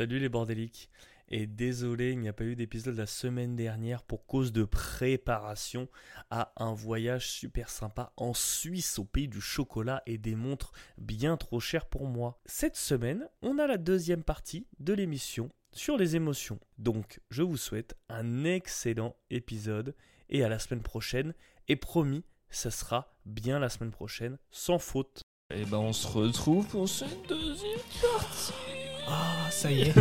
Salut 0.00 0.18
les 0.18 0.30
bordéliques. 0.30 0.88
Et 1.28 1.46
désolé, 1.46 2.12
il 2.12 2.20
n'y 2.20 2.28
a 2.30 2.32
pas 2.32 2.44
eu 2.44 2.56
d'épisode 2.56 2.96
la 2.96 3.04
semaine 3.04 3.54
dernière 3.54 4.02
pour 4.02 4.24
cause 4.24 4.50
de 4.50 4.64
préparation 4.64 5.90
à 6.30 6.54
un 6.56 6.72
voyage 6.72 7.28
super 7.28 7.68
sympa 7.68 8.14
en 8.16 8.32
Suisse 8.32 8.98
au 8.98 9.04
pays 9.04 9.28
du 9.28 9.42
chocolat 9.42 10.02
et 10.06 10.16
des 10.16 10.36
montres 10.36 10.72
bien 10.96 11.36
trop 11.36 11.60
chères 11.60 11.84
pour 11.84 12.06
moi. 12.06 12.40
Cette 12.46 12.76
semaine, 12.76 13.28
on 13.42 13.58
a 13.58 13.66
la 13.66 13.76
deuxième 13.76 14.24
partie 14.24 14.66
de 14.78 14.94
l'émission 14.94 15.50
sur 15.70 15.98
les 15.98 16.16
émotions. 16.16 16.60
Donc, 16.78 17.20
je 17.28 17.42
vous 17.42 17.58
souhaite 17.58 17.94
un 18.08 18.44
excellent 18.44 19.16
épisode 19.28 19.94
et 20.30 20.42
à 20.42 20.48
la 20.48 20.58
semaine 20.58 20.82
prochaine. 20.82 21.34
Et 21.68 21.76
promis, 21.76 22.24
ça 22.48 22.70
sera 22.70 23.14
bien 23.26 23.58
la 23.58 23.68
semaine 23.68 23.90
prochaine, 23.90 24.38
sans 24.50 24.78
faute. 24.78 25.24
Et 25.54 25.66
ben, 25.66 25.76
on 25.76 25.92
se 25.92 26.06
retrouve 26.06 26.66
pour 26.68 26.88
cette 26.88 27.28
deuxième 27.28 27.80
partie. 28.00 28.69
Ah, 29.10 29.50
ça 29.50 29.70
y 29.72 29.82
est. 29.82 29.92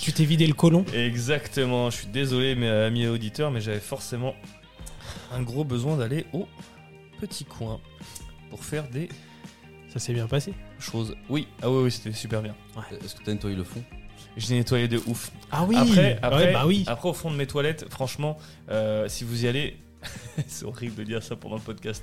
tu 0.00 0.12
t'es 0.12 0.24
vidé 0.24 0.46
le 0.46 0.54
colon 0.54 0.84
Exactement, 0.94 1.90
je 1.90 1.96
suis 1.98 2.06
désolé 2.06 2.54
mes 2.54 2.68
amis 2.68 3.06
auditeurs, 3.06 3.50
mais 3.50 3.60
j'avais 3.60 3.80
forcément 3.80 4.34
un 5.32 5.42
gros 5.42 5.64
besoin 5.64 5.96
d'aller 5.96 6.26
au 6.32 6.48
petit 7.20 7.44
coin 7.44 7.80
pour 8.50 8.64
faire 8.64 8.88
des 8.88 9.08
Ça 9.92 9.98
s'est 9.98 10.12
bien 10.14 10.26
passé. 10.26 10.54
choses. 10.78 11.14
Oui, 11.28 11.46
ah 11.62 11.70
oui, 11.70 11.84
oui, 11.84 11.90
c'était 11.90 12.12
super 12.12 12.42
bien. 12.42 12.54
Est-ce 13.04 13.14
que 13.14 13.22
t'as 13.24 13.32
nettoyé 13.32 13.56
le 13.56 13.64
fond? 13.64 13.82
J'ai 14.36 14.54
nettoyé 14.54 14.88
de 14.88 14.98
ouf. 15.06 15.30
Ah 15.50 15.64
oui 15.68 15.76
Après, 15.76 16.18
après, 16.22 16.44
Ouais, 16.46 16.52
bah 16.54 16.64
oui. 16.66 16.84
après, 16.86 17.08
au 17.10 17.12
fond 17.12 17.30
de 17.30 17.36
mes 17.36 17.46
toilettes, 17.46 17.86
franchement, 17.90 18.38
euh, 18.70 19.06
si 19.08 19.24
vous 19.24 19.44
y 19.44 19.48
allez, 19.48 19.76
c'est 20.48 20.64
horrible 20.64 20.96
de 20.96 21.04
dire 21.04 21.22
ça 21.22 21.36
pendant 21.36 21.56
le 21.56 21.60
podcast. 21.62 22.02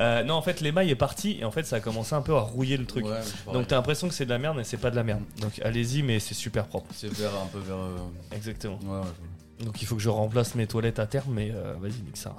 Euh, 0.00 0.22
non, 0.24 0.34
en 0.34 0.42
fait, 0.42 0.60
l'émail 0.60 0.90
est 0.90 0.94
parti 0.96 1.38
et 1.40 1.44
en 1.44 1.50
fait, 1.50 1.64
ça 1.64 1.76
a 1.76 1.80
commencé 1.80 2.14
un 2.14 2.22
peu 2.22 2.34
à 2.34 2.40
rouiller 2.40 2.76
le 2.76 2.84
truc. 2.86 3.04
Ouais. 3.06 3.20
Donc 3.52 3.68
t'as 3.68 3.76
l'impression 3.76 4.08
que 4.08 4.14
c'est 4.14 4.24
de 4.24 4.30
la 4.30 4.38
merde, 4.38 4.56
mais 4.56 4.64
c'est 4.64 4.76
pas 4.76 4.90
de 4.90 4.96
la 4.96 5.04
merde. 5.04 5.22
Donc 5.40 5.58
allez-y, 5.64 6.02
mais 6.02 6.20
c'est 6.20 6.34
super 6.34 6.66
propre. 6.66 6.86
c'est 6.94 7.12
vers 7.12 7.34
un 7.34 7.46
peu 7.46 7.58
vers. 7.58 7.76
euh, 7.76 7.96
Exactement. 8.32 8.78
Ouais, 8.84 8.98
ouais. 9.00 9.64
Donc 9.64 9.82
il 9.82 9.86
faut 9.86 9.96
que 9.96 10.02
je 10.02 10.08
remplace 10.08 10.54
mes 10.54 10.66
toilettes 10.66 10.98
à 10.98 11.06
terme, 11.06 11.32
mais 11.34 11.50
euh, 11.52 11.74
vas-y, 11.80 12.00
nique 12.02 12.16
ça. 12.16 12.34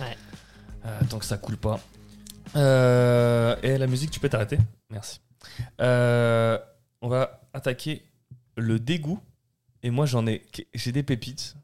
Euh, 0.00 1.00
tant 1.08 1.18
que 1.18 1.24
ça 1.24 1.36
coule 1.36 1.56
pas. 1.56 1.78
Euh, 2.56 3.56
et 3.62 3.76
la 3.78 3.86
musique, 3.86 4.10
tu 4.10 4.20
peux 4.20 4.28
t'arrêter 4.28 4.58
Merci. 4.90 5.20
Euh, 5.80 6.58
on 7.02 7.08
va 7.08 7.42
attaquer 7.52 8.02
le 8.56 8.78
dégoût. 8.80 9.20
Et 9.82 9.90
moi, 9.90 10.06
j'en 10.06 10.26
ai. 10.26 10.42
J'ai 10.74 10.90
des 10.92 11.02
pépites. 11.02 11.54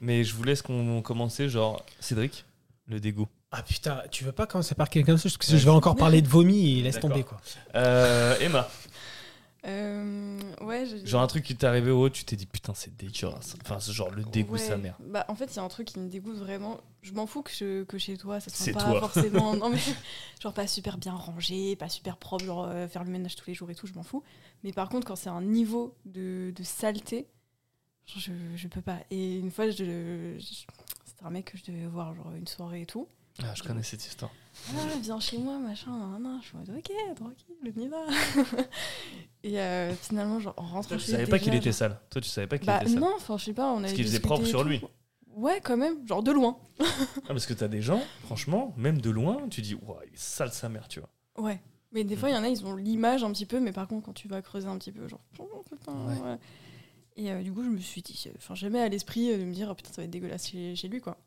Mais 0.00 0.24
je 0.24 0.34
vous 0.34 0.44
laisse 0.44 0.62
qu'on 0.62 1.00
commencer, 1.02 1.48
genre 1.48 1.84
Cédric, 2.00 2.44
le 2.88 3.00
dégoût. 3.00 3.28
Ah 3.50 3.62
putain, 3.62 4.02
tu 4.10 4.24
veux 4.24 4.32
pas 4.32 4.46
commencer 4.46 4.74
par 4.74 4.88
quelqu'un 4.88 5.12
d'autre 5.12 5.22
Parce 5.24 5.36
que 5.36 5.56
je 5.58 5.64
vais 5.64 5.70
encore 5.70 5.96
parler 5.96 6.22
de 6.22 6.28
vomi 6.28 6.78
et 6.78 6.82
laisse 6.82 6.98
tomber 7.00 7.22
quoi. 7.22 7.40
Euh, 7.74 8.36
Emma, 8.40 8.68
Euh, 9.64 10.40
ouais, 10.62 10.86
je- 10.86 11.06
genre 11.06 11.22
un 11.22 11.26
truc 11.28 11.44
qui 11.44 11.54
t'est 11.54 11.66
arrivé 11.68 11.92
au 11.92 12.02
haut, 12.06 12.10
tu 12.10 12.24
t'es 12.24 12.34
dit 12.34 12.46
putain, 12.46 12.72
c'est 12.74 12.96
dégueulasse. 12.96 13.54
Enfin, 13.62 13.78
c'est 13.78 13.92
genre 13.92 14.10
le 14.10 14.24
dégoût, 14.24 14.54
ouais. 14.54 14.58
sa 14.58 14.76
mère. 14.76 14.96
Bah, 14.98 15.24
en 15.28 15.36
fait, 15.36 15.44
il 15.52 15.56
y 15.56 15.58
a 15.60 15.62
un 15.62 15.68
truc 15.68 15.86
qui 15.86 16.00
me 16.00 16.08
dégoûte 16.08 16.36
vraiment. 16.36 16.80
Je 17.02 17.12
m'en 17.12 17.28
fous 17.28 17.42
que, 17.42 17.52
je- 17.52 17.84
que 17.84 17.96
chez 17.96 18.16
toi, 18.16 18.40
ça 18.40 18.50
soit 18.50 18.72
pas 18.72 18.80
toi. 18.82 18.98
forcément. 19.00 19.54
non, 19.56 19.70
mais 19.70 19.78
genre 20.42 20.52
pas 20.52 20.66
super 20.66 20.98
bien 20.98 21.12
rangé, 21.12 21.76
pas 21.76 21.88
super 21.88 22.16
propre, 22.16 22.44
genre 22.44 22.66
euh, 22.68 22.88
faire 22.88 23.04
le 23.04 23.10
ménage 23.10 23.36
tous 23.36 23.44
les 23.48 23.54
jours 23.54 23.70
et 23.70 23.76
tout, 23.76 23.86
je 23.86 23.92
m'en 23.94 24.02
fous. 24.02 24.24
Mais 24.64 24.72
par 24.72 24.88
contre, 24.88 25.06
quand 25.06 25.16
c'est 25.16 25.30
un 25.30 25.42
niveau 25.42 25.94
de, 26.06 26.52
de 26.56 26.62
saleté, 26.64 27.28
je, 28.06 28.32
je 28.56 28.68
peux 28.68 28.80
pas. 28.82 28.98
Et 29.10 29.38
une 29.38 29.50
fois, 29.50 29.70
je, 29.70 30.36
je- 30.38 30.40
c'était 31.04 31.24
un 31.24 31.30
mec 31.30 31.52
que 31.52 31.58
je 31.58 31.64
devais 31.70 31.86
voir 31.86 32.14
genre 32.14 32.32
une 32.36 32.46
soirée 32.46 32.82
et 32.82 32.86
tout. 32.86 33.06
Ah, 33.42 33.54
je 33.54 33.62
connais 33.62 33.82
cette 33.82 34.04
histoire. 34.06 34.30
Ah, 34.76 34.80
viens 35.00 35.18
chez 35.18 35.38
moi, 35.38 35.58
machin, 35.58 35.90
nan, 35.90 36.22
nan. 36.22 36.38
Je 36.42 36.48
suis 36.48 36.56
en 36.56 36.60
mode, 36.60 36.70
ok, 36.76 36.92
tranquille, 37.16 37.72
on 37.76 37.80
y 37.80 37.88
va. 37.88 38.04
et 39.42 39.58
euh, 39.60 39.94
finalement, 39.94 40.38
genre, 40.40 40.54
en 40.58 40.62
rentrant 40.66 40.82
Toi, 40.90 40.96
tu 40.98 41.04
chez 41.04 41.12
savais 41.12 41.26
pas 41.26 41.38
qu'il 41.38 41.54
était 41.54 41.72
sale. 41.72 41.98
Toi, 42.10 42.20
tu 42.20 42.28
savais 42.28 42.46
pas 42.46 42.58
qu'il 42.58 42.66
Bah 42.66 42.80
était 42.82 42.90
sale. 42.90 43.00
non, 43.00 43.12
enfin, 43.16 43.38
je 43.38 43.44
sais 43.46 43.52
pas, 43.54 43.68
on 43.70 43.76
avait 43.78 43.82
Parce 43.84 43.94
qu'il 43.94 44.04
faisait 44.04 44.20
propre 44.20 44.44
sur 44.44 44.64
lui. 44.64 44.82
Ouais, 45.34 45.60
quand 45.64 45.78
même, 45.78 46.06
genre 46.06 46.22
de 46.22 46.30
loin. 46.32 46.58
Ah, 47.24 47.28
parce 47.28 47.46
que 47.46 47.54
t'as 47.54 47.68
des 47.68 47.80
gens, 47.80 48.02
franchement, 48.24 48.74
même 48.76 49.00
de 49.00 49.08
loin, 49.08 49.48
tu 49.48 49.62
dis, 49.62 49.74
ouah, 49.74 50.00
il 50.06 50.12
est 50.12 50.18
sale 50.18 50.52
sa 50.52 50.68
mère, 50.68 50.88
tu 50.88 51.00
vois. 51.00 51.08
Ouais. 51.38 51.62
Mais 51.92 52.04
des 52.04 52.16
fois, 52.16 52.28
il 52.28 52.34
y 52.34 52.36
en 52.36 52.42
a, 52.42 52.48
ils 52.48 52.66
ont 52.66 52.74
l'image 52.76 53.22
un 53.24 53.32
petit 53.32 53.46
peu, 53.46 53.60
mais 53.60 53.72
par 53.72 53.86
contre, 53.88 54.04
quand 54.06 54.12
tu 54.12 54.28
vas 54.28 54.42
creuser 54.42 54.66
un 54.68 54.76
petit 54.76 54.92
peu, 54.92 55.08
genre. 55.08 55.20
oh, 55.38 55.62
putain, 55.70 55.92
Ouais. 55.92 56.20
ouais. 56.20 56.38
Et 57.16 57.30
euh, 57.30 57.42
du 57.42 57.52
coup, 57.52 57.62
je 57.62 57.68
me 57.68 57.78
suis 57.78 58.02
dit, 58.02 58.28
enfin, 58.36 58.54
jamais 58.54 58.80
à 58.80 58.88
l'esprit 58.88 59.30
euh, 59.32 59.38
de 59.38 59.44
me 59.44 59.52
dire, 59.52 59.68
oh, 59.70 59.74
putain, 59.74 59.90
ça 59.90 60.00
va 60.00 60.04
être 60.04 60.10
dégueulasse 60.10 60.48
chez, 60.48 60.74
chez 60.76 60.88
lui, 60.88 61.00
quoi. 61.00 61.18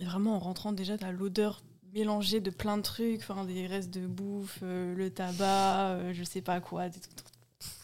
Et 0.00 0.04
vraiment, 0.04 0.36
en 0.36 0.38
rentrant, 0.38 0.72
déjà, 0.72 0.96
t'as 0.98 1.10
l'odeur 1.10 1.62
mélangée 1.92 2.40
de 2.40 2.50
plein 2.50 2.76
de 2.76 2.82
trucs, 2.82 3.20
enfin, 3.20 3.44
des 3.44 3.66
restes 3.66 3.90
de 3.90 4.06
bouffe, 4.06 4.58
euh, 4.62 4.94
le 4.94 5.10
tabac, 5.10 5.90
euh, 5.90 6.12
je 6.12 6.22
sais 6.24 6.40
pas 6.42 6.60
quoi. 6.60 6.88
Des 6.88 7.00
trucs- 7.00 7.12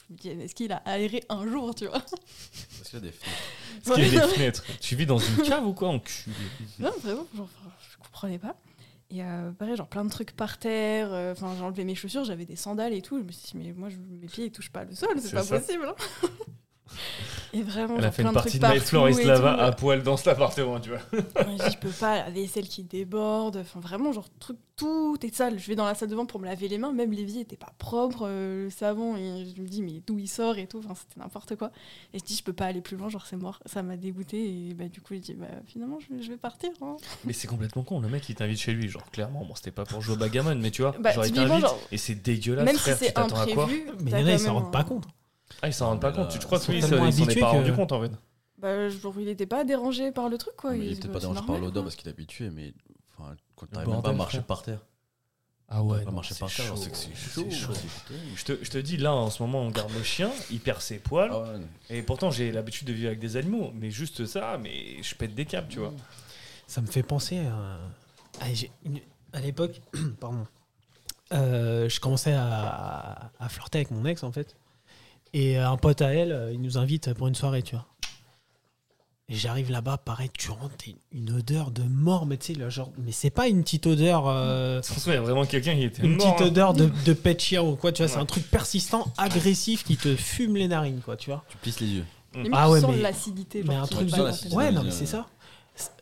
je 0.09 0.13
me 0.15 0.19
dis, 0.19 0.29
est-ce 0.43 0.55
qu'il 0.55 0.73
a 0.73 0.77
aéré 0.87 1.23
un 1.29 1.47
jour, 1.49 1.75
tu 1.75 1.87
vois? 1.87 2.01
Parce 2.01 2.89
qu'il 2.91 2.95
y 2.95 2.97
a 2.97 3.01
des 3.01 3.13
fenêtres. 3.13 3.39
Parce 3.85 3.97
qu'il 4.01 4.13
y 4.13 4.19
a 4.19 4.27
des 4.27 4.33
fenêtres. 4.35 4.65
Tu 4.81 4.97
vis 4.97 5.07
dans 5.07 5.19
une 5.19 5.37
cave 5.43 5.67
ou 5.67 5.73
quoi, 5.73 5.89
enculé 5.89 6.35
Non, 6.81 6.91
vraiment, 7.01 7.27
genre, 7.37 7.49
je 7.93 7.97
comprenais 8.05 8.39
pas. 8.39 8.57
Et 9.13 9.23
euh, 9.25 9.51
pareil, 9.53 9.75
genre 9.77 9.89
plein 9.89 10.05
de 10.05 10.11
trucs 10.11 10.33
par 10.33 10.59
terre. 10.59 11.13
euh, 11.13 11.33
Enfin, 11.33 11.55
j'ai 11.57 11.63
enlevé 11.65 11.83
mes 11.85 11.95
chaussures, 11.97 12.25
j'avais 12.25 12.45
des 12.47 12.55
sandales 12.57 12.93
et 12.93 13.03
tout. 13.03 13.19
Je 13.19 13.25
me 13.25 13.33
suis 13.33 13.51
dit, 13.53 13.57
mais 13.57 13.73
moi, 13.73 13.89
je- 13.89 13.97
mes 13.99 14.27
pieds, 14.29 14.47
ils 14.47 14.53
touchent 14.53 14.71
pas 14.71 14.85
le 14.85 14.95
sol, 14.95 15.09
c'est 15.17 15.29
C'est 15.29 15.35
pas 15.35 15.43
ça. 15.45 15.59
possible. 15.61 15.85
hein. 15.89 16.29
Et 17.53 17.63
vraiment, 17.63 17.97
Elle 17.99 18.05
a 18.05 18.13
fait 18.13 18.23
plein 18.23 18.31
une 18.31 18.35
partie 18.35 18.59
de 18.59 18.67
My 18.67 19.21
et 19.21 19.25
Lava 19.25 19.55
tout. 19.55 19.61
à 19.61 19.73
poil 19.73 20.03
dans 20.03 20.17
cet 20.17 20.29
appartement, 20.29 20.79
tu 20.81 20.91
vois. 20.91 21.01
Je 21.13 21.77
peux 21.79 21.89
pas, 21.91 22.17
la 22.25 22.31
vaisselle 22.31 22.69
qui 22.69 22.83
déborde. 22.85 23.57
Enfin, 23.57 23.81
vraiment, 23.81 24.13
genre, 24.13 24.27
truc, 24.39 24.57
tout 24.77 25.19
est 25.23 25.35
sale. 25.35 25.59
Je 25.59 25.67
vais 25.67 25.75
dans 25.75 25.85
la 25.85 25.95
salle 25.95 26.09
de 26.09 26.17
bain 26.17 26.25
pour 26.27 26.41
me 26.41 26.47
laver 26.47 26.69
les 26.69 26.79
mains, 26.79 26.93
même 26.93 27.13
l'évier 27.13 27.41
était 27.43 27.57
pas 27.57 27.73
propre, 27.79 28.23
euh, 28.27 28.65
le 28.65 28.71
savon. 28.71 29.17
Et 29.17 29.47
je 29.57 29.61
me 29.63 29.67
dis, 29.67 29.83
mais 29.83 30.01
d'où 30.07 30.19
il 30.19 30.29
sort 30.29 30.59
et 30.59 30.67
tout. 30.67 30.79
Enfin, 30.79 30.95
c'était 30.95 31.21
n'importe 31.21 31.57
quoi. 31.57 31.71
Et 32.15 32.19
je 32.19 32.25
dis, 32.25 32.37
je 32.37 32.45
peux 32.45 32.53
pas 32.53 32.67
aller 32.67 32.81
plus 32.81 32.97
loin, 32.97 33.09
genre, 33.09 33.27
c'est 33.27 33.37
mort. 33.37 33.59
Ça 33.67 33.83
m'a 33.83 33.97
dégoûté. 33.97 34.69
Et 34.69 34.75
bah, 34.75 34.89
du 34.89 35.01
coup, 35.01 35.15
je 35.15 35.19
dis, 35.21 35.35
bah, 35.35 35.47
finalement, 35.67 35.99
je 36.01 36.15
vais, 36.15 36.23
je 36.23 36.31
vais 36.31 36.37
partir. 36.37 36.71
hein. 36.83 36.97
Mais 37.25 37.33
c'est 37.33 37.49
complètement 37.49 37.83
con. 37.83 38.01
Le 38.01 38.09
mec, 38.09 38.29
il 38.29 38.35
t'invite 38.37 38.59
chez 38.61 38.73
lui. 38.73 38.89
Genre, 38.89 39.11
clairement, 39.11 39.45
bon, 39.45 39.55
c'était 39.55 39.71
pas 39.73 39.85
pour 39.85 40.01
jouer 40.01 40.15
au 40.15 40.19
bagamon, 40.19 40.55
mais 40.55 40.71
tu 40.71 40.83
vois, 40.83 40.95
Bah, 41.01 41.13
genre, 41.13 41.27
il 41.27 41.33
t'invite 41.33 41.61
genre, 41.61 41.79
et 41.91 41.99
c'est 41.99 42.15
dégueulasse, 42.15 42.65
Même 42.65 42.77
si 42.77 42.81
frère. 42.83 42.99
tu 42.99 43.05
c'est 43.07 43.13
t'attends 43.13 43.41
à 43.41 43.47
quoi 43.47 43.65
imprévu. 43.65 43.87
Mais 44.05 44.11
il 44.13 44.19
y 44.21 44.23
en 44.23 44.27
a, 44.27 44.33
ils 44.33 44.39
s'en 44.39 44.55
rendent 44.55 44.73
pas 44.73 44.85
compte. 44.85 45.05
Ah, 45.63 45.69
il 45.69 45.75
s'en 45.75 45.87
rend 45.89 45.99
pas 45.99 46.13
compte. 46.13 46.31
Tu 46.31 46.39
te 46.39 46.45
crois 46.45 46.59
ils 46.59 46.67
que 46.67 46.73
lui, 46.73 46.79
il 46.79 46.83
s'en 46.83 46.97
est 46.97 47.01
habitués 47.23 47.41
pas 47.41 47.49
rendu 47.49 47.73
compte, 47.73 47.93
en 47.93 48.01
fait. 48.03 48.13
Bah, 48.59 48.89
genre, 48.89 49.15
il 49.19 49.29
était 49.29 49.47
pas 49.47 49.65
dérangé 49.65 50.13
par 50.13 50.29
le 50.29 50.37
truc, 50.39 50.55
quoi. 50.57 50.77
Il 50.77 50.85
Il- 50.85 50.93
était 50.93 51.09
pas 51.09 51.19
dérangé 51.19 51.41
par 51.47 51.59
l'odeur 51.59 51.83
parce 51.85 51.97
qu'il 51.97 52.09
est 52.09 52.13
habitué, 52.13 52.51
mais 52.51 52.75
enfin, 53.19 53.35
quand 53.57 53.67
t'arrives 53.67 53.89
même 53.89 54.03
pas 54.03 54.11
à 54.11 54.13
marcher 54.13 54.41
par 54.43 54.63
terre. 54.63 54.81
Ah 55.73 55.85
Ouais, 55.85 56.03
pas 56.03 56.11
non, 56.11 56.17
marcher 56.17 56.35
par 56.35 56.53
terre, 56.53 56.77
c'est 56.77 56.91
que 56.91 56.97
c'est 56.97 57.15
chaud. 57.15 57.73
Je 58.35 58.45
te, 58.45 58.65
je 58.65 58.71
te 58.71 58.79
dis, 58.79 58.97
là, 58.97 59.15
en 59.15 59.31
ce 59.31 59.41
moment, 59.43 59.61
on 59.61 59.71
garde 59.71 59.93
le 59.93 60.03
chien, 60.03 60.31
il 60.51 60.59
perd 60.59 60.81
ses 60.81 60.99
poils. 60.99 61.31
Ah. 61.33 61.55
Et 61.89 62.03
pourtant, 62.03 62.31
j'ai 62.33 62.51
l'habitude 62.51 62.89
de 62.89 62.93
vivre 62.93 63.07
avec 63.07 63.21
des 63.21 63.37
animaux. 63.37 63.71
Mais 63.75 63.91
juste 63.91 64.27
ça, 64.27 64.59
mais 64.59 65.01
je 65.03 65.15
pète 65.15 65.35
des 65.35 65.45
câbles, 65.47 65.69
tu 65.69 65.79
vois. 65.79 65.93
Ça 66.67 66.81
me 66.81 66.87
fait 66.87 67.03
penser 67.05 67.39
à. 67.39 67.79
à- 68.41 69.41
l'époque, 69.41 69.81
pardon, 70.21 70.45
euh, 71.33 71.89
je 71.89 72.01
commençais 72.01 72.33
à, 72.33 73.31
à 73.39 73.49
flirter 73.49 73.79
avec 73.79 73.91
mon 73.93 74.05
ex 74.05 74.23
en 74.25 74.33
fait. 74.33 74.57
Et 75.33 75.57
un 75.57 75.77
pote 75.77 76.03
à 76.03 76.13
elle, 76.13 76.33
euh, 76.33 76.53
il 76.53 76.61
nous 76.61 76.77
invite 76.79 77.13
pour 77.15 77.29
une 77.29 77.35
soirée, 77.35 77.63
tu 77.63 77.75
vois. 77.77 77.87
Et 79.29 79.35
j'arrive 79.37 79.71
là-bas, 79.71 79.99
pareil, 79.99 80.29
tu 80.37 80.51
rentres, 80.51 80.75
une 81.13 81.31
odeur 81.31 81.71
de 81.71 81.83
mort, 81.85 82.27
mais 82.27 82.37
tu 82.37 82.53
sais, 82.53 82.59
le 82.59 82.69
genre, 82.69 82.91
mais 82.99 83.13
c'est 83.13 83.31
pas 83.31 83.47
une 83.47 83.63
petite 83.63 83.87
odeur, 83.87 84.27
euh, 84.27 84.81
il 85.07 85.13
y 85.13 85.17
a 85.17 85.21
vraiment 85.21 85.45
quelqu'un 85.45 85.77
qui 85.77 85.85
était 85.85 86.03
une 86.03 86.17
mort. 86.17 86.35
petite 86.35 86.43
hein. 86.47 86.51
odeur 86.51 86.75
de, 86.75 86.91
de 87.07 87.13
pet 87.13 87.35
de 87.35 87.41
chien 87.41 87.63
ou 87.63 87.77
quoi, 87.77 87.93
tu 87.93 88.03
vois, 88.03 88.09
c'est 88.09 88.19
un 88.19 88.27
truc 88.27 88.51
persistant, 88.51 89.07
agressif 89.17 89.85
qui 89.85 89.97
te 89.97 90.17
fume 90.17 90.57
les 90.57 90.67
narines, 90.67 91.01
quoi, 91.05 91.17
tu 91.17 91.31
vois. 91.31 91.45
Tu 91.49 91.57
plisses 91.59 91.79
les 91.79 91.87
yeux. 91.87 92.05
Limite, 92.35 92.51
Ah 92.55 92.65
tu 92.67 92.73
ouais, 92.73 92.81
sens 92.81 92.91
mais- 92.97 93.03
l'acidité. 93.03 93.63
Mais 93.65 93.75
un 93.77 93.87
truc 93.87 94.09
tes- 94.11 94.55
Ouais, 94.55 94.73
non, 94.73 94.83
mais 94.83 94.89
euh, 94.89 94.93
c'est 94.93 95.07
ça. 95.07 95.29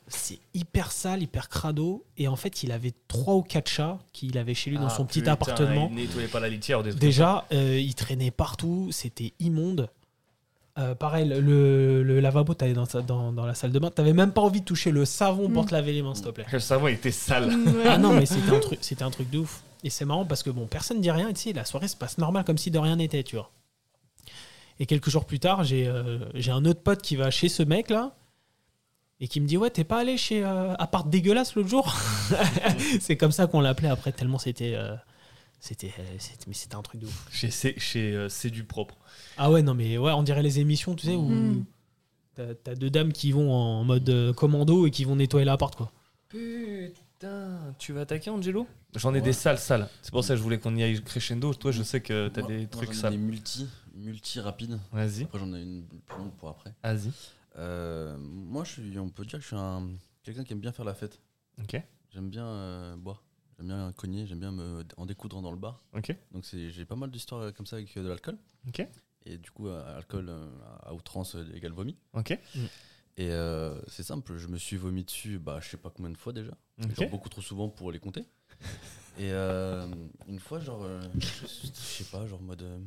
C'est- 0.08 0.38
hyper 0.54 0.90
sale, 0.92 1.22
hyper 1.22 1.48
crado. 1.48 2.04
Et 2.16 2.28
en 2.28 2.36
fait, 2.36 2.62
il 2.62 2.72
avait 2.72 2.92
trois 3.08 3.34
ou 3.34 3.42
quatre 3.42 3.68
chats 3.68 3.98
qu'il 4.12 4.36
avait 4.38 4.54
chez 4.54 4.70
lui 4.70 4.78
dans 4.78 4.86
Ah, 4.86 4.90
son 4.90 5.04
petit 5.04 5.28
appartement. 5.28 5.88
Il 5.90 5.96
nettoyait 5.96 6.28
pas 6.28 6.40
la 6.40 6.48
litière. 6.48 6.82
des 6.82 6.92
Déjà, 6.94 7.44
euh, 7.52 7.78
il 7.78 7.94
traînait 7.94 8.30
partout, 8.30 8.88
c'était 8.90 9.32
immonde. 9.38 9.88
Euh, 10.78 10.94
pareil, 10.94 11.26
le, 11.28 12.02
le 12.04 12.20
lavabo, 12.20 12.54
t'allais 12.54 12.72
dans, 12.72 12.86
dans, 13.06 13.32
dans 13.32 13.44
la 13.46 13.54
salle 13.54 13.72
de 13.72 13.78
bain, 13.80 13.90
t'avais 13.90 14.12
même 14.12 14.30
pas 14.32 14.40
envie 14.42 14.60
de 14.60 14.64
toucher 14.64 14.92
le 14.92 15.04
savon 15.04 15.50
pour 15.50 15.64
Mm. 15.64 15.66
te 15.66 15.72
laver 15.74 15.92
les 15.92 16.02
mains, 16.02 16.14
s'il 16.14 16.24
te 16.24 16.30
plaît. 16.30 16.46
Le 16.52 16.60
savon, 16.60 16.86
il 16.88 16.94
était 16.94 17.10
sale. 17.10 17.48
Ouais. 17.48 17.84
Ah 17.86 17.98
non, 17.98 18.12
mais 18.12 18.26
c'était 18.26 18.50
un 18.54 18.60
truc, 18.60 18.78
c'était 18.82 19.02
un 19.02 19.10
truc 19.10 19.28
de 19.28 19.38
ouf. 19.38 19.62
Et 19.84 19.90
c'est 19.90 20.04
marrant 20.04 20.24
parce 20.24 20.42
que 20.44 20.50
bon, 20.50 20.66
personne 20.66 21.00
dit 21.00 21.10
rien. 21.10 21.28
Et 21.28 21.34
tu 21.34 21.40
sais, 21.40 21.52
la 21.52 21.64
soirée 21.64 21.88
se 21.88 21.96
passe 21.96 22.16
normal 22.18 22.44
comme 22.44 22.58
si 22.58 22.70
de 22.70 22.78
rien 22.78 22.94
n'était, 22.96 23.22
tu 23.24 23.36
vois. 23.36 23.50
Et 24.80 24.86
quelques 24.86 25.10
jours 25.10 25.24
plus 25.24 25.40
tard, 25.40 25.64
j'ai 25.64 25.88
euh, 25.88 26.18
j'ai 26.34 26.52
un 26.52 26.64
autre 26.64 26.80
pote 26.80 27.02
qui 27.02 27.16
va 27.16 27.30
chez 27.32 27.48
ce 27.48 27.64
mec 27.64 27.90
là 27.90 28.14
et 29.20 29.28
qui 29.28 29.40
me 29.40 29.46
dit 29.46 29.56
ouais, 29.56 29.70
t'es 29.70 29.84
pas 29.84 29.98
allé 30.00 30.16
chez 30.16 30.44
euh, 30.44 30.74
appart 30.74 31.08
dégueulasse 31.08 31.54
l'autre 31.54 31.68
jour. 31.68 31.94
c'est 33.00 33.16
comme 33.16 33.32
ça 33.32 33.46
qu'on 33.46 33.60
l'appelait 33.60 33.88
après 33.88 34.12
tellement 34.12 34.38
c'était 34.38 34.74
euh, 34.76 34.94
c'était 35.60 35.92
euh, 35.98 36.02
c'était- 36.18 36.44
mais 36.46 36.54
c'était 36.54 36.76
un 36.76 36.82
truc 36.82 37.00
de 37.00 37.06
ouf. 37.06 37.28
Chez, 37.32 37.50
chez 37.78 38.12
euh, 38.14 38.28
C'est 38.28 38.50
du 38.50 38.64
propre. 38.64 38.96
Ah 39.36 39.50
ouais 39.50 39.62
non 39.62 39.74
mais 39.74 39.98
ouais, 39.98 40.12
on 40.12 40.22
dirait 40.22 40.42
les 40.42 40.60
émissions, 40.60 40.94
tu 40.94 41.06
sais 41.06 41.14
où 41.16 41.28
Mm. 41.28 41.64
t'as 42.62 42.74
deux 42.76 42.90
dames 42.90 43.12
qui 43.12 43.32
vont 43.32 43.50
en 43.52 43.82
mode 43.84 44.08
euh, 44.10 44.32
commando 44.32 44.86
et 44.86 44.90
qui 44.92 45.04
vont 45.04 45.16
nettoyer 45.16 45.44
l'appart 45.44 45.74
quoi. 45.74 45.90
Putain, 46.28 47.74
tu 47.78 47.92
vas 47.92 48.02
attaquer 48.02 48.30
Angelo? 48.30 48.66
J'en 48.94 49.10
ai 49.12 49.18
Ouais. 49.18 49.20
des 49.24 49.32
sales, 49.32 49.58
sales. 49.58 49.88
C'est 50.02 50.12
pour 50.12 50.22
ça 50.22 50.34
que 50.34 50.38
je 50.38 50.42
voulais 50.42 50.58
qu'on 50.58 50.76
y 50.76 50.82
aille 50.82 51.02
crescendo. 51.02 51.52
Toi, 51.54 51.72
je 51.72 51.82
sais 51.82 52.00
que 52.00 52.28
t'as 52.28 52.42
Moi- 52.42 52.50
des 52.50 52.58
moi, 52.58 52.66
trucs 52.70 52.92
j'en 52.92 52.98
ai 52.98 53.00
sales. 53.00 53.12
Des 53.12 53.18
multi, 53.18 53.66
multi 53.96 54.38
rapide. 54.40 54.78
Vas-y, 54.92 55.24
Après, 55.24 55.38
j'en 55.40 55.52
ai 55.52 55.60
une 55.62 55.82
plus 56.06 56.18
longue 56.18 56.30
pour 56.38 56.48
après. 56.50 56.72
vas-y. 56.84 57.10
Euh, 57.58 58.16
moi, 58.18 58.64
je 58.64 58.72
suis, 58.72 58.98
on 58.98 59.10
peut 59.10 59.24
dire 59.24 59.38
que 59.38 59.42
je 59.42 59.48
suis 59.48 59.56
un, 59.56 59.88
quelqu'un 60.22 60.44
qui 60.44 60.52
aime 60.52 60.60
bien 60.60 60.72
faire 60.72 60.84
la 60.84 60.94
fête. 60.94 61.20
Ok, 61.60 61.80
J'aime 62.10 62.30
bien 62.30 62.46
euh, 62.46 62.96
boire. 62.96 63.22
J'aime 63.56 63.66
bien 63.68 63.92
cogner. 63.92 64.26
J'aime 64.26 64.40
bien 64.40 64.52
me 64.52 64.84
en 64.96 65.06
découdre 65.06 65.42
dans 65.42 65.50
le 65.50 65.58
bar. 65.58 65.82
ok, 65.92 66.16
Donc, 66.32 66.44
c'est- 66.46 66.70
j'ai 66.70 66.84
pas 66.84 66.96
mal 66.96 67.10
d'histoires 67.10 67.42
euh, 67.42 67.52
comme 67.52 67.66
ça 67.66 67.76
avec 67.76 67.92
de 67.96 68.08
l'alcool. 68.08 68.38
ok, 68.68 68.86
Et 69.24 69.36
du 69.38 69.50
coup, 69.50 69.66
euh, 69.68 69.96
alcool 69.98 70.28
euh, 70.28 70.48
à 70.82 70.94
outrance 70.94 71.34
euh, 71.34 71.44
égale 71.54 71.72
vomi. 71.72 71.96
ok, 72.14 72.30
Et 73.16 73.30
euh, 73.32 73.80
c'est 73.88 74.04
simple, 74.04 74.36
je 74.38 74.46
me 74.46 74.56
suis 74.56 74.76
vomi 74.76 75.02
dessus, 75.04 75.38
bah, 75.40 75.58
je 75.60 75.68
sais 75.68 75.76
pas 75.76 75.90
combien 75.90 76.10
de 76.10 76.16
fois 76.16 76.32
déjà. 76.32 76.52
Genre 76.94 77.10
beaucoup 77.10 77.28
trop 77.28 77.42
souvent 77.42 77.68
pour 77.68 77.90
les 77.90 77.98
compter. 77.98 78.24
Et 79.18 79.32
euh, 79.32 79.88
une 80.28 80.38
fois, 80.38 80.60
genre, 80.60 80.84
euh, 80.84 81.00
je 81.20 81.46
je 81.46 81.66
sais 81.72 82.04
pas, 82.04 82.24
genre 82.28 82.40
mode. 82.40 82.62
euh, 82.62 82.78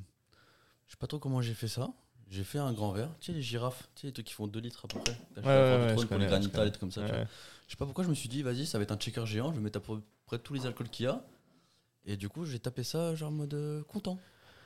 je 0.87 0.91
sais 0.91 0.97
pas 0.97 1.07
trop 1.07 1.19
comment 1.19 1.41
j'ai 1.41 1.53
fait 1.53 1.67
ça. 1.67 1.89
J'ai 2.31 2.43
fait 2.43 2.57
un 2.59 2.71
grand 2.73 2.91
verre. 2.93 3.09
Tu 3.19 3.27
sais, 3.27 3.37
les 3.37 3.41
girafes, 3.43 3.87
tu 3.93 4.01
sais, 4.01 4.07
les 4.07 4.13
trucs 4.13 4.25
qui 4.25 4.33
font 4.33 4.47
2 4.47 4.59
litres 4.59 4.85
à 4.85 4.87
peu 4.87 4.99
près. 4.99 5.15
T'as 5.35 5.41
Ouais, 5.41 5.47
ouais, 5.47 5.95
ouais, 5.97 6.05
pour 6.07 6.17
les 6.17 6.25
granitas, 6.25 6.63
les 6.63 6.71
trucs 6.71 6.79
comme 6.79 6.91
ça. 6.91 7.01
tu 7.01 7.07
vois. 7.07 7.17
Ouais. 7.19 7.27
Je 7.67 7.71
sais 7.73 7.77
pas 7.77 7.85
pourquoi 7.85 8.03
je 8.05 8.09
me 8.09 8.15
suis 8.15 8.29
dit, 8.29 8.41
vas-y, 8.41 8.65
ça 8.65 8.77
va 8.79 8.83
être 8.83 8.91
un 8.91 8.97
checker 8.97 9.25
géant, 9.25 9.51
je 9.51 9.57
vais 9.57 9.61
mettre 9.61 9.77
à 9.77 9.81
peu 9.81 10.01
près 10.25 10.39
tous 10.39 10.53
les 10.53 10.65
alcools 10.65 10.89
qu'il 10.89 11.05
y 11.05 11.09
a. 11.09 11.21
Et 12.05 12.17
du 12.17 12.29
coup, 12.29 12.45
j'ai 12.45 12.57
tapé 12.59 12.83
ça, 12.83 13.13
genre 13.15 13.31
mode 13.31 13.53
euh, 13.53 13.83
content. 13.83 14.17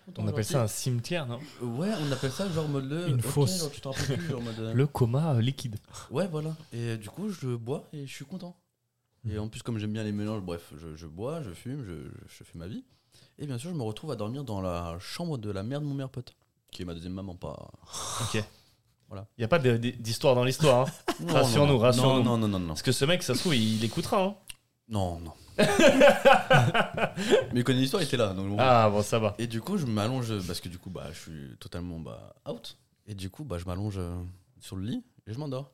Content, 0.05 0.21
On 0.21 0.25
genre, 0.25 0.33
appelle 0.33 0.45
ça 0.45 0.63
un 0.63 0.67
cimetière, 0.67 1.25
non? 1.25 1.39
Ouais, 1.61 1.89
on 1.99 2.11
appelle 2.11 2.31
ça 2.31 2.47
genre 2.49 2.69
mode 2.69 2.85
le. 2.87 3.07
Une 3.09 3.15
ok, 3.15 3.21
fosse. 3.21 3.59
genre, 3.59 3.71
tu 3.71 3.81
te 3.81 3.87
rappelles 3.87 4.17
plus, 4.19 4.27
genre 4.29 4.41
mode. 4.41 4.59
euh, 4.59 4.73
Le 4.73 4.87
coma 4.87 5.33
euh, 5.33 5.41
liquide. 5.41 5.77
Ouais, 6.11 6.27
voilà. 6.27 6.55
Et 6.71 6.97
du 6.97 7.09
coup, 7.09 7.29
je 7.29 7.55
bois 7.55 7.87
et 7.93 8.05
je 8.05 8.13
suis 8.13 8.25
content. 8.25 8.55
Et 9.27 9.39
en 9.39 9.47
plus, 9.49 9.63
comme 9.63 9.79
j'aime 9.79 9.91
bien 9.91 10.03
les 10.03 10.11
mélanges, 10.11 10.41
bref, 10.43 10.71
je, 10.77 10.95
je 10.95 11.07
bois, 11.07 11.41
je 11.41 11.49
fume, 11.49 11.83
je, 11.83 11.93
je 12.27 12.43
fais 12.43 12.57
ma 12.59 12.67
vie. 12.67 12.83
Et 13.39 13.47
bien 13.47 13.57
sûr, 13.57 13.71
je 13.71 13.75
me 13.75 13.81
retrouve 13.81 14.11
à 14.11 14.15
dormir 14.15 14.43
dans 14.43 14.61
la 14.61 14.97
chambre 14.99 15.39
de 15.39 15.49
la 15.49 15.63
mère 15.63 15.81
de 15.81 15.85
mon 15.87 15.95
meilleur 15.95 16.11
pote, 16.11 16.35
qui 16.71 16.81
est 16.81 16.85
ma 16.85 16.93
deuxième 16.93 17.13
maman, 17.13 17.35
pas. 17.35 17.71
Ok. 18.21 18.43
Voilà. 19.07 19.27
Il 19.37 19.41
n'y 19.41 19.45
a 19.45 19.47
pas 19.47 19.59
de- 19.59 19.77
d'histoire 19.77 20.35
dans 20.35 20.43
l'histoire. 20.43 20.87
hein. 20.87 20.91
Non, 21.21 21.33
Rassure-nous, 21.33 21.73
non. 21.73 21.79
rassure-nous. 21.79 22.23
Non, 22.23 22.23
non, 22.23 22.37
non, 22.37 22.47
non, 22.47 22.59
non. 22.59 22.67
Parce 22.69 22.81
que 22.81 22.91
ce 22.91 23.05
mec, 23.05 23.23
ça 23.23 23.33
se 23.35 23.39
trouve, 23.39 23.55
il, 23.55 23.77
il 23.77 23.83
écoutera. 23.85 24.21
hein. 24.23 24.35
Non, 24.89 25.19
non. 25.19 25.33
Mais 27.53 27.59
il 27.61 27.63
connaît 27.63 27.79
l'histoire, 27.79 28.01
il 28.01 28.05
était 28.05 28.17
là. 28.17 28.33
donc 28.33 28.49
bon. 28.49 28.57
Ah, 28.59 28.89
bon, 28.89 29.01
ça 29.01 29.19
va. 29.19 29.35
Et 29.37 29.47
du 29.47 29.61
coup, 29.61 29.77
je 29.77 29.85
m'allonge, 29.85 30.33
parce 30.45 30.59
que 30.59 30.69
du 30.69 30.77
coup, 30.77 30.89
bah, 30.89 31.07
je 31.13 31.19
suis 31.19 31.57
totalement 31.59 31.99
bah, 31.99 32.35
out. 32.49 32.77
Et 33.07 33.15
du 33.15 33.29
coup, 33.29 33.43
bah, 33.43 33.57
je 33.57 33.65
m'allonge 33.65 33.95
euh, 33.97 34.15
sur 34.59 34.75
le 34.75 34.83
lit 34.85 35.03
et 35.27 35.33
je 35.33 35.39
m'endors. 35.39 35.71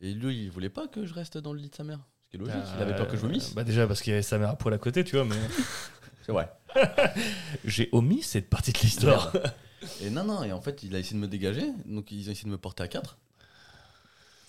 Et 0.00 0.12
lui, 0.12 0.44
il 0.44 0.50
voulait 0.50 0.68
pas 0.70 0.86
que 0.86 1.06
je 1.06 1.14
reste 1.14 1.38
dans 1.38 1.52
le 1.52 1.58
lit 1.60 1.70
de 1.70 1.74
sa 1.74 1.82
mère. 1.84 1.98
Ce 2.24 2.30
qui 2.30 2.36
est 2.36 2.40
logique, 2.40 2.56
il 2.76 2.82
avait 2.82 2.94
peur 2.94 3.08
que 3.08 3.16
je 3.16 3.22
vomisse. 3.22 3.54
Bah, 3.54 3.64
déjà, 3.64 3.86
parce 3.86 4.00
qu'il 4.02 4.10
y 4.10 4.14
avait 4.14 4.22
sa 4.22 4.38
mère 4.38 4.50
à 4.50 4.56
poil 4.56 4.74
à 4.74 4.78
côté, 4.78 5.02
tu 5.04 5.16
vois, 5.16 5.24
mais. 5.24 5.36
C'est 6.26 6.32
vrai. 6.32 6.50
J'ai 7.64 7.88
omis 7.92 8.22
cette 8.22 8.50
partie 8.50 8.72
de 8.72 8.78
l'histoire. 8.78 9.32
Et 10.02 10.10
non, 10.10 10.24
non, 10.24 10.42
et 10.42 10.50
en 10.50 10.60
fait, 10.60 10.82
il 10.82 10.96
a 10.96 10.98
essayé 10.98 11.14
de 11.14 11.20
me 11.20 11.28
dégager, 11.28 11.70
donc 11.84 12.10
ils 12.10 12.28
ont 12.28 12.32
essayé 12.32 12.46
de 12.46 12.50
me 12.50 12.58
porter 12.58 12.82
à 12.82 12.88
4. 12.88 13.16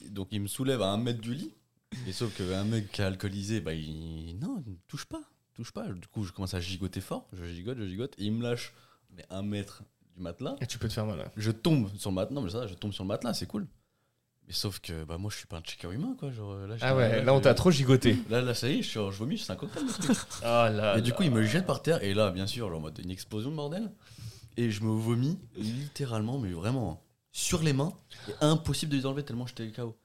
Donc 0.10 0.30
il 0.32 0.42
me 0.42 0.48
soulève 0.48 0.82
à 0.82 0.88
un 0.88 0.98
mètre 0.98 1.22
du 1.22 1.36
lit. 1.36 1.54
Et 2.08 2.12
sauf 2.14 2.36
qu'un 2.36 2.64
mec 2.64 2.92
qui 2.92 3.02
est 3.02 3.06
alcoolisé, 3.06 3.62
bah 3.62 3.74
il. 3.74 4.40
Non, 4.40 4.64
il 4.66 4.72
me 4.72 4.78
touche 4.88 5.06
pas. 5.06 5.22
Touche 5.54 5.72
pas. 5.72 5.88
Du 5.90 6.08
coup, 6.08 6.24
je 6.24 6.32
commence 6.32 6.56
à 6.56 6.60
gigoter 6.60 7.02
fort. 7.02 7.28
Je 7.34 7.46
gigote, 7.46 7.78
je 7.78 7.86
gigote. 7.86 8.16
Et 8.18 8.24
il 8.26 8.32
me 8.34 8.42
lâche 8.42 8.74
mais 9.16 9.26
un 9.30 9.44
mètre 9.44 9.84
du 10.16 10.24
matelas. 10.24 10.56
Et 10.60 10.66
tu 10.66 10.80
peux 10.80 10.88
te 10.88 10.94
faire 10.94 11.06
mal. 11.06 11.20
ouais. 11.20 11.32
Je 11.36 11.52
tombe 11.52 11.96
sur 11.98 12.10
le 12.10 12.16
matelas. 12.16 12.34
Non, 12.34 12.42
mais 12.42 12.50
ça, 12.50 12.66
je 12.66 12.74
tombe 12.74 12.94
sur 12.94 13.04
le 13.04 13.10
matelas, 13.10 13.36
c'est 13.36 13.48
cool. 13.48 13.68
Mais 14.48 14.54
sauf 14.54 14.80
que 14.80 15.04
bah, 15.04 15.18
moi, 15.18 15.30
je 15.30 15.38
suis 15.38 15.48
pas 15.48 15.58
un 15.58 15.62
checker 15.62 15.92
humain, 15.92 16.16
quoi. 16.18 16.32
Genre, 16.32 16.56
là, 16.56 16.76
Ah 16.82 16.96
ouais, 16.96 17.24
là, 17.24 17.34
on 17.34 17.42
t'a 17.42 17.54
trop 17.54 17.70
gigoté. 17.70 18.18
Là, 18.30 18.42
là, 18.42 18.54
ça 18.54 18.70
y 18.70 18.80
est, 18.80 18.82
je, 18.82 18.88
suis, 18.88 19.00
je 19.00 19.18
vomis, 19.18 19.38
c'est 19.38 19.52
un 19.52 19.56
cocktail. 19.56 19.84
Ah 20.44 20.70
là. 20.70 20.98
Et 20.98 21.02
du 21.02 21.14
coup, 21.14 21.24
il 21.24 21.32
me 21.32 21.44
jette 21.44 21.66
par 21.66 21.82
terre. 21.82 22.02
Et 22.04 22.14
là, 22.14 22.32
bien 22.32 22.48
sûr, 22.48 22.70
genre, 22.70 22.78
en 22.78 22.82
mode 22.82 23.00
une 23.00 23.12
explosion 23.12 23.52
de 23.52 23.56
bordel. 23.56 23.92
Et 24.56 24.72
je 24.72 24.84
me 24.84 24.90
vomis 24.92 25.38
littéralement, 25.56 26.40
mais 26.40 26.52
vraiment 26.52 27.04
sur 27.32 27.62
les 27.62 27.74
mains. 27.74 27.94
Et 28.30 28.34
impossible 28.42 28.92
de 28.92 28.98
les 28.98 29.06
enlever 29.06 29.24
tellement 29.24 29.46
j'étais 29.46 29.70
KO. 29.72 29.96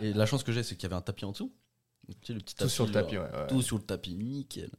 Et 0.00 0.12
la 0.12 0.24
chance 0.24 0.42
que 0.42 0.52
j'ai, 0.52 0.62
c'est 0.62 0.76
qu'il 0.76 0.84
y 0.84 0.86
avait 0.86 0.96
un 0.96 1.02
tapis 1.02 1.24
en 1.24 1.32
dessous. 1.32 1.52
Donc, 2.08 2.16
tu 2.20 2.28
sais, 2.28 2.32
le 2.32 2.40
petit 2.40 2.54
Tout 2.54 2.68
sur 2.68 2.86
le 2.86 2.92
genre, 2.92 3.02
tapis, 3.02 3.18
ouais. 3.18 3.24
ouais. 3.24 3.46
Tout 3.48 3.60
sur 3.62 3.76
le 3.76 3.82
tapis, 3.82 4.14
nickel. 4.14 4.70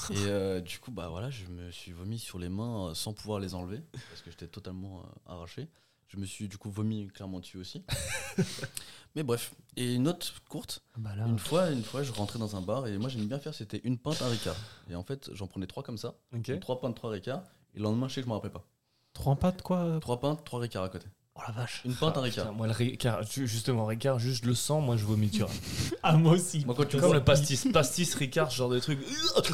Et 0.10 0.14
euh, 0.26 0.60
du 0.60 0.78
coup, 0.78 0.90
bah 0.90 1.08
voilà, 1.08 1.30
je 1.30 1.46
me 1.46 1.70
suis 1.70 1.92
vomi 1.92 2.18
sur 2.18 2.38
les 2.38 2.48
mains 2.48 2.88
euh, 2.88 2.94
sans 2.94 3.12
pouvoir 3.12 3.38
les 3.38 3.54
enlever 3.54 3.82
parce 3.92 4.22
que 4.22 4.30
j'étais 4.30 4.46
totalement 4.46 5.00
euh, 5.00 5.32
arraché. 5.32 5.68
Je 6.12 6.16
me 6.18 6.26
suis 6.26 6.48
du 6.48 6.58
coup 6.58 6.70
vomi 6.70 7.06
clairement 7.08 7.38
dessus 7.40 7.56
aussi. 7.58 7.84
Mais 9.16 9.22
bref, 9.24 9.52
et 9.76 9.94
une 9.94 10.06
autre 10.08 10.32
courte. 10.48 10.82
Bah 10.96 11.14
là. 11.16 11.26
Une 11.26 11.38
fois, 11.38 11.70
une 11.70 11.82
fois, 11.82 12.02
je 12.02 12.12
rentrais 12.12 12.38
dans 12.38 12.54
un 12.56 12.60
bar 12.60 12.86
et 12.86 12.96
moi 12.98 13.08
j'aimais 13.08 13.26
bien 13.26 13.38
faire, 13.40 13.54
c'était 13.54 13.80
une 13.84 13.98
pinte, 13.98 14.22
un 14.22 14.28
ricard. 14.28 14.56
Et 14.88 14.94
en 14.94 15.02
fait, 15.02 15.30
j'en 15.34 15.46
prenais 15.48 15.66
trois 15.66 15.82
comme 15.82 15.98
ça. 15.98 16.14
Ok. 16.34 16.48
Donc, 16.50 16.60
Trois 16.60 16.80
pintes, 16.80 16.94
trois 16.96 17.10
ricards. 17.10 17.42
Et 17.74 17.78
le 17.78 17.84
lendemain, 17.84 18.08
je 18.08 18.14
sais 18.14 18.20
que 18.20 18.26
je 18.26 18.28
me 18.28 18.34
rappelais 18.34 18.52
pas. 18.52 18.64
Trois 19.12 19.34
pattes, 19.36 19.62
quoi 19.62 19.98
Trois 20.00 20.20
pintes, 20.20 20.44
trois 20.44 20.60
ricards 20.60 20.84
à 20.84 20.88
côté. 20.88 21.06
Oh 21.36 21.40
la 21.46 21.52
vache. 21.52 21.82
Une 21.84 21.94
pinte, 21.94 22.16
un 22.16 22.20
Ah, 22.20 22.24
ricard. 22.24 22.44
putain, 22.46 22.56
moi, 22.56 22.66
le 22.66 22.72
Ricard, 22.72 23.22
ju- 23.22 23.46
justement, 23.46 23.86
Ricard, 23.86 24.18
juste 24.18 24.44
le 24.44 24.54
sens, 24.54 24.84
moi 24.84 24.96
je 24.96 25.04
vomis, 25.04 25.30
tu 25.30 25.38
vois. 25.40 25.48
Ah, 26.02 26.16
moi 26.16 26.32
aussi. 26.32 26.64
Moi, 26.66 26.74
quand 26.74 26.84
tu, 26.84 26.96
Comme 26.96 27.06
vois, 27.06 27.14
le 27.14 27.24
pastis, 27.24 27.66
pastis 27.72 28.14
Ricard, 28.14 28.50
genre 28.50 28.68
de 28.68 28.78
truc. 28.80 28.98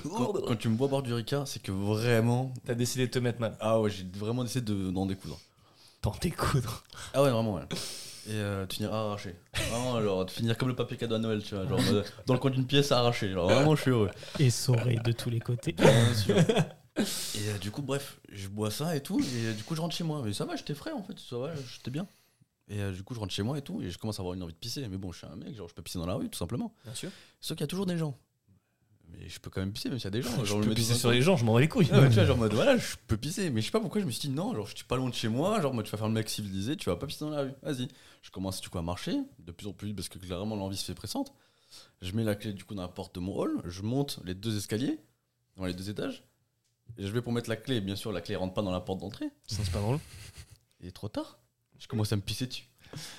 quand, 0.03 0.33
quand 0.33 0.57
tu 0.57 0.69
me 0.69 0.77
vois 0.77 0.89
boire 0.89 1.03
du 1.03 1.13
ricard, 1.13 1.47
c'est 1.47 1.61
que 1.63 1.73
vraiment. 1.73 2.53
T'as 2.65 2.75
décidé 2.75 3.07
de 3.07 3.11
te 3.13 3.19
mettre 3.19 3.41
mal. 3.41 3.57
Ah 3.61 3.81
ouais, 3.81 3.91
j'ai 3.91 4.05
vraiment 4.15 4.43
décidé 4.43 4.63
de- 4.73 4.91
d'en 4.91 5.07
découdre. 5.07 5.39
T'en 6.07 6.15
découdre. 6.21 6.85
Ah 7.15 7.23
ouais, 7.25 7.31
vraiment, 7.31 7.55
ouais. 7.55 7.65
Et 8.29 8.35
euh, 8.35 8.65
de 8.65 8.73
finir 8.73 8.95
arraché. 8.95 9.35
Vraiment, 9.71 10.01
genre, 10.01 10.25
de 10.25 10.31
finir 10.31 10.57
comme 10.57 10.69
le 10.69 10.77
papier 10.77 10.97
cadeau 10.97 11.17
à 11.17 11.19
Noël, 11.19 11.43
tu 11.43 11.57
vois. 11.57 11.67
Genre, 11.67 11.81
dans 12.27 12.35
le 12.35 12.39
coin 12.39 12.53
d'une 12.53 12.65
pièce 12.65 12.93
arraché. 12.93 13.33
Genre, 13.33 13.51
vraiment, 13.51 13.75
je 13.75 13.83
suis 13.83 13.91
heureux. 13.91 14.11
Essoré 14.39 15.01
de 15.05 15.11
tous 15.11 15.31
les 15.31 15.41
côtés. 15.41 15.73
Bien 15.73 16.15
sûr. 16.15 16.37
Et 16.37 17.49
euh, 17.49 17.59
du 17.61 17.73
coup, 17.73 17.83
bref, 17.83 18.21
je 18.31 18.47
bois 18.47 18.71
ça 18.71 18.95
et 18.95 19.01
tout. 19.03 19.19
Et 19.19 19.47
euh, 19.47 19.53
du 19.53 19.65
coup, 19.65 19.75
je 19.75 19.81
rentre 19.81 19.97
chez 19.97 20.05
moi. 20.05 20.23
Mais 20.25 20.33
ça 20.33 20.45
va, 20.45 20.55
j'étais 20.55 20.75
frais 20.75 20.93
en 20.93 21.03
fait. 21.03 21.19
Ça 21.19 21.39
va, 21.39 21.51
j'étais 21.57 21.91
bien. 21.91 22.07
Et 22.69 22.81
euh, 22.81 22.93
du 22.93 23.03
coup, 23.03 23.13
je 23.13 23.19
rentre 23.19 23.33
chez 23.33 23.43
moi 23.43 23.59
et 23.59 23.63
tout. 23.63 23.83
Et 23.83 23.91
je 23.91 23.99
commence 23.99 24.21
à 24.21 24.23
avoir 24.23 24.35
une 24.35 24.45
envie 24.45 24.55
de 24.55 24.59
pisser. 24.59 24.87
Mais 24.89 24.99
bon, 24.99 25.11
je 25.11 25.19
suis 25.19 25.27
un 25.27 25.35
mec, 25.35 25.57
genre, 25.57 25.69
je 25.69 25.75
peux 25.75 25.83
pisser 25.83 25.99
dans 25.99 26.07
la 26.07 26.15
rue, 26.15 26.31
tout 26.31 26.39
simplement. 26.39 26.73
Bien 26.85 26.95
sûr. 26.95 27.11
Sauf 27.41 27.57
qu'il 27.57 27.65
y 27.65 27.65
a 27.65 27.69
toujours 27.69 27.87
des 27.87 27.99
gens. 27.99 28.17
Mais 29.19 29.29
je 29.29 29.41
peux 29.41 29.49
quand 29.51 29.61
même 29.61 29.73
pisser, 29.73 29.89
même 29.89 29.99
s'il 29.99 30.05
y 30.05 30.09
a 30.09 30.11
des 30.11 30.23
gens. 30.23 30.31
Je 30.41 30.45
Genre, 30.45 30.61
peux 30.61 30.75
pisser 30.75 30.95
sur 30.95 31.11
les 31.11 31.23
gens, 31.23 31.37
je 31.37 31.45
m'en 31.45 31.55
bats 31.55 31.61
les 31.61 31.69
couilles. 31.69 31.87
Tu 31.87 31.95
vois, 31.95 32.09
genre 32.25 32.37
mode 32.37 32.53
voilà, 32.53 32.77
je 32.77 32.97
peux 33.07 33.17
pisser. 33.17 33.49
Mais 33.51 33.61
je 33.63 33.67
sais 33.67 33.73
pas 33.73 33.81
pourquoi 33.81 34.01
je 34.01 34.07
me 34.07 34.11
suis 34.11 34.29
dit 34.29 34.35
non, 34.35 34.55
genre 34.55 34.67
je 34.67 34.77
suis 34.77 34.85
pas 34.85 34.97
loin 34.97 35.09
de 35.09 35.15
chez 35.15 35.29
moi, 35.29 35.61
genre 35.61 35.73
moi, 35.73 35.83
tu 35.83 35.91
vas 35.91 35.99
faire 35.99 36.09
le 36.09 36.13
mec 36.15 36.29
civilisé, 36.29 36.77
tu 36.77 36.91
vas 36.91 36.97
pas 36.97 37.07
pisser 37.07 37.25
dans 37.25 37.31
la 37.31 37.43
rue. 37.43 37.53
Vas-y. 37.63 37.89
Je 38.23 38.31
commence 38.31 38.61
du 38.61 38.69
coup 38.69 38.79
à 38.79 38.83
marcher, 38.83 39.17
de 39.39 39.53
plus 39.53 39.67
en 39.67 39.73
plus 39.73 39.89
vite 39.89 39.97
parce 39.97 40.09
que 40.09 40.19
clairement 40.19 40.57
l'envie 40.57 40.77
se 40.77 40.85
fait 40.85 40.95
pressante. 40.95 41.33
Je 42.03 42.13
mets 42.13 42.25
la 42.25 42.35
clé 42.35 42.53
du 42.53 42.65
coup 42.65 42.75
dans 42.75 42.83
la 42.83 42.89
porte 42.89 43.15
de 43.15 43.21
mon 43.21 43.35
hall, 43.39 43.63
je 43.65 43.83
monte 43.83 44.21
les 44.25 44.35
deux 44.35 44.57
escaliers, 44.57 44.99
dans 45.57 45.65
les 45.65 45.75
deux 45.75 45.89
étages. 45.89 46.23
Et 46.99 47.07
je 47.07 47.13
vais 47.13 47.23
pour 47.23 47.33
mettre 47.33 47.49
la 47.49 47.57
clé, 47.57 47.81
bien 47.81 47.97
sûr 47.97 48.13
la 48.13 48.21
clé 48.21 48.37
rentre 48.37 48.55
pas 48.55 48.63
dans 48.63 48.71
la 48.71 48.81
porte 48.81 49.01
d'entrée. 49.01 49.27
Ça, 49.47 49.63
C'est 49.65 49.73
pas 49.73 49.81
drôle. 49.81 49.99
Et 50.83 50.93
trop 50.93 51.09
tard. 51.09 51.39
Je 51.79 51.87
commence 51.89 52.13
à 52.13 52.17
me 52.17 52.23
pisser 52.23 52.47
dessus. 52.47 52.65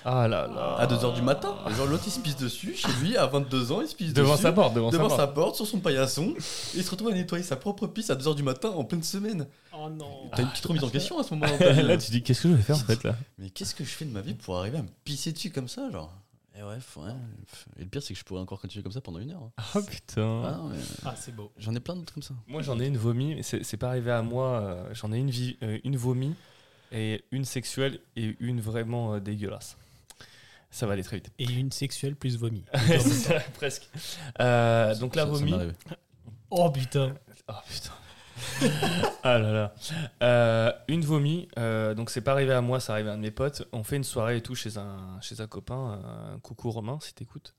Ah 0.04 0.28
là 0.28 0.46
là. 0.46 0.76
À 0.78 0.86
2h 0.86 1.14
du 1.14 1.22
matin. 1.22 1.54
Genre 1.76 1.86
l'autre 1.86 2.04
il 2.06 2.10
se 2.12 2.20
pisse 2.20 2.36
dessus, 2.36 2.74
chez 2.76 2.88
lui 3.00 3.16
à 3.16 3.26
22 3.26 3.72
ans, 3.72 3.80
il 3.80 3.88
se 3.88 3.94
pisse 3.94 4.12
Devant 4.12 4.32
dessus. 4.32 4.42
sa 4.42 4.52
porte, 4.52 4.74
devant, 4.74 4.90
Devant 4.90 5.08
sa 5.08 5.16
sa 5.16 5.22
porte. 5.26 5.34
porte, 5.34 5.56
sur 5.56 5.66
son 5.66 5.80
paillasson, 5.80 6.34
et 6.36 6.78
il 6.78 6.84
se 6.84 6.90
retrouve 6.90 7.08
à 7.08 7.12
nettoyer 7.14 7.44
sa 7.44 7.56
propre 7.56 7.86
pisse 7.86 8.10
à 8.10 8.14
2h 8.16 8.34
du 8.34 8.42
matin 8.42 8.70
en 8.70 8.84
pleine 8.84 9.02
semaine. 9.02 9.46
Oh 9.72 9.88
non. 9.90 10.30
T'as 10.34 10.42
une 10.42 10.48
petite 10.50 10.66
remise 10.66 10.84
en 10.84 10.88
question 10.90 11.18
à 11.18 11.22
ce 11.24 11.34
moment-là 11.34 11.82
là, 11.82 11.96
tu 11.96 12.10
dis, 12.10 12.22
qu'est-ce 12.22 12.42
que 12.42 12.48
je 12.50 12.54
vais 12.54 12.62
faire 12.62 12.76
en 12.76 12.80
fait 12.80 13.02
là? 13.04 13.14
Mais 13.38 13.50
qu'est-ce 13.50 13.74
que 13.74 13.84
je 13.84 13.90
fais 13.90 14.04
de 14.04 14.10
ma 14.12 14.20
vie 14.20 14.34
pour 14.34 14.56
arriver 14.58 14.78
à 14.78 14.82
me 14.82 14.88
pisser 15.04 15.32
dessus 15.32 15.50
comme 15.50 15.68
ça, 15.68 15.90
genre? 15.90 16.12
Et 16.58 16.62
ouais, 16.64 16.78
faut- 16.80 17.02
ouais. 17.02 17.12
Et 17.78 17.82
le 17.84 17.88
pire, 17.88 18.02
c'est 18.02 18.14
que 18.14 18.18
je 18.18 18.24
pourrais 18.24 18.40
encore 18.40 18.60
continuer 18.60 18.82
comme 18.82 18.90
ça 18.90 19.00
pendant 19.00 19.20
une 19.20 19.30
heure. 19.30 19.42
hein. 19.58 19.62
Ah 19.76 19.80
putain. 19.80 20.42
Ah, 20.44 20.60
ouais. 20.64 20.76
Ah, 21.04 21.14
c'est 21.16 21.32
beau. 21.32 21.52
J'en 21.56 21.72
ai 21.72 21.78
plein 21.78 21.94
d'autres 21.94 22.12
comme 22.12 22.22
ça. 22.24 22.34
Moi 22.48 22.62
j'en 22.62 22.80
ai 22.80 22.86
une 22.88 22.96
vomi, 22.96 23.36
mais 23.36 23.44
c'est 23.44 23.62
c'est 23.62 23.76
pas 23.76 23.90
arrivé 23.90 24.10
à 24.10 24.22
moi. 24.22 24.58
euh, 24.60 24.84
j'en 24.92 25.12
ai 25.12 25.18
une, 25.18 25.30
vi- 25.30 25.56
euh, 25.62 25.78
une 25.84 25.96
vomi, 25.96 26.34
et 26.92 27.24
une 27.30 27.44
sexuelle 27.44 28.00
et 28.16 28.36
une 28.40 28.60
vraiment 28.60 29.14
euh, 29.14 29.20
dégueulasse. 29.20 29.76
Ça 30.70 30.86
va 30.86 30.92
aller 30.92 31.02
très 31.02 31.16
vite. 31.16 31.30
Et 31.38 31.44
une 31.44 31.72
sexuelle 31.72 32.14
plus 32.14 32.36
vomi. 32.36 32.64
C'est 32.86 33.00
ça, 33.00 33.40
presque. 33.54 33.88
Euh, 34.40 34.94
donc 34.96 35.16
la 35.16 35.24
vomi. 35.24 35.54
oh 36.50 36.70
putain. 36.70 37.14
Oh 37.48 37.52
putain. 37.66 37.92
ah 39.22 39.38
là 39.38 39.52
là. 39.52 39.74
Euh, 40.22 40.72
une 40.88 41.02
vomi, 41.02 41.48
euh, 41.58 41.94
donc 41.94 42.10
c'est 42.10 42.20
pas 42.20 42.32
arrivé 42.32 42.52
à 42.52 42.60
moi, 42.60 42.80
ça 42.80 42.94
arrivé 42.94 43.10
à 43.10 43.14
un 43.14 43.16
de 43.16 43.22
mes 43.22 43.30
potes. 43.30 43.66
On 43.72 43.82
fait 43.84 43.96
une 43.96 44.04
soirée 44.04 44.38
et 44.38 44.40
tout 44.40 44.54
chez 44.54 44.78
un, 44.78 45.18
chez 45.20 45.40
un 45.40 45.46
copain, 45.46 46.00
coucou 46.42 46.70
Romain 46.70 46.98
si 47.00 47.14
t'écoutes. 47.14 47.54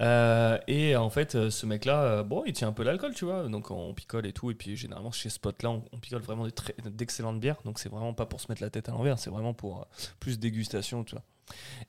Euh, 0.00 0.58
et 0.66 0.96
en 0.96 1.10
fait, 1.10 1.50
ce 1.50 1.66
mec-là, 1.66 2.22
bon, 2.22 2.42
il 2.46 2.52
tient 2.52 2.68
un 2.68 2.72
peu 2.72 2.82
l'alcool, 2.82 3.14
tu 3.14 3.24
vois. 3.24 3.48
Donc 3.48 3.70
on 3.70 3.94
picole 3.94 4.26
et 4.26 4.32
tout. 4.32 4.50
Et 4.50 4.54
puis 4.54 4.76
généralement, 4.76 5.12
chez 5.12 5.30
ce 5.30 5.38
pote-là, 5.38 5.70
on, 5.70 5.98
picole 5.98 6.22
vraiment 6.22 6.46
d'excellentes 6.84 7.40
bières. 7.40 7.58
Donc 7.64 7.78
c'est 7.78 7.88
vraiment 7.88 8.14
pas 8.14 8.26
pour 8.26 8.40
se 8.40 8.46
mettre 8.50 8.62
la 8.62 8.70
tête 8.70 8.88
à 8.88 8.92
l'envers, 8.92 9.18
c'est 9.18 9.30
vraiment 9.30 9.54
pour 9.54 9.86
plus 10.20 10.38
dégustation, 10.38 11.04
tu 11.04 11.14
vois. 11.14 11.24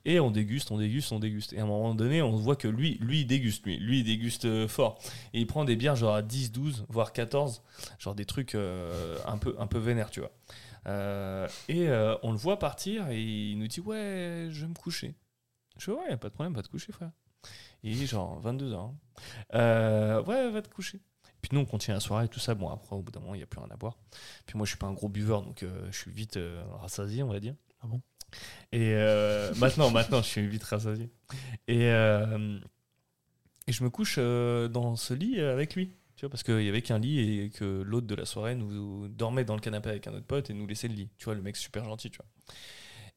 Et 0.06 0.20
on 0.20 0.32
déguste, 0.32 0.72
on 0.72 0.78
déguste, 0.78 1.12
on 1.12 1.20
déguste. 1.20 1.54
Et 1.54 1.60
à 1.60 1.64
un 1.64 1.66
moment 1.66 1.94
donné, 1.96 2.22
on 2.22 2.36
voit 2.36 2.56
que 2.56 2.68
lui, 2.68 2.98
lui, 3.02 3.22
il 3.22 3.26
déguste, 3.26 3.66
lui, 3.66 3.78
lui, 3.78 4.00
il 4.00 4.04
déguste 4.04 4.46
euh, 4.46 4.68
fort. 4.68 5.00
Et 5.34 5.40
il 5.42 5.48
prend 5.48 5.66
des 5.66 5.76
bières 5.76 5.96
genre 5.96 6.16
à 6.16 6.22
10, 6.22 6.52
12, 6.52 6.86
voire 6.90 7.12
14 7.14 7.62
genre 8.00 8.16
des 8.16 8.26
trucs 8.26 8.56
euh, 8.56 9.18
un 9.26 9.38
peu 9.38 9.56
un 9.60 9.68
peu 9.68 9.80
vénères 9.80 10.10
tu 10.10 10.20
vois 10.20 10.32
Euh, 10.88 11.48
et 11.68 11.90
on 12.24 12.32
le 12.32 12.38
voit 12.38 12.60
partir 12.60 13.10
et 13.10 13.22
il 13.22 13.58
nous 13.60 13.68
dit 13.68 13.82
ouais 13.82 14.48
je 14.52 14.62
vais 14.62 14.68
me 14.68 14.74
coucher 14.74 15.16
je 15.78 15.86
fais 15.86 15.92
ouais 15.92 16.10
y 16.10 16.14
a 16.14 16.18
pas 16.18 16.30
de 16.30 16.34
problème 16.34 16.54
va 16.54 16.64
te 16.64 16.70
coucher 16.70 16.94
frère 16.94 17.12
et 17.84 17.92
il 17.92 18.02
est 18.02 18.06
genre 18.06 18.40
22 18.40 18.74
ans 18.74 18.98
euh, 19.54 20.24
ouais 20.24 20.50
va 20.50 20.62
te 20.62 20.70
coucher 20.70 21.02
puis 21.42 21.50
nous, 21.52 21.60
on 21.60 21.66
continue 21.66 21.94
la 21.94 22.00
soirée 22.00 22.26
et 22.26 22.30
tout 22.30 22.40
ça. 22.40 22.56
Bon, 22.56 22.68
après, 22.68 22.96
au 22.96 23.04
bout 23.04 23.12
d'un 23.12 23.20
moment, 23.20 23.36
il 23.36 23.38
n'y 23.38 23.44
a 23.44 23.46
plus 23.46 23.60
rien 23.60 23.70
à 23.70 23.78
boire. 23.78 23.96
Puis 24.48 24.58
moi, 24.58 24.66
je 24.66 24.72
suis 24.72 24.80
pas 24.80 24.88
un 24.88 24.94
gros 24.94 25.08
buveur, 25.08 25.44
donc 25.44 25.64
je 25.92 25.96
suis 25.96 26.10
vite 26.10 26.40
rassasié, 26.82 27.22
on 27.22 27.28
va 27.28 27.40
dire. 27.40 27.54
Ah 27.82 27.88
bon? 27.88 28.02
Et 28.72 28.94
euh, 28.94 29.54
maintenant, 29.56 29.90
maintenant, 29.92 30.22
je 30.22 30.28
suis 30.28 30.48
vite 30.48 30.64
rassasié. 30.64 31.10
Et, 31.68 31.90
euh, 31.90 32.60
et 33.68 33.72
je 33.72 33.84
me 33.84 33.90
couche 33.90 34.16
euh, 34.18 34.68
dans 34.68 34.96
ce 34.96 35.14
lit 35.14 35.40
avec 35.40 35.76
lui. 35.76 35.94
Tu 36.16 36.26
vois, 36.26 36.30
parce 36.30 36.42
qu'il 36.42 36.64
y 36.64 36.70
avait 36.70 36.82
qu'un 36.82 36.98
lit 36.98 37.42
et 37.42 37.50
que 37.52 37.84
l'autre 37.84 38.08
de 38.08 38.16
la 38.16 38.26
soirée 38.26 38.56
nous 38.56 39.08
dormait 39.08 39.46
dans 39.46 39.54
le 39.54 39.62
canapé 39.62 39.90
avec 39.90 40.08
un 40.08 40.14
autre 40.14 40.26
pote 40.26 40.50
et 40.50 40.54
nous 40.54 40.66
laissait 40.66 40.88
le 40.88 40.96
lit. 40.96 41.10
Tu 41.18 41.26
vois, 41.26 41.36
le 41.36 41.42
mec 41.42 41.56
super 41.56 41.86
gentil, 41.86 42.10
tu 42.10 42.18
vois. 42.18 42.26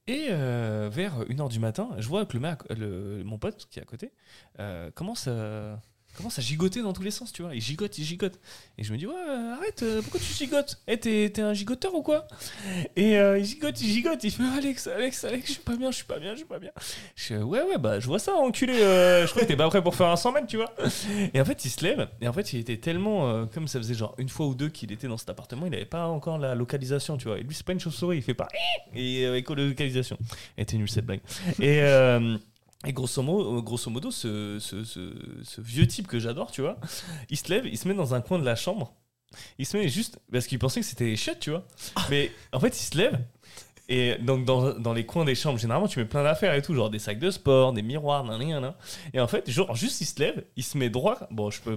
Et 0.06 0.28
euh, 0.30 0.88
vers 0.92 1.20
1h 1.26 1.48
du 1.48 1.60
matin, 1.60 1.90
je 1.98 2.08
vois 2.08 2.26
que 2.26 2.34
le 2.34 2.40
mec, 2.40 2.58
le, 2.70 3.22
mon 3.24 3.38
pote 3.38 3.68
qui 3.70 3.78
est 3.78 3.82
à 3.82 3.84
côté 3.84 4.12
euh, 4.58 4.90
commence, 4.90 5.28
à, 5.28 5.80
commence 6.16 6.38
à 6.38 6.42
gigoter 6.42 6.82
dans 6.82 6.92
tous 6.92 7.02
les 7.02 7.10
sens, 7.10 7.32
tu 7.32 7.42
vois. 7.42 7.54
Il 7.54 7.60
gigote, 7.60 7.96
il 7.98 8.04
gigote. 8.04 8.38
Et 8.78 8.84
je 8.84 8.92
me 8.92 8.98
dis, 8.98 9.06
ouais, 9.06 9.14
euh, 9.14 9.54
arrête, 9.54 9.82
euh, 9.82 10.02
pourquoi 10.02 10.20
tu 10.20 10.32
gigotes? 10.32 10.78
Eh, 10.86 10.98
t'es, 10.98 11.30
t'es 11.32 11.42
un 11.42 11.54
gigoteur 11.54 11.94
ou 11.94 12.02
quoi? 12.02 12.26
Et 12.96 13.18
euh, 13.18 13.38
il 13.38 13.44
gigote, 13.44 13.80
il 13.80 13.88
gigote. 13.88 14.22
Il 14.24 14.30
fait, 14.30 14.42
Alex, 14.56 14.86
Alex, 14.86 15.24
Alex, 15.24 15.46
je 15.46 15.52
suis 15.52 15.62
pas 15.62 15.76
bien, 15.76 15.90
je 15.90 15.96
suis 15.96 16.04
pas 16.04 16.18
bien, 16.18 16.32
je 16.32 16.38
suis 16.38 16.46
pas 16.46 16.58
bien. 16.58 16.70
Je 17.16 17.24
fais, 17.24 17.36
ouais, 17.38 17.62
ouais, 17.62 17.78
bah, 17.78 18.00
je 18.00 18.06
vois 18.06 18.18
ça, 18.18 18.34
enculé. 18.34 18.74
euh, 18.74 19.26
je 19.26 19.30
crois 19.30 19.42
que 19.42 19.48
t'es 19.48 19.56
pas 19.56 19.68
prêt 19.68 19.82
pour 19.82 19.94
faire 19.94 20.08
un 20.08 20.16
100 20.16 20.32
mètres, 20.32 20.46
tu 20.46 20.56
vois. 20.56 20.72
Et 21.34 21.40
en 21.40 21.44
fait, 21.44 21.64
il 21.64 21.70
se 21.70 21.82
lève. 21.84 22.08
Et 22.20 22.28
en 22.28 22.32
fait, 22.32 22.52
il 22.52 22.60
était 22.60 22.76
tellement. 22.78 23.46
comme 23.46 23.68
ça 23.68 23.78
faisait 23.78 23.94
genre 23.94 24.14
une 24.18 24.28
fois 24.28 24.46
ou 24.46 24.54
deux 24.54 24.68
qu'il 24.68 24.92
était 24.92 25.08
dans 25.08 25.16
cet 25.16 25.30
appartement, 25.30 25.66
il 25.66 25.74
avait 25.74 25.84
pas 25.84 26.06
encore 26.06 26.38
la 26.38 26.54
localisation, 26.54 27.16
tu 27.16 27.28
vois. 27.28 27.38
Et 27.38 27.42
lui, 27.42 27.54
c'est 27.54 27.64
pas 27.66 27.72
une 27.72 27.80
chauve-souris, 27.80 28.18
il 28.18 28.22
fait 28.22 28.34
pas. 28.34 28.48
Et 28.94 29.24
éco-localisation. 29.36 30.18
Elle 30.56 30.64
était 30.64 30.76
nulle 30.76 30.90
cette 30.90 31.06
blague. 31.06 31.20
Et. 31.60 31.80
Euh, 32.84 32.88
et 32.88 32.92
grosso 32.92 33.22
modo, 33.22 33.62
grosso 33.62 33.90
modo 33.90 34.10
ce, 34.10 35.60
vieux 35.60 35.86
type 35.86 36.06
que 36.06 36.18
j'adore, 36.18 36.50
tu 36.50 36.60
vois, 36.60 36.78
il 37.28 37.36
se 37.36 37.48
lève, 37.48 37.66
il 37.66 37.78
se 37.78 37.88
met 37.88 37.94
dans 37.94 38.14
un 38.14 38.20
coin 38.20 38.38
de 38.38 38.44
la 38.44 38.56
chambre. 38.56 38.94
Il 39.58 39.66
se 39.66 39.76
met 39.76 39.88
juste. 39.88 40.18
Parce 40.32 40.46
qu'il 40.46 40.58
pensait 40.58 40.80
que 40.80 40.86
c'était 40.86 41.14
chiottes, 41.14 41.38
tu 41.40 41.50
vois. 41.50 41.64
Mais 42.10 42.32
en 42.52 42.58
fait, 42.58 42.76
il 42.76 42.82
se 42.82 42.96
lève. 42.96 43.20
Et 43.88 44.16
donc, 44.18 44.44
dans, 44.44 44.92
les 44.92 45.04
coins 45.04 45.24
des 45.24 45.34
chambres, 45.34 45.58
généralement, 45.58 45.88
tu 45.88 45.98
mets 45.98 46.04
plein 46.04 46.22
d'affaires 46.22 46.54
et 46.54 46.62
tout, 46.62 46.74
genre 46.74 46.90
des 46.90 47.00
sacs 47.00 47.18
de 47.18 47.30
sport, 47.30 47.72
des 47.72 47.82
miroirs, 47.82 48.22
nan, 48.22 48.38
nan, 48.38 48.60
nan. 48.60 48.74
Et 49.12 49.20
en 49.20 49.26
fait, 49.26 49.50
genre, 49.50 49.74
juste 49.74 50.00
il 50.00 50.04
se 50.04 50.20
lève, 50.20 50.44
il 50.56 50.62
se 50.62 50.78
met 50.78 50.90
droit. 50.90 51.18
Bon, 51.32 51.50
je, 51.50 51.60
peux, 51.60 51.76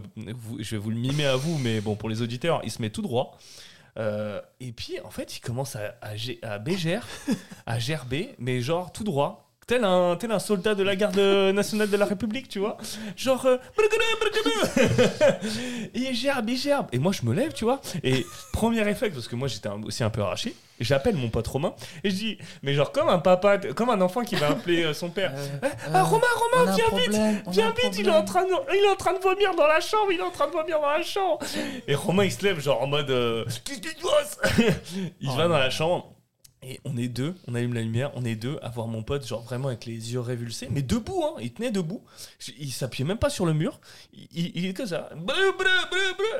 je 0.59 0.75
vais 0.75 0.77
vous 0.77 0.91
le 0.91 0.95
mimer 0.95 1.25
à 1.25 1.35
vous, 1.35 1.57
mais 1.57 1.81
bon, 1.81 1.95
pour 1.95 2.09
les 2.09 2.21
auditeurs, 2.21 2.61
il 2.63 2.69
se 2.69 2.81
met 2.83 2.91
tout 2.91 3.01
droit. 3.01 3.37
Euh, 3.97 4.39
et 4.59 4.71
puis, 4.71 4.99
en 5.03 5.09
fait, 5.09 5.37
il 5.37 5.39
commence 5.39 5.75
à, 5.75 5.95
à, 6.01 6.13
à 6.43 6.59
bégère, 6.59 7.07
à 7.65 7.79
gerber, 7.79 8.35
mais 8.37 8.61
genre 8.61 8.91
tout 8.91 9.03
droit. 9.03 9.42
Tel 9.67 9.83
un, 9.83 10.15
tel 10.17 10.31
un 10.31 10.39
soldat 10.39 10.75
de 10.75 10.83
la 10.83 10.95
garde 10.95 11.17
nationale 11.17 11.89
de 11.89 11.97
la 11.97 12.05
République, 12.05 12.49
tu 12.49 12.59
vois. 12.59 12.77
Genre. 13.15 13.45
euh, 13.45 13.57
il 15.93 16.13
gerbe, 16.15 16.49
il 16.49 16.57
gerbe. 16.57 16.87
Et 16.91 16.99
moi, 16.99 17.11
je 17.11 17.23
me 17.25 17.33
lève, 17.33 17.53
tu 17.53 17.65
vois. 17.65 17.79
Et 18.03 18.25
premier 18.51 18.81
réflexe, 18.81 19.15
parce 19.15 19.27
que 19.27 19.35
moi, 19.35 19.47
j'étais 19.47 19.69
aussi 19.69 20.03
un 20.03 20.09
peu 20.09 20.21
arraché, 20.21 20.55
j'appelle 20.79 21.15
mon 21.15 21.29
pote 21.29 21.47
Romain. 21.47 21.73
Et 22.03 22.09
je 22.09 22.15
dis, 22.15 22.37
mais 22.61 22.73
genre, 22.73 22.91
comme 22.91 23.09
un 23.09 23.19
papa, 23.19 23.57
comme 23.57 23.89
un 23.89 24.01
enfant 24.01 24.23
qui 24.23 24.35
va 24.35 24.49
appeler 24.49 24.83
euh, 24.83 24.93
son 24.93 25.09
père. 25.09 25.33
Ah, 25.93 26.03
Romain, 26.03 26.23
Romain, 26.35 26.75
viens 26.75 26.99
vite 26.99 27.19
Viens 27.47 27.71
vite, 27.71 27.97
il 27.99 28.07
est, 28.07 28.11
en 28.11 28.23
train 28.25 28.43
de, 28.43 28.51
il 28.77 28.83
est 28.83 28.89
en 28.89 28.95
train 28.95 29.13
de 29.13 29.19
vomir 29.19 29.55
dans 29.55 29.67
la 29.67 29.79
chambre, 29.79 30.11
il 30.11 30.19
est 30.19 30.23
en 30.23 30.31
train 30.31 30.47
de 30.47 30.51
vomir 30.51 30.79
dans 30.79 30.89
la 30.89 31.03
chambre. 31.03 31.39
Et 31.87 31.95
Romain, 31.95 32.25
il 32.25 32.31
se 32.31 32.43
lève, 32.43 32.59
genre 32.59 32.81
en 32.81 32.87
mode 32.87 33.09
euh, 33.11 33.45
Qu'est-ce 33.63 34.01
bosses 34.01 34.37
Il 35.21 35.29
Oh 35.29 35.35
va 35.35 35.43
dans 35.43 35.49
non. 35.49 35.57
la 35.59 35.69
chambre. 35.69 36.09
Et 36.65 36.79
on 36.85 36.97
est 36.97 37.07
deux, 37.07 37.35
on 37.47 37.55
allume 37.55 37.73
la 37.73 37.81
lumière, 37.81 38.11
on 38.15 38.23
est 38.23 38.35
deux 38.35 38.57
à 38.61 38.69
voir 38.69 38.87
mon 38.87 39.03
pote, 39.03 39.25
genre 39.25 39.41
vraiment 39.41 39.67
avec 39.67 39.85
les 39.85 40.13
yeux 40.13 40.19
révulsés, 40.19 40.67
mais 40.71 40.81
debout, 40.81 41.23
hein, 41.23 41.35
il 41.41 41.53
tenait 41.53 41.71
debout. 41.71 42.03
Il 42.57 42.71
s'appuyait 42.71 43.07
même 43.07 43.17
pas 43.17 43.29
sur 43.29 43.45
le 43.45 43.53
mur, 43.53 43.79
il, 44.13 44.27
il, 44.55 44.65
est 44.65 44.73
que 44.73 44.85
ça. 44.85 45.09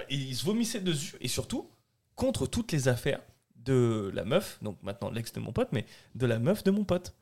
Et 0.09 0.15
il 0.15 0.35
se 0.35 0.45
vomissait 0.45 0.79
dessus, 0.79 1.15
et 1.19 1.27
surtout, 1.27 1.69
contre 2.15 2.47
toutes 2.47 2.71
les 2.71 2.87
affaires 2.87 3.21
de 3.57 4.11
la 4.13 4.25
meuf, 4.25 4.59
donc 4.61 4.77
maintenant 4.81 5.09
l'ex 5.09 5.31
de 5.33 5.39
mon 5.39 5.51
pote, 5.51 5.69
mais 5.71 5.85
de 6.15 6.25
la 6.25 6.39
meuf 6.39 6.63
de 6.63 6.71
mon 6.71 6.83
pote. 6.83 7.15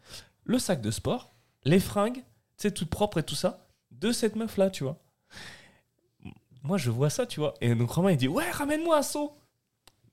Le 0.44 0.60
sac 0.60 0.82
de 0.82 0.92
sport, 0.92 1.34
les 1.64 1.80
fringues, 1.80 2.18
tu 2.18 2.24
sais, 2.58 2.72
toutes 2.72 2.90
propres 2.90 3.20
et 3.20 3.24
tout 3.24 3.36
ça, 3.36 3.68
de 3.92 4.12
cette 4.12 4.36
meuf-là, 4.36 4.70
tu 4.70 4.84
vois. 4.84 4.98
Moi, 6.64 6.78
je 6.78 6.92
vois 6.92 7.10
ça, 7.10 7.26
tu 7.26 7.40
vois. 7.40 7.56
Et 7.62 7.74
donc 7.74 7.90
Romain, 7.92 8.12
il 8.12 8.18
dit 8.18 8.28
Ouais, 8.28 8.50
ramène-moi 8.52 8.98
un 8.98 9.02
seau. 9.02 9.36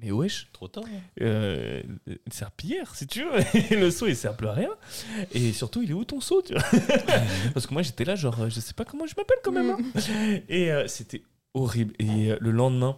Mais 0.00 0.12
wesh, 0.12 0.48
Trop 0.52 0.68
tard. 0.68 0.84
hein. 0.86 1.00
euh, 1.22 1.82
il 2.06 2.32
sert 2.32 2.50
si 2.94 3.06
tu 3.08 3.24
veux. 3.24 3.40
Le 3.76 3.90
seau, 3.90 4.06
il 4.06 4.14
sert 4.16 4.36
plus 4.36 4.46
à 4.46 4.52
rien. 4.52 4.70
Et 5.32 5.52
surtout, 5.52 5.82
il 5.82 5.90
est 5.90 5.94
où 5.94 6.04
ton 6.04 6.20
seau, 6.20 6.40
tu 6.42 6.54
vois 6.54 6.62
Parce 7.54 7.66
que 7.66 7.72
moi, 7.72 7.82
j'étais 7.82 8.04
là, 8.04 8.14
genre, 8.14 8.40
euh, 8.40 8.48
je 8.48 8.60
sais 8.60 8.74
pas 8.74 8.84
comment 8.84 9.06
je 9.06 9.14
m'appelle 9.16 9.38
quand 9.42 9.50
même. 9.52 9.70
hein. 9.70 10.38
Et 10.48 10.70
euh, 10.70 10.86
c'était 10.86 11.22
horrible. 11.54 11.94
Et 11.98 12.30
euh, 12.30 12.38
le 12.40 12.50
lendemain, 12.52 12.96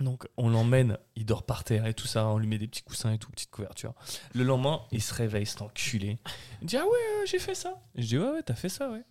donc, 0.00 0.28
on 0.36 0.48
l'emmène, 0.48 0.96
il 1.16 1.26
dort 1.26 1.42
par 1.42 1.64
terre 1.64 1.86
et 1.86 1.94
tout 1.94 2.06
ça, 2.06 2.26
on 2.28 2.38
lui 2.38 2.46
met 2.46 2.58
des 2.58 2.68
petits 2.68 2.82
coussins 2.84 3.12
et 3.12 3.18
tout, 3.18 3.30
petite 3.32 3.50
couverture. 3.50 3.94
Le 4.32 4.44
lendemain, 4.44 4.82
il 4.92 5.02
se 5.02 5.12
réveille, 5.12 5.44
cet 5.46 5.60
enculé. 5.60 6.18
Il 6.62 6.68
dit 6.68 6.76
Ah 6.76 6.84
ouais, 6.84 6.90
euh, 6.92 7.26
j'ai 7.26 7.40
fait 7.40 7.56
ça. 7.56 7.80
Je 7.96 8.06
dis 8.06 8.16
Ouais, 8.18 8.30
ouais, 8.30 8.42
t'as 8.44 8.54
fait 8.54 8.68
ça, 8.68 8.88
ouais. 8.90 9.02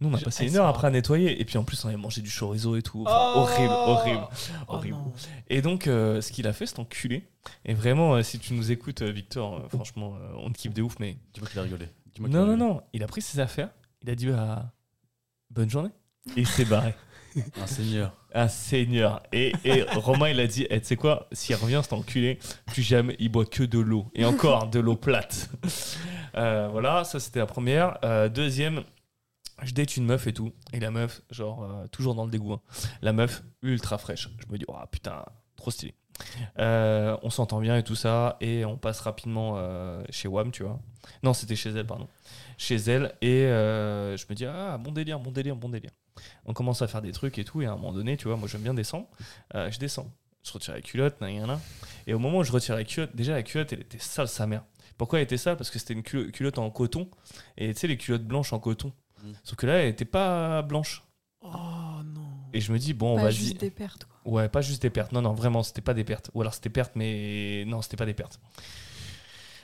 Nous, 0.00 0.08
on 0.08 0.14
a 0.14 0.18
passé 0.20 0.44
eh, 0.44 0.48
une 0.48 0.56
heure 0.56 0.66
après 0.66 0.86
à 0.86 0.90
nettoyer. 0.90 1.40
Et 1.40 1.44
puis 1.44 1.58
en 1.58 1.64
plus, 1.64 1.84
on 1.84 1.88
avait 1.88 1.96
mangé 1.96 2.20
du 2.22 2.30
chorizo 2.30 2.76
et 2.76 2.82
tout. 2.82 3.02
Enfin, 3.06 3.32
horrible, 3.40 3.72
horrible, 3.72 4.20
Oh 4.68 4.74
horrible. 4.74 4.96
non. 4.96 5.12
Et 5.48 5.60
donc, 5.60 5.86
euh, 5.88 6.20
ce 6.20 6.30
qu'il 6.32 6.46
a 6.46 6.52
fait, 6.52 6.66
cet 6.66 6.78
enculé. 6.78 7.24
Et 7.64 7.74
vraiment, 7.74 8.14
euh, 8.14 8.22
si 8.22 8.38
tu 8.38 8.54
nous 8.54 8.70
écoutes, 8.70 9.02
euh, 9.02 9.10
Victor, 9.10 9.56
euh, 9.56 9.68
franchement, 9.68 10.14
euh, 10.20 10.32
on 10.38 10.50
te 10.52 10.58
kiffe 10.58 10.74
de 10.74 10.82
ouf. 10.82 10.96
Mais 11.00 11.16
Dis-moi 11.34 11.48
qu'il 11.48 11.58
a 11.58 11.62
rigolé. 11.62 11.86
Dis-moi 12.14 12.28
qu'il 12.28 12.36
non, 12.38 12.44
a 12.44 12.46
non, 12.46 12.52
rigolé. 12.54 12.70
non. 12.74 12.82
Il 12.92 13.02
a 13.02 13.06
pris 13.08 13.22
ses 13.22 13.40
affaires. 13.40 13.70
Il 14.02 14.10
a 14.10 14.14
dit 14.14 14.30
à 14.30 14.70
bonne 15.50 15.68
journée. 15.70 15.90
Et 16.36 16.40
il 16.42 16.46
s'est 16.46 16.64
barré. 16.64 16.94
Un 17.60 17.66
seigneur. 17.66 18.14
Un 18.34 18.48
seigneur. 18.48 19.22
Et, 19.32 19.52
et 19.64 19.82
Romain, 19.82 20.28
il 20.28 20.38
a 20.40 20.46
dit 20.46 20.66
eh, 20.70 20.80
Tu 20.80 20.86
sais 20.86 20.96
quoi, 20.96 21.26
s'il 21.32 21.54
revient, 21.56 21.80
cet 21.82 21.92
enculé, 21.92 22.38
plus 22.66 22.82
jamais, 22.82 23.16
il 23.18 23.30
boit 23.30 23.46
que 23.46 23.62
de 23.62 23.78
l'eau. 23.78 24.06
Et 24.14 24.24
encore, 24.24 24.68
de 24.68 24.78
l'eau 24.78 24.94
plate. 24.96 25.50
Euh, 26.36 26.68
voilà, 26.70 27.02
ça 27.04 27.18
c'était 27.18 27.40
la 27.40 27.46
première. 27.46 27.98
Euh, 28.04 28.28
deuxième, 28.28 28.82
je 29.62 29.72
date 29.74 29.96
une 29.96 30.04
meuf 30.04 30.26
et 30.26 30.32
tout. 30.32 30.52
Et 30.72 30.80
la 30.80 30.90
meuf, 30.90 31.22
genre, 31.30 31.64
euh, 31.64 31.86
toujours 31.88 32.14
dans 32.14 32.24
le 32.24 32.30
dégoût. 32.30 32.52
hein. 32.54 32.60
La 33.02 33.12
meuf, 33.12 33.42
ultra 33.62 33.98
fraîche. 33.98 34.28
Je 34.38 34.52
me 34.52 34.58
dis 34.58 34.64
Oh 34.68 34.76
putain, 34.90 35.24
trop 35.56 35.70
stylé. 35.70 35.94
Euh, 36.58 37.16
on 37.22 37.30
s'entend 37.30 37.60
bien 37.60 37.76
et 37.76 37.82
tout 37.84 37.94
ça. 37.94 38.36
Et 38.40 38.64
on 38.64 38.76
passe 38.76 39.00
rapidement 39.00 39.54
euh, 39.56 40.02
chez 40.10 40.28
WAM, 40.28 40.50
tu 40.50 40.62
vois. 40.64 40.80
Non, 41.22 41.32
c'était 41.32 41.56
chez 41.56 41.70
elle, 41.70 41.86
pardon. 41.86 42.08
Chez 42.56 42.76
elle. 42.76 43.14
Et 43.22 43.42
je 43.48 44.24
me 44.28 44.34
dis 44.34 44.44
Ah, 44.46 44.78
bon 44.78 44.92
délire, 44.92 45.18
bon 45.20 45.30
délire, 45.30 45.56
bon 45.56 45.68
délire 45.68 45.90
on 46.46 46.52
commence 46.52 46.82
à 46.82 46.88
faire 46.88 47.00
des 47.00 47.12
trucs 47.12 47.38
et 47.38 47.44
tout, 47.44 47.62
et 47.62 47.66
à 47.66 47.70
un 47.72 47.76
moment 47.76 47.92
donné, 47.92 48.16
tu 48.16 48.26
vois, 48.26 48.36
moi 48.36 48.48
j'aime 48.48 48.62
bien 48.62 48.74
descendre, 48.74 49.06
je 49.54 49.78
descends, 49.78 50.10
je 50.44 50.50
retire 50.50 50.74
la 50.74 50.80
culotte, 50.80 51.20
nan, 51.20 51.32
nan, 51.32 51.46
nan. 51.46 51.60
et 52.08 52.12
au 52.14 52.18
moment 52.18 52.38
où 52.38 52.42
je 52.42 52.50
retire 52.50 52.74
la 52.74 52.82
culotte, 52.82 53.14
déjà 53.14 53.34
la 53.34 53.44
culotte 53.44 53.72
elle 53.72 53.82
était 53.82 54.00
sale 54.00 54.26
sa 54.26 54.44
mère. 54.48 54.64
Pourquoi 54.96 55.20
elle 55.20 55.22
était 55.26 55.36
sale? 55.36 55.56
Parce 55.56 55.70
que 55.70 55.78
c'était 55.78 55.94
une 55.94 56.02
culo- 56.02 56.28
culotte 56.32 56.58
en 56.58 56.68
coton, 56.70 57.08
et 57.56 57.72
tu 57.72 57.78
sais 57.78 57.86
les 57.86 57.96
culottes 57.96 58.24
blanches 58.24 58.52
en 58.52 58.58
coton. 58.58 58.92
Mm. 59.22 59.32
Sauf 59.44 59.56
que 59.56 59.66
là 59.66 59.74
elle 59.82 59.88
était 59.88 60.04
pas 60.04 60.62
blanche. 60.62 61.02
Oh 61.40 61.48
non. 62.04 62.22
Et 62.52 62.60
je 62.60 62.72
me 62.72 62.78
dis, 62.78 62.94
bon, 62.94 63.16
Pas 63.16 63.24
vas-y. 63.24 63.34
juste 63.34 63.60
des 63.60 63.70
pertes, 63.70 64.06
quoi. 64.06 64.32
Ouais, 64.32 64.48
pas 64.48 64.60
juste 64.62 64.82
des 64.82 64.90
pertes. 64.90 65.12
Non, 65.12 65.20
non, 65.22 65.34
vraiment, 65.34 65.62
c'était 65.62 65.82
pas 65.82 65.94
des 65.94 66.04
pertes. 66.04 66.30
Ou 66.34 66.40
alors 66.40 66.54
c'était 66.54 66.70
pertes, 66.70 66.92
mais 66.96 67.64
non, 67.66 67.82
c'était 67.82 67.96
pas 67.96 68.06
des 68.06 68.14
pertes. 68.14 68.40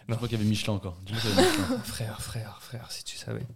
Je 0.06 0.14
crois 0.14 0.28
qu'il 0.28 0.36
y 0.36 0.40
avait 0.40 0.48
Michelin 0.48 0.74
encore. 0.74 0.98
Michelin. 1.10 1.78
frère, 1.82 2.20
frère, 2.20 2.58
frère, 2.60 2.92
si 2.92 3.04
tu 3.04 3.16
savais. 3.16 3.46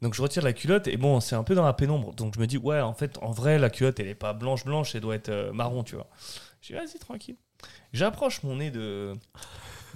Donc 0.00 0.14
je 0.14 0.22
retire 0.22 0.44
la 0.44 0.52
culotte 0.52 0.86
et 0.86 0.96
bon, 0.96 1.18
c'est 1.18 1.34
un 1.34 1.42
peu 1.42 1.56
dans 1.56 1.64
la 1.64 1.72
pénombre. 1.72 2.14
Donc 2.14 2.34
je 2.36 2.40
me 2.40 2.46
dis, 2.46 2.56
ouais, 2.56 2.80
en 2.80 2.94
fait, 2.94 3.18
en 3.20 3.32
vrai, 3.32 3.58
la 3.58 3.68
culotte, 3.68 3.98
elle 3.98 4.06
est 4.06 4.14
pas 4.14 4.32
blanche, 4.32 4.64
blanche, 4.64 4.94
elle 4.94 5.00
doit 5.00 5.16
être 5.16 5.28
euh, 5.28 5.52
marron, 5.52 5.82
tu 5.82 5.96
vois. 5.96 6.06
Je 6.60 6.68
dis, 6.68 6.72
vas-y, 6.74 6.98
tranquille. 7.00 7.36
J'approche 7.92 8.44
mon 8.44 8.56
nez 8.56 8.70
de, 8.70 9.14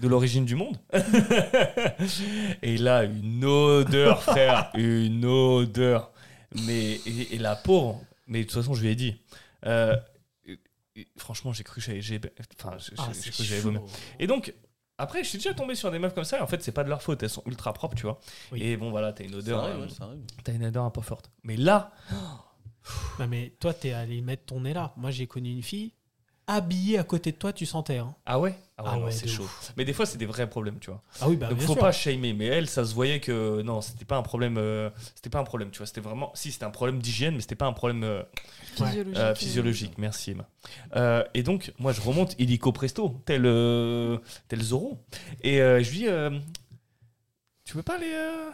de 0.00 0.08
l'origine 0.08 0.44
du 0.44 0.54
monde. 0.56 0.76
et 2.62 2.76
là, 2.78 3.04
une 3.04 3.44
odeur, 3.44 4.22
frère, 4.22 4.70
une 4.74 5.24
odeur. 5.24 6.10
Mais, 6.66 6.92
et, 7.06 7.34
et 7.34 7.38
la 7.38 7.56
pauvre, 7.56 8.00
mais 8.26 8.40
de 8.40 8.44
toute 8.44 8.54
façon, 8.54 8.74
je 8.74 8.82
lui 8.82 8.88
ai 8.90 8.94
dit. 8.94 9.16
euh, 9.66 9.96
et- 10.46 10.58
et 10.96 11.08
franchement, 11.16 11.52
j'ai 11.52 11.64
cru 11.64 11.80
que 11.80 11.84
j'avais. 11.86 12.02
j'ai- 12.02 12.20
Enfin, 12.60 12.76
j'ai- 12.78 12.92
Ah, 12.98 13.08
j'ai 13.08 13.14
c'est 13.20 13.30
cru 13.30 13.42
que 13.42 13.48
j'avais 13.48 13.62
chaud. 13.62 13.72
vomi. 13.72 13.80
Et 14.18 14.26
donc, 14.26 14.52
après, 14.98 15.24
je 15.24 15.28
suis 15.30 15.38
déjà 15.38 15.54
tombé 15.54 15.74
sur 15.74 15.90
des 15.90 15.98
meufs 15.98 16.14
comme 16.14 16.24
ça, 16.24 16.38
et 16.38 16.40
en 16.42 16.46
fait, 16.46 16.62
c'est 16.62 16.72
pas 16.72 16.84
de 16.84 16.88
leur 16.90 17.00
faute, 17.02 17.22
elles 17.22 17.30
sont 17.30 17.42
ultra 17.46 17.72
propres, 17.72 17.96
tu 17.96 18.02
vois. 18.02 18.20
Oui. 18.52 18.62
Et 18.62 18.76
bon, 18.76 18.90
voilà, 18.90 19.12
t'as 19.12 19.24
une 19.24 19.34
odeur, 19.34 19.64
euh, 19.64 19.80
ouais, 19.86 19.88
t'as 20.44 20.52
une 20.52 20.66
odeur 20.66 20.84
un 20.84 20.90
peu 20.90 21.00
forte. 21.00 21.30
Mais 21.44 21.56
là, 21.56 21.92
Non, 23.20 23.28
mais 23.28 23.54
toi, 23.60 23.72
t'es 23.72 23.92
allé 23.92 24.20
mettre 24.22 24.44
ton 24.46 24.60
nez 24.62 24.74
là. 24.74 24.92
Moi, 24.96 25.10
j'ai 25.12 25.26
connu 25.28 25.50
une 25.52 25.62
fille 25.62 25.94
habillée 26.46 26.98
à 26.98 27.04
côté 27.04 27.32
de 27.32 27.36
toi, 27.36 27.52
tu 27.52 27.66
sentais. 27.66 27.98
Hein. 27.98 28.14
ah 28.26 28.38
ouais, 28.40 28.54
ah 28.78 28.82
ouais, 28.84 28.90
Ah 28.92 28.98
ouais, 28.98 29.12
c'est 29.12 29.28
chaud. 29.28 29.46
Mais 29.76 29.84
des 29.84 29.92
fois, 29.92 30.06
c'est 30.06 30.18
des 30.18 30.26
vrais 30.26 30.48
problèmes, 30.48 30.78
tu 30.80 30.90
vois. 30.90 31.02
Ah 31.20 31.28
oui, 31.28 31.36
bah 31.36 31.48
Donc, 31.48 31.58
bien 31.58 31.66
faut 31.66 31.72
sûr. 31.74 31.80
pas 31.82 31.92
shamer. 31.92 32.32
Mais 32.32 32.46
elle, 32.46 32.68
ça 32.68 32.84
se 32.84 32.94
voyait 32.94 33.20
que 33.20 33.62
non, 33.62 33.80
c'était 33.80 34.04
pas 34.04 34.16
un 34.16 34.22
problème. 34.22 34.56
euh, 34.58 34.90
c'était 35.14 35.30
pas 35.30 35.38
un 35.38 35.44
problème, 35.44 35.70
tu 35.70 35.78
vois. 35.78 35.86
C'était 35.86 36.00
vraiment. 36.00 36.30
Si, 36.34 36.50
c'était 36.52 36.64
un 36.64 36.70
problème 36.70 37.00
d'hygiène, 37.00 37.34
mais 37.36 37.40
c'était 37.40 37.54
pas 37.54 37.66
un 37.66 37.72
problème 37.72 38.02
euh. 38.04 38.22
Physiologique. 38.74 39.16
euh, 39.18 39.34
physiologique. 39.34 39.98
Merci, 39.98 40.30
Emma. 40.32 40.48
Euh, 40.96 41.24
et 41.34 41.42
donc, 41.42 41.72
moi, 41.78 41.92
je 41.92 42.00
remonte 42.00 42.34
illico 42.38 42.72
presto, 42.72 43.20
tel, 43.24 43.42
euh, 43.46 44.18
tel 44.48 44.62
Zorro. 44.62 44.98
Et 45.42 45.60
euh, 45.62 45.82
je 45.82 45.90
lui 45.90 45.98
dis 45.98 46.08
euh, 46.08 46.30
Tu 47.64 47.76
veux 47.76 47.82
pas 47.82 47.96
aller. 47.96 48.12
euh, 48.12 48.50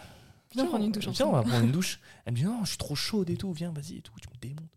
Viens 0.55 0.65
prendre 0.67 0.85
une 0.85 0.93
douche 0.93 1.09
Viens, 1.09 1.27
on 1.27 1.33
va 1.33 1.43
prendre 1.43 1.65
une 1.65 1.73
douche. 1.73 2.01
Elle 2.25 2.33
me 2.33 2.39
dit 2.39 2.45
Non, 2.45 2.61
je 2.65 2.71
suis 2.71 2.79
trop 2.79 2.95
chaude 2.95 3.31
et 3.31 3.37
tout. 3.37 3.53
Viens, 3.53 3.71
vas-y 3.73 3.99
et 3.99 4.03
tout. 4.03 4.13
Tu 4.21 4.29
me 4.29 4.41
démontes. 4.41 4.69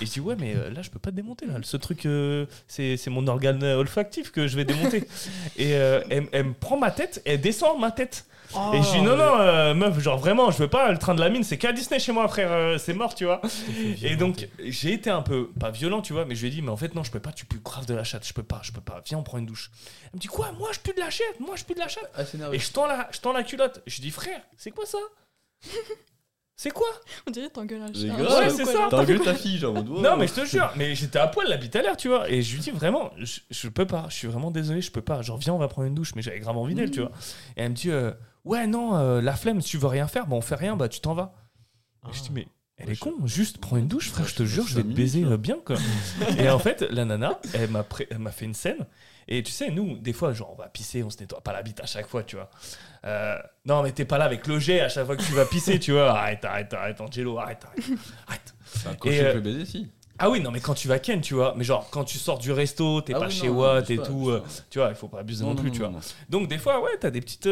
Et 0.00 0.06
je 0.06 0.12
dis 0.12 0.20
ouais, 0.20 0.36
mais 0.38 0.54
euh, 0.56 0.70
là, 0.70 0.82
je 0.82 0.90
peux 0.90 0.98
pas 0.98 1.10
te 1.10 1.16
démonter. 1.16 1.46
Là. 1.46 1.54
Ce 1.62 1.76
truc, 1.76 2.06
euh, 2.06 2.46
c'est 2.68 3.08
mon 3.08 3.26
organe 3.26 3.62
euh, 3.62 3.76
olfactif 3.78 4.30
que 4.30 4.46
je 4.46 4.56
vais 4.56 4.64
démonter. 4.64 5.08
et 5.56 5.74
euh, 5.74 6.02
elle, 6.10 6.28
elle 6.32 6.46
me 6.46 6.54
prend 6.54 6.76
ma 6.76 6.90
tête, 6.90 7.22
elle 7.24 7.40
descend 7.40 7.80
ma 7.80 7.90
tête. 7.90 8.26
et 8.72 8.82
je 8.82 8.92
dis 8.92 9.02
non, 9.02 9.16
non, 9.16 9.38
euh, 9.38 9.74
meuf, 9.74 9.98
genre 10.00 10.18
vraiment, 10.18 10.50
je 10.50 10.58
veux 10.58 10.68
pas 10.68 10.90
le 10.92 10.98
train 10.98 11.14
de 11.14 11.20
la 11.20 11.28
mine, 11.28 11.44
c'est 11.44 11.58
qu'à 11.58 11.72
Disney 11.72 11.98
chez 11.98 12.12
moi, 12.12 12.28
frère, 12.28 12.78
c'est 12.78 12.94
mort, 12.94 13.14
tu 13.14 13.24
vois. 13.24 13.40
Et 14.02 14.16
donc, 14.16 14.48
j'ai 14.60 14.92
été 14.92 15.10
un 15.10 15.22
peu, 15.22 15.50
pas 15.58 15.70
violent, 15.70 16.02
tu 16.02 16.12
vois, 16.12 16.24
mais 16.24 16.34
je 16.34 16.42
lui 16.42 16.48
ai 16.48 16.50
dit, 16.50 16.62
mais 16.62 16.70
en 16.70 16.76
fait, 16.76 16.94
non, 16.94 17.02
je 17.02 17.10
peux 17.10 17.20
pas, 17.20 17.32
tu 17.32 17.46
pues 17.46 17.60
grave 17.62 17.86
de 17.86 17.94
la 17.94 18.04
chatte, 18.04 18.26
je 18.26 18.32
peux 18.32 18.42
pas, 18.42 18.60
je 18.62 18.72
peux 18.72 18.80
pas, 18.80 19.02
viens, 19.06 19.18
on 19.18 19.22
prend 19.22 19.38
une 19.38 19.46
douche. 19.46 19.70
Elle 20.04 20.10
me 20.14 20.20
dit, 20.20 20.28
quoi, 20.28 20.52
moi, 20.52 20.70
je 20.72 20.80
pue 20.80 20.94
de 20.94 21.00
la 21.00 21.10
chatte, 21.10 21.40
moi, 21.40 21.56
je 21.56 21.64
pue 21.64 21.74
de 21.74 21.80
la 21.80 21.88
chatte. 21.88 22.10
Ah. 22.14 22.22
Et 22.52 22.58
je 22.58 22.70
tends 22.72 22.86
la, 22.86 23.08
je 23.12 23.20
tends 23.20 23.32
la 23.32 23.42
culotte. 23.42 23.82
Je 23.86 24.00
dis, 24.00 24.10
frère, 24.10 24.40
c'est 24.56 24.70
quoi 24.70 24.86
ça? 24.86 24.98
C'est 26.56 26.70
quoi 26.70 26.86
On 27.26 27.30
dirait 27.32 27.50
t'engueules 27.50 27.82
un 27.82 27.90
grave, 27.90 28.20
Ouais, 28.20 28.46
ou 28.52 28.56
c'est 28.56 28.64
ça. 28.64 28.86
engueulé 28.92 29.18
ta 29.18 29.34
fille, 29.34 29.58
genre, 29.58 29.74
Non, 29.74 30.12
wow. 30.12 30.16
mais 30.16 30.28
je 30.28 30.34
te 30.34 30.44
jure, 30.44 30.70
mais 30.76 30.94
j'étais 30.94 31.18
à 31.18 31.26
poil 31.26 31.48
la 31.48 31.56
bite 31.56 31.74
à 31.74 31.82
l'air, 31.82 31.96
tu 31.96 32.08
vois. 32.08 32.30
Et 32.30 32.42
je 32.42 32.54
lui 32.54 32.60
dis 32.62 32.70
vraiment, 32.70 33.10
je, 33.18 33.40
je 33.50 33.68
peux 33.68 33.86
pas, 33.86 34.06
je 34.08 34.14
suis 34.14 34.28
vraiment 34.28 34.52
désolé, 34.52 34.80
je 34.80 34.92
peux 34.92 35.02
pas. 35.02 35.20
Genre, 35.22 35.36
viens, 35.36 35.52
on 35.54 35.58
va 35.58 35.66
prendre 35.66 35.88
une 35.88 35.94
douche, 35.96 36.14
mais 36.14 36.22
j'avais 36.22 36.38
grave 36.38 36.56
envie 36.56 36.74
d'elle, 36.76 36.92
tu 36.92 37.00
vois. 37.00 37.10
Et 37.56 37.62
elle 37.62 37.70
me 37.70 37.74
dit, 37.74 37.90
euh, 37.90 38.12
ouais, 38.44 38.68
non, 38.68 38.96
euh, 38.96 39.20
la 39.20 39.34
flemme, 39.34 39.60
si 39.60 39.70
tu 39.70 39.78
veux 39.78 39.88
rien 39.88 40.06
faire, 40.06 40.26
bah 40.28 40.36
on 40.36 40.40
fait 40.40 40.54
rien, 40.54 40.76
bah 40.76 40.88
tu 40.88 41.00
t'en 41.00 41.14
vas. 41.14 41.34
Ah. 42.04 42.10
Et 42.10 42.16
je 42.16 42.22
dis, 42.22 42.30
mais 42.32 42.46
elle 42.84 42.92
est 42.92 42.96
con, 42.98 43.14
juste 43.24 43.58
prends 43.58 43.76
une 43.76 43.88
douche, 43.88 44.10
frère, 44.10 44.26
je 44.26 44.34
te 44.34 44.44
jure, 44.44 44.66
je- 44.66 44.76
vais 44.76 44.82
te 44.82 44.88
baiser 44.88 45.24
euh, 45.24 45.36
bien, 45.36 45.56
quoi. 45.64 45.76
et 46.38 46.48
en 46.48 46.58
fait, 46.58 46.82
la 46.90 47.04
nana, 47.04 47.40
elle 47.54 47.70
m'a 47.70 47.82
pré- 47.82 48.06
elle 48.10 48.18
m'a 48.18 48.30
fait 48.30 48.44
une 48.44 48.54
scène. 48.54 48.86
Et 49.26 49.42
tu 49.42 49.50
sais, 49.52 49.70
nous, 49.70 49.96
des 49.96 50.12
fois, 50.12 50.32
genre, 50.34 50.52
on 50.52 50.60
va 50.60 50.68
pisser, 50.68 51.02
on 51.02 51.08
se 51.08 51.18
nettoie 51.18 51.40
pas 51.40 51.52
la 51.54 51.62
bite 51.62 51.80
à 51.80 51.86
chaque 51.86 52.06
fois, 52.06 52.22
tu 52.24 52.36
vois. 52.36 52.50
Euh, 53.06 53.36
non, 53.64 53.82
mais 53.82 53.92
t'es 53.92 54.04
pas 54.04 54.18
là 54.18 54.26
avec 54.26 54.46
le 54.46 54.58
jet 54.58 54.80
à 54.80 54.88
chaque 54.90 55.06
fois 55.06 55.16
que 55.16 55.22
tu 55.22 55.32
vas 55.32 55.46
pisser, 55.46 55.78
tu 55.78 55.92
vois. 55.92 56.10
Arrête, 56.10 56.44
arrête, 56.44 56.72
arrête, 56.74 57.00
Angelo, 57.00 57.38
arrête, 57.38 57.64
arrête. 57.64 57.98
arrête. 58.28 58.54
C'est 58.66 58.88
un 58.88 58.92
Et, 59.10 59.20
euh, 59.22 59.40
baiser, 59.40 59.64
si. 59.64 59.88
Ah 60.18 60.30
oui, 60.30 60.40
non, 60.40 60.50
mais 60.50 60.60
quand 60.60 60.74
tu 60.74 60.88
vas 60.88 60.98
ken, 60.98 61.20
tu 61.22 61.34
vois. 61.34 61.54
Mais 61.56 61.64
genre, 61.64 61.88
quand 61.90 62.04
tu 62.04 62.18
sors 62.18 62.38
du 62.38 62.52
resto, 62.52 63.00
t'es 63.00 63.14
Ah 63.14 63.20
pas 63.20 63.26
oui, 63.26 63.32
chez 63.32 63.48
Watt 63.48 63.88
et 63.90 63.96
pas, 63.96 64.06
tout, 64.06 64.28
euh, 64.28 64.44
tu 64.70 64.78
vois, 64.78 64.90
il 64.90 64.94
faut 64.94 65.08
pas 65.08 65.20
abuser 65.20 65.44
non, 65.44 65.54
plus, 65.56 65.70
tu 65.72 65.80
vois. 65.80 65.90
Donc, 66.28 66.46
des 66.48 66.58
fois, 66.58 66.82
ouais, 66.82 66.96
t'as 67.00 67.10
des 67.10 67.20
petites. 67.22 67.46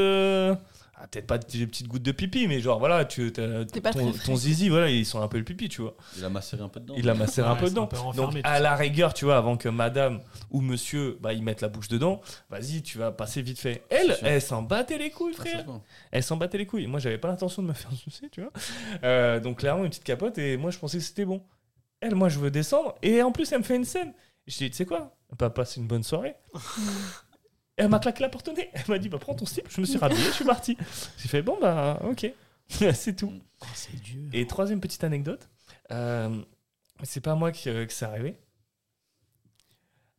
Ah, 1.05 1.09
peut-être 1.09 1.27
pas 1.27 1.37
des 1.39 1.67
petites 1.67 1.89
gouttes 1.89 2.05
de 2.05 2.13
pipi, 2.13 2.47
mais 2.47 2.61
genre, 2.61 2.79
voilà, 2.79 3.05
tu, 3.05 3.33
t'as- 3.33 3.65
T'es 3.65 3.81
pas 3.81 3.93
ton, 3.93 4.13
ton 4.13 4.37
zizi, 4.37 4.69
voilà, 4.69 4.89
ils 4.89 5.05
sont 5.05 5.21
un 5.21 5.27
peu 5.27 5.37
le 5.37 5.43
pipi, 5.43 5.69
tu 5.69 5.83
vois. 5.83 5.97
Il 6.17 6.25
a 6.25 6.29
macéré 6.29 6.63
un 6.63 6.69
peu 6.69 6.79
dedans. 6.79 6.95
Il 6.97 7.11
a 7.11 7.15
macéré 7.15 7.49
un 7.49 7.57
peu 7.57 7.69
dedans. 7.69 7.85
un 7.85 7.87
peu 8.13 8.17
Donc, 8.17 8.37
à 8.45 8.55
ça. 8.55 8.61
la 8.61 8.77
rigueur, 8.77 9.13
tu 9.13 9.25
vois, 9.25 9.37
avant 9.37 9.57
que 9.57 9.69
madame 9.69 10.21
ou 10.53 10.61
monsieur, 10.61 11.19
bah, 11.21 11.33
ils 11.33 11.43
mettent 11.43 11.61
la 11.61 11.69
bouche 11.69 11.89
dedans, 11.89 12.21
vas-y, 12.51 12.83
tu 12.83 12.99
vas 12.99 13.11
passer 13.11 13.43
vite 13.43 13.59
fait. 13.59 13.83
Elle, 13.91 14.17
elle 14.23 14.41
s'en 14.41 14.63
battait 14.63 14.99
les 14.99 15.11
couilles, 15.11 15.35
Ah, 15.39 15.41
frère. 15.41 15.67
Elle 16.13 16.23
s'en 16.23 16.37
battait 16.37 16.59
les 16.59 16.67
couilles. 16.67 16.87
Moi, 16.87 17.01
j'avais 17.01 17.19
pas 17.19 17.27
l'intention 17.29 17.63
de 17.63 17.67
me 17.69 17.73
faire 17.73 17.91
sucer, 17.93 18.29
tu 18.31 18.41
vois. 18.43 18.53
Euh, 19.03 19.41
donc, 19.41 19.59
clairement, 19.59 19.83
une 19.83 19.91
petite 19.91 20.05
capote, 20.05 20.39
et 20.39 20.57
moi, 20.57 20.71
je 20.71 20.79
pensais 20.79 20.99
que 20.99 21.05
c'était 21.05 21.25
bon. 21.25 21.43
Elle, 22.01 22.15
moi, 22.15 22.29
je 22.29 22.39
veux 22.39 22.51
descendre, 22.53 22.95
et 23.03 23.23
en 23.23 23.33
plus, 23.33 23.51
elle 23.51 23.59
me 23.59 23.65
fait 23.65 23.77
une 23.77 23.85
scène. 23.85 24.13
Je 24.47 24.57
dis, 24.57 24.71
tu 24.71 24.77
sais 24.77 24.87
quoi? 24.87 25.17
On 25.31 25.37
va 25.39 25.51
passer 25.51 25.81
une 25.81 25.87
bonne 25.87 26.03
soirée. 26.05 26.35
Elle 27.77 27.89
m'a 27.89 27.99
claqué 27.99 28.23
la 28.23 28.29
porte 28.29 28.49
au 28.49 28.53
nez. 28.53 28.71
Elle 28.75 28.85
m'a 28.89 28.99
dit, 28.99 29.09
bah, 29.09 29.19
prends 29.19 29.35
ton 29.35 29.47
slip. 29.47 29.67
Je 29.71 29.81
me 29.81 29.87
suis 29.87 29.99
rhabillé, 29.99 30.23
je 30.25 30.31
suis 30.33 30.45
parti. 30.45 30.77
J'ai 31.19 31.29
fait, 31.29 31.43
bon, 31.43 31.59
bah, 31.61 32.01
ok. 32.05 32.27
c'est 32.95 33.17
tout. 33.17 33.33
Oh, 33.61 33.67
c'est 33.75 34.01
dur. 34.01 34.29
Et 34.33 34.47
troisième 34.47 34.81
petite 34.81 35.05
anecdote, 35.05 35.49
euh, 35.91 36.43
c'est 37.03 37.21
pas 37.21 37.35
moi 37.35 37.53
qui, 37.53 37.69
euh, 37.69 37.87
que 37.87 37.93
c'est 37.93 38.05
arrivé. 38.05 38.37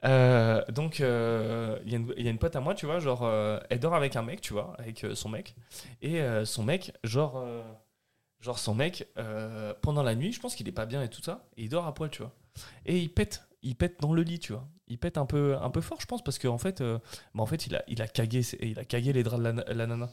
Euh, 0.05 0.63
donc, 0.69 0.99
euh, 0.99 1.79
il 1.85 1.91
y, 1.91 1.95
a 1.95 1.97
une- 1.97 2.13
il 2.17 2.25
y 2.25 2.27
a 2.27 2.31
une 2.31 2.37
pote 2.37 2.55
à 2.55 2.59
moi, 2.59 2.75
tu 2.75 2.85
vois, 2.85 2.99
genre, 2.99 3.23
euh, 3.23 3.59
elle 3.69 3.79
dort 3.79 3.95
avec 3.95 4.15
un 4.17 4.21
mec, 4.21 4.41
tu 4.41 4.51
vois, 4.53 4.75
avec 4.77 5.05
son 5.13 5.29
mec. 5.29 5.55
Et 6.01 6.21
son 6.45 6.63
mec, 6.63 6.91
genre, 7.03 7.45
genre 8.41 8.59
son 8.59 8.75
mec, 8.75 9.07
pendant 9.81 10.03
la 10.03 10.15
nuit, 10.15 10.33
je 10.33 10.39
pense 10.41 10.55
qu'il 10.55 10.67
est 10.67 10.73
pas 10.73 10.85
bien 10.85 11.01
et 11.03 11.09
tout 11.09 11.21
ça, 11.21 11.45
et 11.57 11.63
il 11.63 11.69
dort 11.69 11.87
à 11.87 11.93
poil, 11.93 12.09
tu 12.09 12.21
vois. 12.21 12.33
Et 12.85 12.99
il 12.99 13.13
pète, 13.13 13.47
il 13.61 13.75
pète 13.75 13.99
dans 14.01 14.13
le 14.13 14.23
lit, 14.23 14.39
tu 14.39 14.51
vois. 14.53 14.67
Il 14.93 14.99
pète 14.99 15.17
un 15.17 15.25
peu, 15.25 15.57
un 15.59 15.71
peu 15.71 15.81
fort, 15.81 15.99
je 15.99 16.05
pense, 16.05 16.23
parce 16.23 16.37
qu'en 16.37 16.59
fait, 16.59 16.81
euh, 16.81 16.99
bah, 17.33 17.41
en 17.41 17.47
fait, 17.47 17.65
il 17.65 17.75
a, 17.75 17.83
il 17.87 17.99
a 17.99 18.07
cagué, 18.07 18.41
il 18.61 18.77
a 18.77 18.85
cagué 18.85 19.11
les 19.11 19.23
draps 19.23 19.41
de 19.43 19.49
la, 19.49 19.73
la 19.73 19.87
nana. 19.87 20.09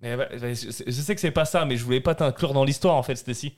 Mais 0.00 0.16
bah, 0.16 0.26
bah, 0.30 0.54
je, 0.54 0.70
je 0.86 0.90
sais 1.02 1.14
que 1.14 1.20
c'est 1.20 1.30
pas 1.30 1.44
ça, 1.44 1.66
mais 1.66 1.76
je 1.76 1.84
voulais 1.84 2.00
pas 2.00 2.14
t'inclure 2.14 2.54
dans 2.54 2.64
l'histoire 2.64 2.94
en 2.96 3.02
fait, 3.02 3.16
Stacy. 3.16 3.54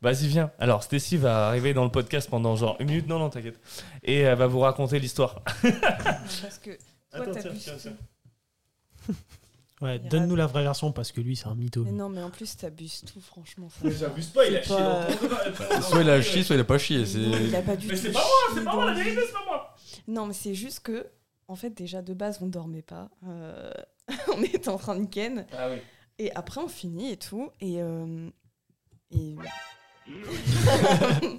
Vas-y, 0.00 0.26
viens. 0.28 0.50
Alors, 0.58 0.82
Stacy 0.82 1.16
va 1.18 1.48
arriver 1.48 1.74
dans 1.74 1.84
le 1.84 1.90
podcast 1.90 2.28
pendant 2.30 2.56
genre 2.56 2.76
une 2.80 2.88
minute. 2.88 3.06
Non, 3.06 3.18
non, 3.18 3.28
t'inquiète. 3.30 3.60
Et 4.02 4.20
elle 4.20 4.38
va 4.38 4.46
vous 4.46 4.60
raconter 4.60 4.98
l'histoire. 4.98 5.42
Parce 5.62 6.58
que 6.62 6.70
toi, 7.14 7.26
Attends, 7.26 7.40
tiens, 7.40 7.52
tiens, 7.58 7.74
tiens. 7.78 7.96
Ouais, 9.82 9.98
donne-nous 9.98 10.36
la 10.36 10.46
vraie 10.46 10.62
version 10.62 10.90
parce 10.90 11.12
que 11.12 11.20
lui, 11.20 11.36
c'est 11.36 11.48
un 11.48 11.54
mytho. 11.54 11.84
Mais 11.84 11.92
non, 11.92 12.08
mais 12.08 12.22
en 12.22 12.30
plus, 12.30 12.56
t'abuses 12.56 13.02
tout, 13.12 13.20
franchement. 13.20 13.68
ça. 13.68 13.76
Mais 13.84 13.90
j'abuse 13.90 14.28
pas, 14.28 14.46
il 14.46 14.56
a 14.56 14.62
C'est 14.62 14.68
chié 14.68 14.76
pas- 14.76 15.06
dans 15.06 15.52
ton- 15.76 15.82
Soit 15.82 16.00
il 16.00 16.08
a 16.10 16.22
chié, 16.22 16.42
soit 16.42 16.56
il 16.56 16.60
a 16.60 16.64
pas 16.64 16.78
chié. 16.78 16.98
Non, 16.98 17.04
il 17.04 17.50
C'est. 17.50 17.56
a 17.56 17.62
pas 17.62 17.76
du 17.76 17.86
Mais 17.88 17.96
c'est 17.96 18.10
pas 18.12 18.20
moi, 18.20 18.30
c'est 18.54 18.64
pas 18.64 18.74
moi, 18.74 18.86
la 18.86 18.94
vérité, 18.94 19.20
c'est 19.26 19.32
pas 19.32 19.44
moi. 19.46 19.76
Non, 20.08 20.24
mais 20.26 20.32
c'est 20.34 20.54
juste 20.54 20.80
que, 20.80 21.06
en 21.48 21.56
fait, 21.56 21.70
déjà 21.70 22.00
de 22.00 22.14
base, 22.14 22.38
on 22.40 22.46
dormait 22.46 22.80
pas. 22.82 23.10
Euh, 23.28 23.70
on 24.34 24.42
était 24.42 24.68
en 24.70 24.78
train 24.78 24.98
de 24.98 25.04
ken. 25.06 25.46
Ah 25.52 25.68
oui. 25.70 25.76
Et 26.18 26.34
après, 26.34 26.60
on 26.62 26.68
finit 26.68 27.10
et 27.12 27.18
tout. 27.18 27.50
Et. 27.60 27.82
euh, 27.82 28.30
et... 29.10 29.36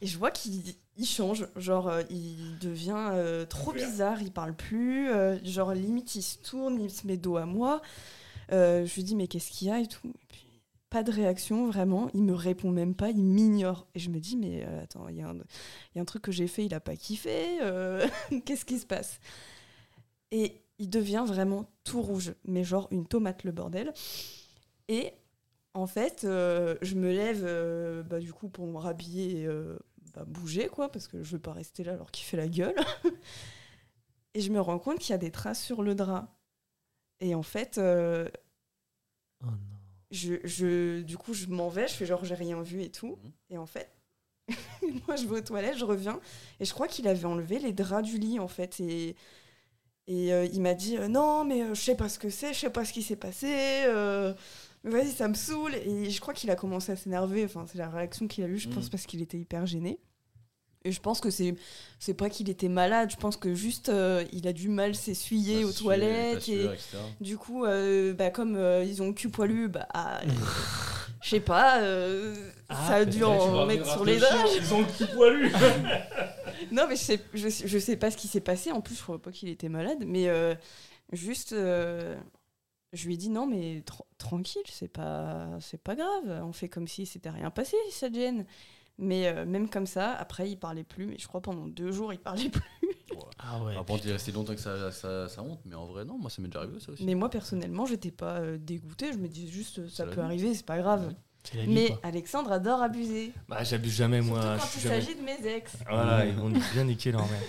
et 0.00 0.06
je 0.06 0.18
vois 0.18 0.30
qu'il 0.30 0.62
il 0.96 1.06
change. 1.06 1.46
Genre, 1.56 1.88
euh, 1.88 2.02
il 2.10 2.58
devient 2.60 3.10
euh, 3.12 3.44
trop 3.46 3.72
bizarre. 3.72 4.20
Il 4.22 4.32
parle 4.32 4.54
plus. 4.54 5.08
euh, 5.10 5.38
genre, 5.44 5.72
limite, 5.72 6.14
il 6.14 6.22
se 6.22 6.38
tourne, 6.38 6.80
il 6.80 6.90
se 6.90 7.06
met 7.06 7.16
dos 7.16 7.36
à 7.36 7.46
moi. 7.46 7.80
Je 8.50 8.94
lui 8.94 9.02
dis, 9.04 9.16
mais 9.16 9.28
qu'est-ce 9.28 9.50
qu'il 9.50 9.68
y 9.68 9.70
a 9.70 9.80
et 9.80 9.86
tout. 9.86 10.08
Et 10.08 10.26
puis, 10.28 10.46
pas 10.90 11.02
de 11.02 11.10
réaction, 11.10 11.66
vraiment. 11.68 12.10
Il 12.14 12.22
me 12.22 12.34
répond 12.34 12.70
même 12.70 12.94
pas. 12.94 13.10
Il 13.10 13.24
m'ignore. 13.24 13.86
Et 13.94 13.98
je 13.98 14.10
me 14.10 14.20
dis, 14.20 14.36
mais 14.36 14.64
attends, 14.82 15.08
il 15.08 15.16
y, 15.16 15.22
a 15.22 15.28
un- 15.28 15.34
il 15.36 15.96
y 15.96 15.98
a 15.98 16.02
un 16.02 16.04
truc 16.04 16.22
que 16.22 16.32
j'ai 16.32 16.46
fait, 16.48 16.66
il 16.66 16.74
a 16.74 16.80
pas 16.80 16.96
kiffé. 16.96 17.58
qu'est-ce 18.44 18.64
qui 18.66 18.78
se 18.78 18.86
passe? 18.86 19.18
Et 20.30 20.62
il 20.78 20.90
devient 20.90 21.24
vraiment 21.26 21.66
tout 21.84 22.02
rouge, 22.02 22.34
mais 22.44 22.64
genre 22.64 22.88
une 22.90 23.06
tomate 23.06 23.44
le 23.44 23.52
bordel. 23.52 23.92
Et 24.88 25.12
en 25.74 25.86
fait, 25.86 26.20
je 26.22 26.94
me 26.94 27.10
lève 27.12 28.04
bah, 28.08 28.18
du 28.18 28.32
coup 28.32 28.48
pour 28.48 28.66
me 28.66 28.78
rhabiller 28.78 29.48
bah, 30.14 30.24
bouger, 30.26 30.68
quoi, 30.68 30.90
parce 30.90 31.08
que 31.08 31.22
je 31.22 31.32
veux 31.32 31.38
pas 31.40 31.52
rester 31.52 31.84
là 31.84 31.92
alors 31.94 32.10
qu'il 32.10 32.24
fait 32.26 32.36
la 32.36 32.48
gueule. 32.48 32.76
et 34.34 34.40
je 34.40 34.50
me 34.50 34.60
rends 34.60 34.78
compte 34.78 34.98
qu'il 34.98 35.10
y 35.10 35.14
a 35.14 35.18
des 35.18 35.30
traces 35.30 35.62
sur 35.62 35.82
le 35.82 35.94
drap. 35.94 36.34
Et 37.20 37.34
en 37.34 37.42
fait, 37.42 37.78
euh, 37.78 38.28
Oh 39.42 39.46
non. 39.46 39.56
je, 40.10 40.34
je- 40.44 41.02
du 41.02 41.16
coup, 41.16 41.34
je 41.34 41.46
m'en 41.46 41.68
vais, 41.68 41.88
je 41.88 41.94
fais 41.94 42.06
genre 42.06 42.24
j'ai 42.24 42.34
rien 42.34 42.62
vu 42.62 42.82
et 42.82 42.90
tout. 42.90 43.18
Mhm. 43.22 43.32
Et 43.50 43.58
en 43.58 43.66
fait, 43.66 43.90
moi 45.06 45.16
je 45.16 45.26
vais 45.26 45.38
aux 45.38 45.40
toilettes, 45.42 45.78
je 45.78 45.84
reviens 45.84 46.20
et 46.60 46.64
je 46.64 46.72
crois 46.74 46.88
qu'il 46.88 47.08
avait 47.08 47.24
enlevé 47.26 47.58
les 47.58 47.72
draps 47.72 48.08
du 48.08 48.18
lit 48.18 48.38
en 48.40 48.48
fait. 48.48 48.80
Et, 48.80 49.16
et 50.08 50.32
euh, 50.34 50.46
il 50.52 50.62
m'a 50.62 50.74
dit 50.74 50.98
euh, 50.98 51.08
non, 51.08 51.44
mais 51.44 51.62
euh, 51.62 51.74
je 51.74 51.80
sais 51.82 51.96
pas 51.96 52.08
ce 52.08 52.18
que 52.18 52.30
c'est, 52.30 52.54
je 52.54 52.60
sais 52.60 52.70
pas 52.70 52.84
ce 52.84 52.92
qui 52.92 53.02
s'est 53.02 53.16
passé. 53.16 53.84
Mais 54.84 54.90
vas-y, 54.90 55.10
ça 55.12 55.28
me 55.28 55.34
saoule. 55.34 55.74
Et 55.74 56.10
je 56.10 56.20
crois 56.20 56.34
qu'il 56.34 56.50
a 56.50 56.56
commencé 56.56 56.92
à 56.92 56.96
s'énerver. 56.96 57.44
Enfin, 57.44 57.64
c'est 57.70 57.78
la 57.78 57.88
réaction 57.88 58.26
qu'il 58.28 58.44
a 58.44 58.48
eue, 58.48 58.58
je 58.58 58.68
pense, 58.68 58.84
Mhm. 58.84 58.90
parce 58.90 59.06
qu'il 59.06 59.22
était 59.22 59.38
hyper 59.38 59.66
gêné. 59.66 59.98
Et 60.84 60.90
je 60.90 61.00
pense 61.00 61.20
que 61.20 61.30
c'est 61.30 61.54
c'est 62.00 62.14
pas 62.14 62.28
qu'il 62.28 62.50
était 62.50 62.68
malade, 62.68 63.08
je 63.12 63.16
pense 63.16 63.36
que 63.36 63.54
juste 63.54 63.88
euh, 63.88 64.24
il 64.32 64.48
a 64.48 64.52
du 64.52 64.68
mal 64.68 64.96
s'essuyer 64.96 65.60
Bah, 65.62 65.68
aux 65.68 65.70
suer, 65.70 65.82
toilettes. 65.84 66.48
Et, 66.48 66.68
du 67.20 67.36
coup, 67.38 67.64
euh, 67.64 68.12
bah, 68.14 68.30
comme 68.30 68.56
euh, 68.56 68.82
ils 68.82 69.00
ont 69.00 69.06
le 69.06 69.12
cul 69.12 69.28
poilu, 69.28 69.68
bah, 69.68 69.86
je 71.22 71.28
sais 71.28 71.38
pas, 71.38 71.80
euh, 71.82 72.34
Ah, 72.68 72.74
ça 72.88 72.94
a 72.96 73.04
dû 73.04 73.22
en 73.22 73.64
mettre 73.66 73.86
sur 73.86 74.04
les 74.04 74.18
draps. 74.18 74.56
Ils 74.56 74.74
ont 74.74 74.80
le 74.80 74.86
cul 74.86 75.06
poilu. 75.14 75.52
Non, 76.72 76.86
mais 76.88 76.96
je 76.96 77.02
sais, 77.02 77.20
je, 77.34 77.48
sais- 77.48 77.66
je 77.68 77.78
sais 77.78 77.96
pas 77.96 78.10
ce 78.10 78.16
qui 78.16 78.28
s'est 78.28 78.40
passé. 78.40 78.70
En 78.72 78.80
plus, 78.80 78.96
je 78.96 79.02
crois 79.02 79.20
pas 79.20 79.30
qu'il 79.30 79.48
était 79.48 79.68
malade, 79.68 80.04
mais 80.06 80.28
euh, 80.28 80.54
juste, 81.12 81.52
euh, 81.52 82.16
je 82.92 83.06
lui 83.06 83.14
ai 83.14 83.16
dit 83.16 83.30
non, 83.30 83.46
mais 83.46 83.80
tra- 83.86 84.04
tranquille, 84.18 84.62
c'est 84.68 84.88
pas, 84.88 85.48
c'est 85.60 85.80
pas 85.82 85.94
grave. 85.94 86.42
On 86.44 86.52
fait 86.52 86.68
comme 86.68 86.86
si 86.88 87.06
c'était 87.06 87.30
rien 87.30 87.50
passé, 87.50 87.76
ça 87.90 88.08
te 88.08 88.14
gêne. 88.14 88.44
Mais 88.98 89.26
euh, 89.26 89.46
même 89.46 89.68
comme 89.70 89.86
ça, 89.86 90.12
après, 90.12 90.50
il 90.50 90.56
parlait 90.56 90.84
plus. 90.84 91.06
Mais 91.06 91.16
je 91.18 91.26
crois 91.26 91.40
pendant 91.40 91.66
deux 91.66 91.90
jours, 91.92 92.12
il 92.12 92.18
parlait 92.18 92.50
plus. 92.50 92.62
Ah 93.38 93.62
ouais. 93.62 93.74
Par 93.74 93.84
contre, 93.84 94.04
il 94.04 94.10
est 94.10 94.12
resté 94.14 94.32
longtemps 94.32 94.54
que 94.54 94.60
ça, 94.60 94.92
ça, 94.92 95.28
ça 95.28 95.42
monte, 95.42 95.60
mais 95.64 95.74
en 95.74 95.86
vrai, 95.86 96.04
non, 96.04 96.18
moi 96.18 96.30
ça 96.30 96.40
m'est 96.42 96.48
déjà 96.48 96.60
arrivé 96.60 96.78
ça 96.78 96.92
aussi. 96.92 97.04
Mais 97.04 97.14
moi, 97.14 97.28
personnellement, 97.30 97.86
j'étais 97.86 98.10
pas 98.10 98.36
euh, 98.40 98.58
dégoûtée. 98.58 99.12
Je 99.12 99.18
me 99.18 99.28
disais 99.28 99.50
juste, 99.50 99.78
euh, 99.80 99.88
ça 99.88 100.06
peut 100.06 100.20
arriver, 100.20 100.54
c'est 100.54 100.66
pas 100.66 100.78
grave. 100.78 101.08
Ouais. 101.08 101.62
Vie, 101.64 101.72
Mais 101.72 101.86
quoi. 101.88 102.00
Alexandre 102.04 102.52
adore 102.52 102.82
abuser. 102.82 103.32
Bah, 103.48 103.64
j'abuse 103.64 103.94
jamais, 103.96 104.20
moi. 104.20 104.40
Surtout 104.40 104.58
quand 104.60 104.68
il 104.76 104.80
jamais- 104.82 105.00
s'agit 105.00 105.14
de 105.16 105.22
mes 105.22 105.46
ex. 105.56 105.72
Voilà, 105.90 106.24
ils 106.26 106.34
vont 106.36 106.50
bien 106.72 106.84
niquer 106.84 107.10
leur 107.10 107.22
mère. 107.22 107.40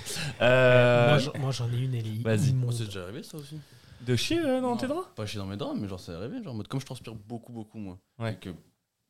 Euh, 0.41 1.19
Moi, 1.37 1.51
j'en- 1.51 1.69
ai 1.69 1.77
une, 1.77 1.93
elle 1.93 2.07
est 2.07 2.21
Vas-y. 2.23 2.53
Moi, 2.53 2.73
c'est 2.75 2.85
déjà 2.85 3.03
arrivé 3.03 3.21
ça 3.21 3.37
aussi. 3.37 3.57
De 4.05 4.15
chier 4.15 4.39
euh, 4.39 4.61
dans 4.61 4.71
Non. 4.71 4.77
tes 4.77 4.87
draps 4.87 5.07
Pas 5.15 5.25
chier 5.25 5.39
dans 5.39 5.45
mes 5.45 5.57
draps, 5.57 5.79
mais 5.79 5.87
genre 5.87 5.99
c'est 5.99 6.13
arrivé. 6.13 6.41
Genre, 6.43 6.53
en 6.53 6.57
mode, 6.57 6.67
comme 6.67 6.79
je 6.79 6.85
transpire 6.85 7.15
beaucoup, 7.15 7.51
beaucoup, 7.53 7.77
moi. 7.79 7.97
Ouais. 8.19 8.33
Et 8.33 8.35
que 8.37 8.49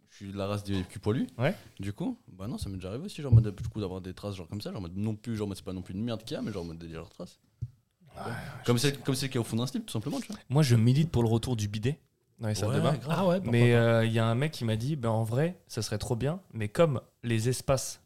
je 0.09 0.15
suis 0.17 0.31
de 0.31 0.37
la 0.37 0.45
race 0.47 0.63
des 0.63 0.83
culs 0.83 0.99
poilus. 1.01 1.27
Ouais. 1.37 1.55
Du 1.79 1.91
coup, 1.93 2.17
bah 2.31 2.47
non, 2.47 2.57
ça 2.57 2.69
m'est 2.69 2.75
déjà 2.75 2.89
arrivé 2.89 3.05
aussi. 3.05 3.21
Genre, 3.21 3.31
en 3.31 3.35
mode, 3.35 3.55
du 3.55 3.67
coup, 3.69 3.79
d'avoir 3.81 4.01
des 4.01 4.13
traces, 4.13 4.35
genre 4.35 4.47
comme 4.47 4.61
ça. 4.61 4.69
Genre, 4.71 4.79
en 4.79 4.81
mode, 4.83 4.95
non 4.97 5.15
plus, 5.15 5.35
genre, 5.35 5.45
en 5.45 5.49
mode, 5.49 5.57
c'est 5.57 5.65
pas 5.65 5.73
non 5.73 5.81
plus 5.81 5.93
une 5.93 6.03
merde 6.03 6.23
qu'il 6.23 6.35
y 6.35 6.37
a, 6.37 6.41
mais 6.41 6.51
genre, 6.51 6.63
en 6.63 6.67
mode, 6.67 6.77
des 6.77 6.87
légères 6.87 7.09
traces. 7.09 7.39
comme 8.65 8.77
celle, 8.77 8.99
comme 8.99 9.15
celle 9.15 9.29
qui 9.29 9.37
est 9.37 9.39
au 9.41 9.43
fond 9.43 9.57
d'un 9.57 9.65
slip, 9.67 9.85
tout 9.85 9.91
simplement, 9.93 10.19
tu 10.19 10.27
vois. 10.27 10.37
Moi, 10.49 10.61
je 10.63 10.75
milite 10.75 11.09
pour 11.11 11.23
le 11.23 11.29
retour 11.29 11.55
du 11.55 11.67
bidet. 11.67 11.99
dans 12.39 12.47
les 12.49 12.55
salles 12.55 12.69
Ouais, 12.69 12.75
de 12.75 12.81
bain. 12.81 12.93
grave. 12.93 13.15
Ah 13.17 13.27
ouais, 13.27 13.39
Mais 13.43 13.73
euh, 13.73 14.05
il 14.05 14.11
y 14.11 14.19
a 14.19 14.25
un 14.27 14.35
mec 14.35 14.51
qui 14.51 14.65
m'a 14.65 14.75
dit, 14.75 14.95
ben 14.95 15.09
en 15.09 15.23
vrai, 15.23 15.59
ça 15.67 15.81
serait 15.81 15.97
trop 15.97 16.15
bien, 16.15 16.39
mais 16.53 16.67
comme 16.69 17.01
les 17.23 17.49
espaces 17.49 18.02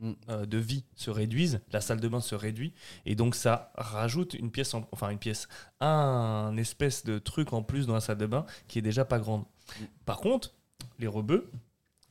de 0.00 0.58
vie 0.58 0.84
se 0.94 1.10
réduisent, 1.10 1.60
la 1.72 1.80
salle 1.80 2.00
de 2.00 2.08
bain 2.08 2.20
se 2.20 2.34
réduit, 2.34 2.72
et 3.06 3.14
donc 3.14 3.34
ça 3.34 3.72
rajoute 3.76 4.34
une 4.34 4.50
pièce, 4.50 4.74
en- 4.74 4.86
enfin 4.92 5.10
une 5.10 5.18
pièce, 5.18 5.48
un 5.80 6.56
espèce 6.56 7.04
de 7.04 7.18
truc 7.18 7.52
en 7.52 7.62
plus 7.62 7.86
dans 7.86 7.94
la 7.94 8.00
salle 8.00 8.18
de 8.18 8.26
bain 8.26 8.46
qui 8.68 8.78
est 8.78 8.82
déjà 8.82 9.04
pas 9.04 9.18
grande. 9.18 9.42
Mm. 9.42 9.84
Par 10.06 10.18
contre, 10.18 10.54
les 10.98 11.06
rebeux, 11.06 11.50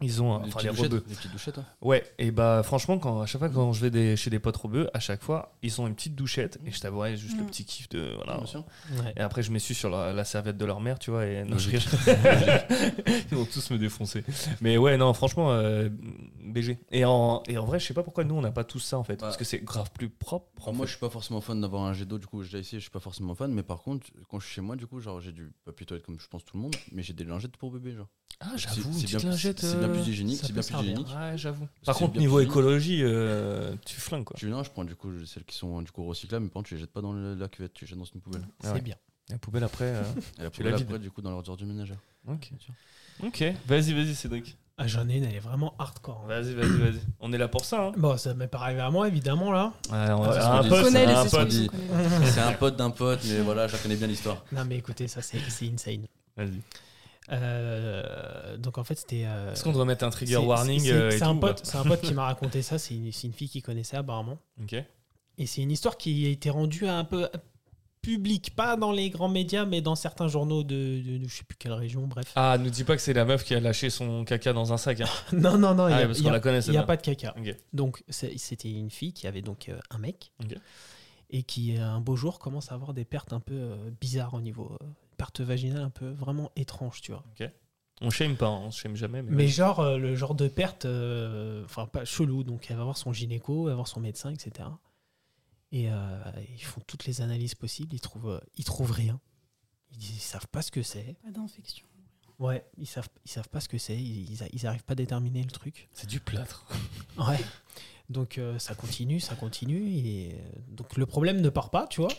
ils 0.02 0.22
ont, 0.22 0.36
un- 0.36 0.40
Des 0.40 0.48
enfin 0.48 0.62
les 0.64 0.70
rebeux. 0.70 1.04
des 1.08 1.16
petites 1.16 1.32
douchettes. 1.32 1.58
hein. 1.58 1.66
Ouais, 1.82 2.04
et 2.18 2.32
bah 2.32 2.62
franchement, 2.64 2.98
quand, 3.00 3.22
à 3.22 3.26
chaque 3.26 3.40
fois 3.40 3.50
quand 3.50 3.74
je 3.74 3.82
vais 3.82 3.90
des- 3.92 4.16
chez 4.16 4.30
des 4.30 4.40
potes 4.40 4.58
rebeux, 4.58 4.90
à 4.94 5.00
chaque 5.00 5.22
fois, 5.22 5.56
ils 5.62 5.80
ont 5.82 5.88
une 5.88 5.96
petite 5.96 6.16
douchette, 6.16 6.60
et 6.66 6.72
je 6.72 6.80
t'avouerai 6.80 7.18
juste 7.18 7.38
le 7.38 7.44
Mm. 7.44 7.48
petit 7.48 7.66
kiff 7.66 7.90
de. 7.90 8.14
Voilà. 8.16 8.40
Ouais. 8.40 9.14
et 9.18 9.20
après, 9.22 9.44
je 9.44 9.52
m'essuie 9.52 9.76
sur 9.76 9.90
la, 9.90 10.14
la 10.14 10.24
serviette 10.24 10.58
de 10.58 10.66
leur 10.66 10.80
mère, 10.82 11.00
tu 11.00 11.12
vois. 11.12 11.26
Et 11.26 11.44
non, 11.44 11.58
je. 11.58 11.70
Ils 13.32 13.38
vont 13.38 13.46
tous 13.46 13.70
me 13.72 13.78
défoncer. 13.78 14.24
Mais 14.62 14.78
ouais, 14.78 14.98
non, 14.98 15.14
franchement, 15.14 15.52
euh, 15.52 15.90
BG. 16.44 16.80
Et 16.92 17.06
en, 17.06 17.44
et 17.48 17.58
en 17.58 17.66
vrai, 17.66 17.80
je 17.80 17.86
sais 17.86 17.94
pas 17.94 18.04
pourquoi 18.04 18.24
nous, 18.24 18.36
on 18.36 18.42
n'a 18.42 18.52
pas 18.52 18.64
tous 18.64 18.80
ça, 18.80 18.98
en 18.98 19.04
fait. 19.04 19.18
Parce 19.18 19.38
que 19.38 19.44
c'est 19.44 19.60
grave 19.60 19.90
plus 19.94 20.10
propre. 20.10 20.68
en 20.68 20.74
Moi, 20.74 20.86
fait. 20.86 20.88
je 20.88 20.98
suis 20.98 21.00
pas 21.00 21.10
forcément 21.10 21.42
fan 21.42 21.60
d'avoir 21.62 21.84
un 21.84 21.94
jet 21.94 22.06
d'eau, 22.06 22.18
du 22.18 22.28
coup, 22.28 22.44
j'ai 22.44 22.60
essayé, 22.60 22.80
je 22.80 22.84
suis 22.84 22.92
pas 22.92 23.00
forcément 23.00 23.36
fan, 23.36 23.52
mais 23.52 23.64
par 23.64 23.82
contre, 23.82 24.08
quand 24.30 24.40
je 24.40 24.46
suis 24.46 24.56
chez 24.56 24.62
moi, 24.62 24.76
du 24.76 24.88
coup, 24.88 25.00
genre, 25.00 25.20
j'ai 25.22 25.32
du 25.32 25.52
papier 25.66 25.86
toilette 25.86 26.06
comme 26.06 26.20
je 26.20 26.28
pense 26.28 26.44
tout 26.46 26.58
le 26.58 26.64
monde, 26.64 26.76
mais 26.92 27.04
j'ai 27.04 27.14
des 27.14 27.24
lingettes 27.24 27.58
pour 27.58 27.72
bébé, 27.72 27.94
genre. 27.96 28.08
Ah, 28.42 28.52
j'avoue, 28.56 28.82
c'est 28.94 29.02
une 29.12 29.18
petite 29.18 29.24
lingette. 29.24 29.64
C'est 29.90 29.94
bien 29.94 30.00
euh, 30.00 30.04
plus 30.04 30.12
hygiénique, 30.12 30.38
ça 30.40 30.48
c'est 30.48 30.54
bien 30.54 30.62
plus 30.64 30.76
hygiénique. 30.76 31.08
Ouais, 31.08 31.38
j'avoue. 31.38 31.68
Par 31.86 31.96
contre, 31.96 32.18
niveau 32.18 32.40
écologie, 32.40 33.00
euh, 33.04 33.74
tu 33.86 34.00
flingues, 34.00 34.24
quoi. 34.24 34.36
Tu 34.38 34.48
non, 34.48 34.64
je 34.64 34.70
prends 34.72 34.84
du 34.86 34.96
coup 34.96 35.10
celles 35.26 35.44
qui 35.46 35.56
sont 35.56 35.82
du 35.82 35.92
coup 35.92 36.06
recyclables, 36.06 36.44
mais 36.46 36.50
par 36.50 36.56
contre, 36.62 36.70
tu 36.70 36.76
les 36.76 36.82
jettes 36.82 36.92
pas 36.94 37.02
dans 37.02 37.14
le- 37.14 37.36
la 37.36 37.48
cuvette, 37.48 37.74
tu 37.74 37.86
les 37.86 37.90
jettes 37.90 38.00
dans 38.00 38.06
une 38.06 38.22
poubelle. 38.22 38.42
Ah 38.48 38.68
C'est 38.68 38.72
ouais. 38.74 38.82
bien. 38.82 38.96
La 39.30 39.38
poubelle 39.38 39.64
après. 39.64 39.86
euh, 39.86 40.04
Et 40.04 40.38
la 40.40 40.44
la 40.46 40.50
poubelle 40.50 40.76
vides. 40.76 40.84
après, 40.88 41.00
du 41.00 41.12
coup, 41.12 41.22
dans 41.22 41.32
l'ordure 41.32 41.56
du 41.58 41.66
ménagère. 41.66 41.98
Ok. 42.28 42.50
Ok, 43.24 43.44
vas-y, 43.68 43.94
vas-y, 43.94 44.16
Cédric. 44.16 44.58
Ah, 44.82 44.88
j'en 44.88 45.10
ai 45.10 45.18
une, 45.18 45.26
elle 45.26 45.36
est 45.36 45.40
vraiment 45.40 45.76
hardcore. 45.78 46.24
Vas-y, 46.26 46.54
vas-y, 46.54 46.78
vas-y. 46.78 47.02
On 47.20 47.34
est 47.34 47.38
là 47.38 47.50
pour 47.50 47.66
ça, 47.66 47.88
hein. 47.88 47.92
Bon, 47.98 48.16
ça 48.18 48.34
m'est 48.34 48.48
pas 48.48 48.60
arrivé 48.60 48.80
à 48.80 48.90
moi, 48.90 49.10
évidemment, 49.10 49.52
là. 49.52 49.74
Ouais, 49.92 49.98
on 50.14 50.24
Ah, 50.24 50.30
va- 50.30 50.34
c'est 50.34 50.40
ce 50.40 50.46
un 50.46 50.64
pote, 50.64 50.96
un. 50.96 52.26
C'est 52.26 52.40
un 52.40 52.54
pote 52.54 52.76
d'un 52.78 52.90
pote, 52.90 53.20
mais 53.28 53.42
voilà, 53.42 53.68
je 53.68 53.76
connais 53.76 53.98
bien 53.98 54.08
l'histoire. 54.08 54.44
Non, 54.54 54.64
mais 54.66 54.78
écoutez, 54.78 55.08
ça, 55.10 55.22
c'est 55.22 55.38
c'est 55.50 55.68
insane. 55.70 56.06
Vas-y. 56.38 56.62
Euh, 57.32 58.58
donc, 58.58 58.78
en 58.78 58.84
fait, 58.84 58.96
c'était. 58.98 59.24
euh, 59.26 59.54
Est-ce 59.54 59.64
qu'on 59.64 59.72
doit 59.72 59.86
mettre 59.86 60.04
un 60.06 60.10
trigger 60.10 60.38
warning 60.38 60.80
c'est- 60.82 60.92
euh, 60.92 61.12
C'est 61.12 61.24
un, 61.24 61.36
pote- 61.36 61.62
c'est 61.64 61.78
un 61.78 61.84
pote 61.84 62.02
qui 62.02 62.14
m'a 62.14 62.26
raconté 62.26 62.62
ça. 62.62 62.78
C'est 62.78 62.96
une, 62.96 63.12
fille 63.34 63.50
qui 63.50 63.62
connaissait 63.62 63.98
apparemment. 63.98 64.38
Ok. 64.62 64.76
Et 65.38 65.46
c'est 65.46 65.62
une 65.62 65.72
histoire 65.72 65.98
qui 65.98 66.26
a 66.26 66.30
été 66.30 66.50
rendue 66.50 66.88
un 66.88 67.04
peu 67.06 67.30
publique, 68.02 68.56
pas 68.56 68.78
dans 68.78 68.92
les 68.94 69.10
grands 69.10 69.28
médias, 69.30 69.66
mais 69.66 69.82
dans 69.82 69.96
certains 69.96 70.28
journaux 70.30 70.64
de, 70.64 71.02
de, 71.02 71.18
de 71.18 71.28
je 71.28 71.36
sais 71.38 71.44
plus 71.44 71.58
quelle 71.58 71.74
région, 71.74 72.08
bref. 72.08 72.32
Ah, 72.36 72.58
nous 72.58 72.70
dis 72.70 72.84
pas 72.86 72.96
que 72.96 73.02
c'est 73.02 73.14
la 73.14 73.26
meuf 73.26 73.44
qui 73.44 73.54
a 73.56 73.60
lâché 73.60 73.90
son 73.90 74.24
caca 74.24 74.54
dans 74.54 74.72
un 74.74 74.78
sac. 74.78 75.02
Hein. 75.02 75.06
Non, 75.34 75.58
non, 75.58 75.76
non, 75.76 75.88
il 75.90 75.94
Ah 75.94 75.98
n'y 75.98 76.04
a, 76.04 76.06
il 76.14 76.18
y 76.18 76.24
qu'on 76.24 76.30
a- 76.30 76.84
pas 76.84 76.96
de 76.98 77.02
caca. 77.02 77.36
Donc, 77.74 78.04
c'était 78.10 78.72
une 78.72 78.90
fille 78.90 79.14
qui 79.14 79.28
avait 79.28 79.42
donc 79.42 79.70
euh, 79.70 79.78
un 79.90 79.98
mec 79.98 80.32
et 81.30 81.44
qui, 81.44 81.76
un 81.78 82.00
beau 82.00 82.16
jour, 82.16 82.40
commence 82.40 82.72
à 82.72 82.76
avoir 82.76 82.94
des 82.94 83.06
pertes 83.06 83.34
un 83.34 83.40
peu 83.42 83.76
bizarres 84.02 84.34
au 84.34 84.42
niveau. 84.42 84.72
Pertes 85.20 85.42
vaginales 85.42 85.84
un 85.84 85.90
peu 85.92 86.10
vraiment 86.10 86.52
étranges, 86.56 87.02
tu 87.02 87.12
vois. 87.12 87.24
On 88.02 88.10
shame 88.10 88.38
pas, 88.38 88.48
hein, 88.48 88.62
on 88.64 88.72
shame 88.72 88.96
jamais. 88.96 89.22
Mais, 89.22 89.32
Mais 89.36 89.48
genre, 89.50 89.82
euh, 89.82 89.98
le 89.98 90.16
genre 90.16 90.34
de 90.34 90.48
perte, 90.48 90.86
euh, 90.86 91.66
enfin, 91.66 91.86
pas 91.86 92.06
chelou. 92.06 92.44
Donc, 92.46 92.72
elle 92.72 92.78
va 92.78 92.86
voir 92.86 92.98
son 92.98 93.12
gynéco, 93.12 93.66
elle 93.68 93.72
va 93.72 93.76
voir 93.76 93.88
son 93.90 94.00
médecin, 94.00 94.32
etc. 94.32 94.70
Et 95.74 95.92
euh, 95.92 96.18
ils 96.56 96.64
font 96.64 96.82
toutes 96.88 97.06
les 97.06 97.20
analyses 97.22 97.56
possibles, 97.56 97.94
ils 97.94 98.00
trouvent, 98.00 98.30
euh, 98.32 98.40
ils 98.56 98.64
trouvent 98.64 98.92
rien. 98.94 99.20
Ils, 99.92 99.98
disent- 99.98 100.16
ils 100.16 100.20
savent 100.22 100.48
pas 100.48 100.62
ce 100.62 100.72
que 100.72 100.82
c'est. 100.82 101.18
Pas 101.24 101.32
d'infection. 101.32 101.86
Ouais, 102.40 102.66
ils 102.78 102.88
savent, 102.88 103.10
ils 103.26 103.30
savent 103.32 103.50
pas 103.50 103.60
ce 103.60 103.68
que 103.68 103.78
c'est, 103.78 103.98
ils, 103.98 104.32
ils, 104.32 104.44
a- 104.44 104.48
ils 104.54 104.66
arrivent 104.66 104.86
pas 104.86 104.94
à 104.94 104.96
déterminer 104.96 105.44
le 105.44 105.52
truc. 105.52 105.90
c'est 105.94 106.08
du 106.08 106.20
plâtre. 106.22 106.66
Ouais. 107.18 107.40
Donc 108.10 108.38
euh, 108.38 108.58
ça 108.60 108.74
continue, 108.76 109.20
ça 109.20 109.36
continue. 109.36 109.90
Et 109.92 110.32
euh, 110.36 110.38
donc 110.70 110.96
le 110.96 111.06
problème 111.06 111.42
ne 111.42 111.50
part 111.50 111.70
pas, 111.70 111.86
tu 111.86 112.00
vois. 112.00 112.12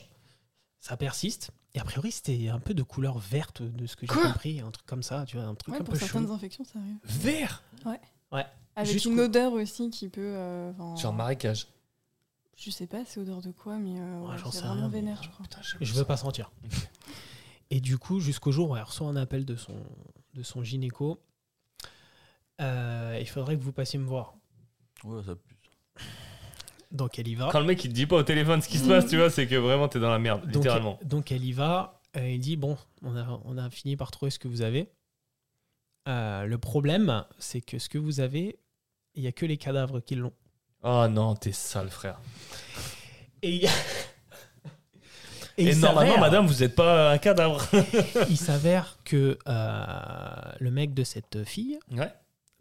Ça 0.78 0.96
persiste. 0.98 1.50
Et 1.74 1.80
a 1.80 1.84
priori, 1.84 2.10
c'était 2.10 2.48
un 2.48 2.58
peu 2.58 2.74
de 2.74 2.82
couleur 2.82 3.18
verte, 3.18 3.62
de 3.62 3.86
ce 3.86 3.94
que 3.96 4.06
j'ai 4.06 4.12
compris, 4.20 4.60
un 4.60 4.70
truc 4.72 4.86
comme 4.86 5.02
ça, 5.04 5.24
tu 5.26 5.36
vois, 5.36 5.46
un 5.46 5.54
truc 5.54 5.74
Ouais, 5.74 5.80
un 5.80 5.84
pour 5.84 5.94
peu 5.94 6.00
certaines 6.00 6.30
infections, 6.30 6.64
ça 6.64 6.78
arrive. 6.80 6.96
Vert 7.04 7.62
Avec 8.76 8.92
Jusqu'où 8.92 9.12
une 9.12 9.20
odeur 9.20 9.52
aussi 9.52 9.90
qui 9.90 10.08
peut. 10.08 10.20
euh, 10.20 10.72
Genre 10.96 11.12
marécage. 11.12 11.68
Je 12.56 12.70
sais 12.70 12.86
pas, 12.86 13.04
c'est 13.06 13.20
odeur 13.20 13.40
de 13.40 13.52
quoi, 13.52 13.76
mais 13.78 13.98
euh, 14.00 14.20
Ouais, 14.20 14.30
ouais, 14.30 14.38
j'en 14.38 14.50
c'est 14.50 14.58
sais 14.58 14.64
vraiment 14.66 14.80
rien, 14.82 14.88
mais- 14.88 14.94
vénère, 15.00 15.22
je 15.22 15.30
crois. 15.30 15.44
Putain, 15.44 15.62
j'aime 15.62 15.78
Je 15.80 15.92
ça. 15.92 15.98
veux 16.00 16.04
pas 16.04 16.16
sentir. 16.16 16.50
Et 17.70 17.80
du 17.80 17.98
coup, 17.98 18.18
jusqu'au 18.20 18.50
jour 18.52 18.70
où 18.70 18.76
elle 18.76 18.82
reçoit 18.82 19.06
un 19.06 19.16
appel 19.16 19.44
de 19.44 19.54
son, 19.56 19.76
de 20.34 20.42
son 20.42 20.62
gynéco, 20.64 21.20
euh, 22.60 23.16
il 23.20 23.28
faudrait 23.28 23.56
que 23.56 23.62
vous 23.62 23.72
passiez 23.72 23.98
me 23.98 24.04
voir. 24.06 24.34
Ouais, 25.04 25.22
ça 25.22 25.34
pue. 25.36 25.56
Donc 26.90 27.18
elle 27.18 27.28
y 27.28 27.34
va. 27.34 27.48
Quand 27.52 27.60
le 27.60 27.66
mec 27.66 27.84
il 27.84 27.88
te 27.88 27.94
dit 27.94 28.06
pas 28.06 28.16
au 28.16 28.22
téléphone 28.22 28.60
ce 28.62 28.68
qui 28.68 28.78
se 28.78 28.88
passe, 28.88 29.06
tu 29.06 29.16
vois, 29.16 29.30
c'est 29.30 29.46
que 29.46 29.54
vraiment 29.54 29.88
t'es 29.88 30.00
dans 30.00 30.10
la 30.10 30.18
merde, 30.18 30.42
Donc, 30.46 30.54
littéralement. 30.56 30.98
donc 31.04 31.30
elle 31.30 31.44
y 31.44 31.52
va, 31.52 32.00
euh, 32.16 32.20
elle 32.20 32.40
dit 32.40 32.56
bon, 32.56 32.76
on 33.02 33.16
a, 33.16 33.40
on 33.44 33.56
a 33.58 33.70
fini 33.70 33.96
par 33.96 34.10
trouver 34.10 34.30
ce 34.30 34.38
que 34.38 34.48
vous 34.48 34.62
avez. 34.62 34.90
Euh, 36.08 36.46
le 36.46 36.58
problème, 36.58 37.24
c'est 37.38 37.60
que 37.60 37.78
ce 37.78 37.88
que 37.88 37.98
vous 37.98 38.20
avez, 38.20 38.58
il 39.14 39.22
y 39.22 39.26
a 39.28 39.32
que 39.32 39.46
les 39.46 39.56
cadavres 39.56 40.00
qui 40.00 40.14
l'ont. 40.16 40.32
Oh 40.82 41.06
non, 41.08 41.34
t'es 41.36 41.52
sale, 41.52 41.90
frère. 41.90 42.18
Et, 43.42 43.50
il 43.50 43.62
y 43.62 43.66
a- 43.66 43.70
Et, 45.58 45.70
il 45.70 45.78
normalement, 45.80 46.12
s'avère- 46.14 46.20
madame, 46.20 46.46
vous 46.46 46.62
êtes 46.62 46.74
pas 46.74 47.12
un 47.12 47.18
cadavre. 47.18 47.60
il 48.30 48.36
s'avère 48.38 48.98
que 49.04 49.38
euh, 49.46 50.52
le 50.58 50.70
mec 50.70 50.94
de 50.94 51.04
cette 51.04 51.44
fille 51.44 51.78
Ouais. 51.92 52.12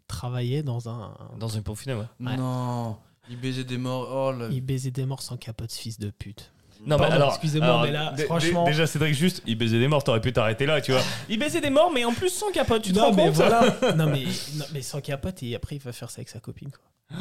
travaillait 0.06 0.62
dans 0.62 0.88
un. 0.88 1.16
Dans 1.38 1.48
une 1.48 1.62
pompe 1.62 1.78
funèbre. 1.78 2.06
ouais. 2.20 2.26
Ouais. 2.26 2.36
Non, 2.36 2.98
il 3.28 3.38
baisait 3.38 3.64
des 3.64 3.78
morts. 3.78 4.08
Oh 4.10 4.32
là. 4.32 4.48
Il 4.50 4.60
baisait 4.62 4.90
des 4.90 5.04
morts 5.06 5.22
sans 5.22 5.36
capote, 5.36 5.72
fils 5.72 5.98
de 5.98 6.10
pute. 6.10 6.52
Non, 6.86 6.96
Pardon, 6.96 7.04
mais 7.10 7.16
alors, 7.16 7.28
excusez-moi, 7.32 7.68
alors, 7.68 7.82
mais 7.82 7.92
là, 7.92 8.14
franchement- 8.24 8.64
Déjà, 8.64 8.86
Cédric, 8.86 9.14
juste, 9.14 9.42
il 9.46 9.56
baisait 9.58 9.78
des 9.78 9.86
morts, 9.86 10.02
t'aurais 10.02 10.22
pu 10.22 10.32
t'arrêter 10.32 10.64
là, 10.64 10.80
tu 10.80 10.92
vois. 10.92 11.02
Il 11.28 11.38
baisait 11.38 11.60
des 11.60 11.68
morts, 11.68 11.90
mais 11.92 12.06
en 12.06 12.14
plus 12.14 12.30
sans 12.30 12.50
capote, 12.52 12.80
tu 12.82 12.92
te 12.92 12.98
non, 12.98 13.06
rends 13.10 13.12
mais 13.14 13.24
compte 13.26 13.34
voilà. 13.34 13.60
non, 13.96 14.06
mais, 14.06 14.24
non, 14.54 14.64
mais 14.72 14.80
sans 14.80 15.02
capote, 15.02 15.42
et 15.42 15.54
après, 15.54 15.76
il 15.76 15.82
va 15.82 15.92
faire 15.92 16.08
ça 16.10 16.20
avec 16.20 16.30
sa 16.30 16.40
copine. 16.40 16.70
Quoi. 16.70 17.20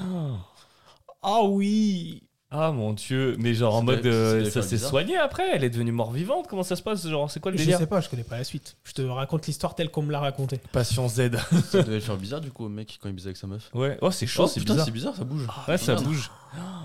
Ah 1.21 1.43
oui 1.43 2.23
Ah 2.51 2.71
mon 2.71 2.93
dieu, 2.93 3.35
mais 3.37 3.53
genre 3.53 3.75
en 3.75 3.83
mode 3.83 4.03
euh, 4.07 4.49
ça 4.49 4.63
s'est 4.63 4.79
soigné 4.79 5.15
après, 5.17 5.47
elle 5.53 5.63
est 5.63 5.69
devenue 5.69 5.91
mort-vivante, 5.91 6.47
comment 6.47 6.63
ça 6.63 6.75
se 6.75 6.81
passe 6.81 7.07
Genre 7.07 7.29
c'est 7.29 7.39
quoi 7.39 7.51
le 7.51 7.57
Je 7.59 7.63
délire 7.63 7.77
sais 7.77 7.85
pas, 7.85 8.01
je 8.01 8.09
connais 8.09 8.23
pas 8.23 8.37
la 8.39 8.43
suite. 8.43 8.75
Je 8.83 8.93
te 8.93 9.03
raconte 9.03 9.45
l'histoire 9.45 9.75
telle 9.75 9.91
qu'on 9.91 10.01
me 10.01 10.11
l'a 10.11 10.19
racontée. 10.19 10.59
Passion 10.71 11.07
Z. 11.07 11.29
Ça 11.69 11.83
devait 11.83 11.99
faire 11.99 12.17
bizarre 12.17 12.41
du 12.41 12.49
coup 12.49 12.65
au 12.65 12.69
mec 12.69 12.97
quand 12.99 13.07
il 13.07 13.13
baisait 13.13 13.27
avec 13.27 13.37
sa 13.37 13.45
meuf. 13.45 13.69
Ouais, 13.75 13.99
oh 14.01 14.09
c'est 14.09 14.25
chaud, 14.25 14.45
Oh, 14.45 14.47
c'est 14.47 14.61
putain, 14.61 14.73
bizarre. 14.73 14.85
c'est 14.87 14.91
bizarre, 14.91 15.15
ça 15.15 15.23
bouge. 15.25 15.45
Ouais, 15.67 15.77
ça 15.77 15.93
merde. 15.93 16.05
bouge. 16.05 16.31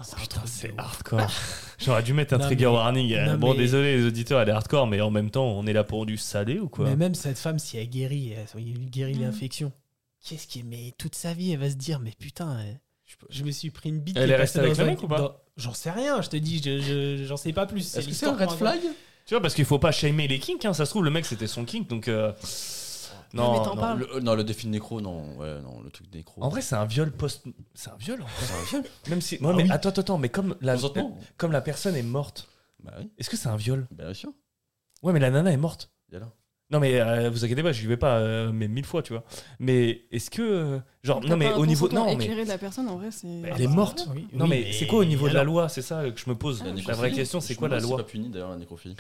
c'est 0.02 0.16
Putain, 0.16 0.36
un 0.36 0.40
truc 0.40 0.52
c'est 0.54 0.74
hardcore. 0.76 1.30
J'aurais 1.78 2.02
dû 2.02 2.12
mettre 2.12 2.34
un 2.34 2.38
Non, 2.38 2.44
trigger 2.44 2.66
mais- 2.66 2.70
warning. 2.72 3.16
non, 3.24 3.38
bon, 3.38 3.52
mais- 3.52 3.58
désolé 3.60 3.96
les 3.96 4.04
auditeurs, 4.06 4.42
elle 4.42 4.50
est 4.50 4.52
hardcore, 4.52 4.86
mais 4.86 5.00
en 5.00 5.10
même 5.10 5.30
temps, 5.30 5.46
on 5.46 5.66
est 5.66 5.72
là 5.72 5.82
pour 5.82 6.04
du 6.04 6.18
salé 6.18 6.58
ou 6.60 6.68
quoi 6.68 6.84
Mais 6.84 6.96
même 6.96 7.14
cette 7.14 7.38
femme, 7.38 7.58
si 7.58 7.78
elle 7.78 7.88
guérit, 7.88 8.32
elle, 8.32 8.44
elle 8.54 8.90
guérit 8.90 9.14
Mm. 9.14 9.22
l'infection, 9.22 9.72
qu'est-ce 10.22 10.46
qui 10.46 10.58
est. 10.58 10.62
Mais 10.62 10.92
toute 10.98 11.14
sa 11.14 11.32
vie, 11.32 11.52
elle 11.52 11.60
va 11.60 11.70
se 11.70 11.76
dire 11.76 12.00
Mais 12.00 12.12
putain, 12.18 12.58
je 13.30 13.44
me 13.44 13.50
suis 13.50 13.70
pris 13.70 13.88
une 13.90 14.00
bite. 14.00 14.16
Elle 14.16 14.30
est 14.30 14.36
restée 14.36 14.60
avec 14.60 14.76
le 14.76 14.84
mec 14.84 15.02
ou 15.02 15.08
pas 15.08 15.18
dans- 15.18 15.36
J'en 15.56 15.72
sais 15.74 15.90
rien, 15.90 16.20
je 16.20 16.28
te 16.30 16.36
dis, 16.36 16.60
je- 16.62 16.80
je- 16.80 17.24
j'en 17.24 17.36
sais 17.36 17.52
pas 17.52 17.66
plus. 17.66 17.96
Est-ce 17.96 18.08
que 18.08 18.14
c'est 18.14 18.26
un 18.26 18.36
red 18.36 18.50
flag? 18.50 18.80
Tu 19.26 19.34
vois, 19.34 19.40
parce 19.40 19.54
qu'il 19.54 19.64
faut 19.64 19.78
pas 19.78 19.92
shamer 19.92 20.26
les 20.28 20.38
kinks, 20.38 20.64
hein. 20.64 20.74
ça 20.74 20.84
se 20.84 20.90
trouve, 20.90 21.04
le 21.04 21.10
mec 21.10 21.24
c'était 21.24 21.46
son 21.46 21.64
kink, 21.64 21.88
donc. 21.88 22.08
euh, 22.08 22.32
Non, 23.32 23.64
non. 23.74 23.94
le, 23.96 24.20
Non, 24.20 24.34
le 24.36 24.44
défi 24.44 24.66
de 24.66 24.70
nécro, 24.70 25.00
non. 25.00 25.36
Ouais, 25.38 25.60
non, 25.60 25.80
le 25.80 25.90
truc 25.90 26.08
de 26.10 26.16
nécro. 26.18 26.42
En 26.42 26.48
vrai, 26.48 26.60
c'est 26.62 26.76
un 26.76 26.84
viol 26.84 27.10
post. 27.10 27.44
C'est 27.74 27.90
un 27.90 27.96
viol 27.96 28.22
en 28.22 28.26
fait. 28.26 28.46
c'est 28.46 28.54
un 28.76 28.80
viol. 28.80 28.90
Même 29.08 29.20
si. 29.20 29.36
Ouais, 29.36 29.48
Ah 29.50 29.56
mais 29.56 29.62
oui. 29.64 29.70
attends, 29.72 29.88
attends, 29.88 30.00
attends, 30.02 30.18
mais 30.18 30.28
comme 30.28 30.56
la, 30.60 30.76
comme 31.36 31.50
la 31.52 31.60
personne 31.60 31.96
est 31.96 32.02
morte, 32.02 32.48
Bah 32.82 32.92
oui, 32.98 33.10
est-ce 33.18 33.30
que 33.30 33.36
c'est 33.36 33.48
un 33.48 33.56
viol? 33.56 33.88
Bien 33.90 34.12
sûr. 34.14 34.30
Ouais, 35.02 35.12
mais 35.12 35.18
la 35.20 35.30
nana 35.30 35.50
est 35.52 35.56
morte. 35.56 35.90
Et 36.12 36.16
alors 36.16 36.30
Non 36.70 36.80
mais 36.80 36.98
euh, 37.00 37.28
vous 37.30 37.44
inquiétez 37.44 37.62
pas, 37.62 37.72
je 37.72 37.86
vais 37.86 37.96
pas 37.98 38.16
euh, 38.18 38.50
mais 38.52 38.68
mille 38.68 38.86
fois, 38.86 39.02
tu 39.02 39.12
vois. 39.12 39.22
Mais 39.60 40.02
est-ce 40.10 40.30
que 40.30 40.42
euh, 40.42 40.78
genre 41.02 41.20
non 41.22 41.36
mais 41.36 41.52
au 41.52 41.66
niveau 41.66 41.88
non 41.90 42.16
mais 42.16 42.26
de 42.26 42.48
la 42.48 42.58
personne, 42.58 42.88
en 42.88 42.96
vrai, 42.96 43.10
c'est. 43.10 43.28
elle 43.28 43.60
est 43.60 43.66
morte. 43.66 44.08
Oui, 44.14 44.26
non 44.32 44.44
oui, 44.46 44.50
mais, 44.64 44.72
c'est 44.72 44.86
quoi 44.86 45.00
au 45.00 45.04
niveau 45.04 45.28
de 45.28 45.34
la 45.34 45.40
alors 45.40 45.52
loi 45.54 45.68
C'est 45.68 45.82
ça 45.82 46.10
que 46.10 46.18
je 46.18 46.28
me 46.28 46.34
pose. 46.34 46.60
Ah, 46.62 46.68
La 46.68 46.72
nécrophilie, 46.72 46.98
vraie 46.98 47.12
question, 47.12 47.40
c'est 47.40 47.54
je 47.54 47.58
quoi 47.58 47.68
la 47.68 47.80
loi 47.80 47.98
C'est 47.98 48.02
pas 48.04 48.08
puni 48.08 48.28
d'ailleurs 48.30 48.50
la 48.50 48.56
nécrophilie. 48.56 48.96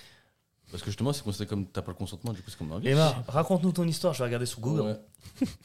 Parce 0.70 0.82
que 0.82 0.90
justement, 0.90 1.12
c'est 1.12 1.22
considéré 1.24 1.48
comme 1.48 1.66
t'as 1.66 1.82
pas 1.82 1.92
le 1.92 1.96
consentement, 1.96 2.32
du 2.32 2.42
coup 2.42 2.50
c'est 2.50 2.58
comme 2.58 2.72
un 2.72 2.78
viol. 2.80 2.92
Emma, 2.92 3.24
raconte-nous 3.28 3.72
ton 3.72 3.86
histoire. 3.88 4.12
Je 4.12 4.18
vais 4.18 4.24
regarder 4.26 4.46
sur 4.46 4.60
Google. 4.60 4.82
Ouais. 5.40 5.46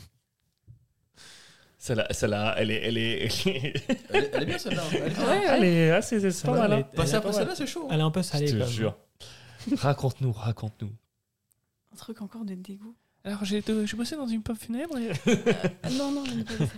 Celle-là, 1.82 2.08
celle-là, 2.12 2.56
elle 2.58 2.72
est, 2.72 2.82
elle 2.88 2.98
est, 2.98 3.30
Elle 4.10 4.24
est, 4.26 4.32
elle 4.34 4.44
est 4.44 4.46
bien 4.46 4.58
celle-là. 4.58 4.84
Elle 4.92 4.98
est 4.98 5.10
bien. 5.16 5.28
Ouais, 5.30 5.44
elle 5.48 5.64
est 5.64 5.92
assez, 5.92 6.20
c'est 6.20 6.32
Ça 6.32 6.50
pas 6.52 6.58
mal. 6.58 6.74
hein. 6.74 6.84
Passer 6.94 7.16
après 7.16 7.32
celle-là, 7.32 7.56
c'est 7.56 7.68
chaud. 7.68 7.88
Elle 7.90 8.00
est 8.02 8.04
un 8.04 8.12
peu 8.12 8.22
Je 8.22 8.28
salée. 8.28 8.52
te 8.52 8.64
jure. 8.66 8.98
raconte-nous, 9.78 10.32
raconte-nous. 10.34 10.92
Un 11.92 11.96
truc 11.96 12.22
encore 12.22 12.46
de 12.46 12.54
dégoût. 12.56 12.96
Alors 13.24 13.44
j'ai, 13.44 13.62
bossé 13.62 14.16
dans 14.16 14.28
une 14.28 14.42
pompe 14.44 14.58
funèbre. 14.60 14.96
Ah, 15.84 15.90
non, 15.92 16.12
non, 16.12 16.24
pas 16.44 16.58
ça. 16.58 16.74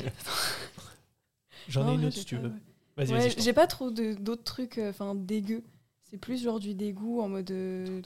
J'en 1.67 1.81
ai 1.83 1.85
Non, 1.85 1.93
une 1.99 2.05
autre 2.05 2.15
j'ai 2.15 2.19
si 2.21 2.25
tu 2.25 2.35
pas, 2.35 2.41
veux. 2.43 2.49
ouais. 2.49 3.05
Vas-y, 3.05 3.11
Ouais, 3.13 3.35
j'ai 3.37 3.53
pas 3.53 3.67
trop 3.67 3.91
de- 3.91 4.13
d'autres 4.15 4.43
trucs 4.43 4.77
euh, 4.77 4.89
enfin 4.89 5.15
dégueux. 5.15 5.63
C'est 6.03 6.17
plus 6.17 6.41
genre 6.43 6.59
du 6.59 6.73
dégoût 6.73 7.21
en 7.21 7.29
mode. 7.29 7.51
euh, 7.51 8.01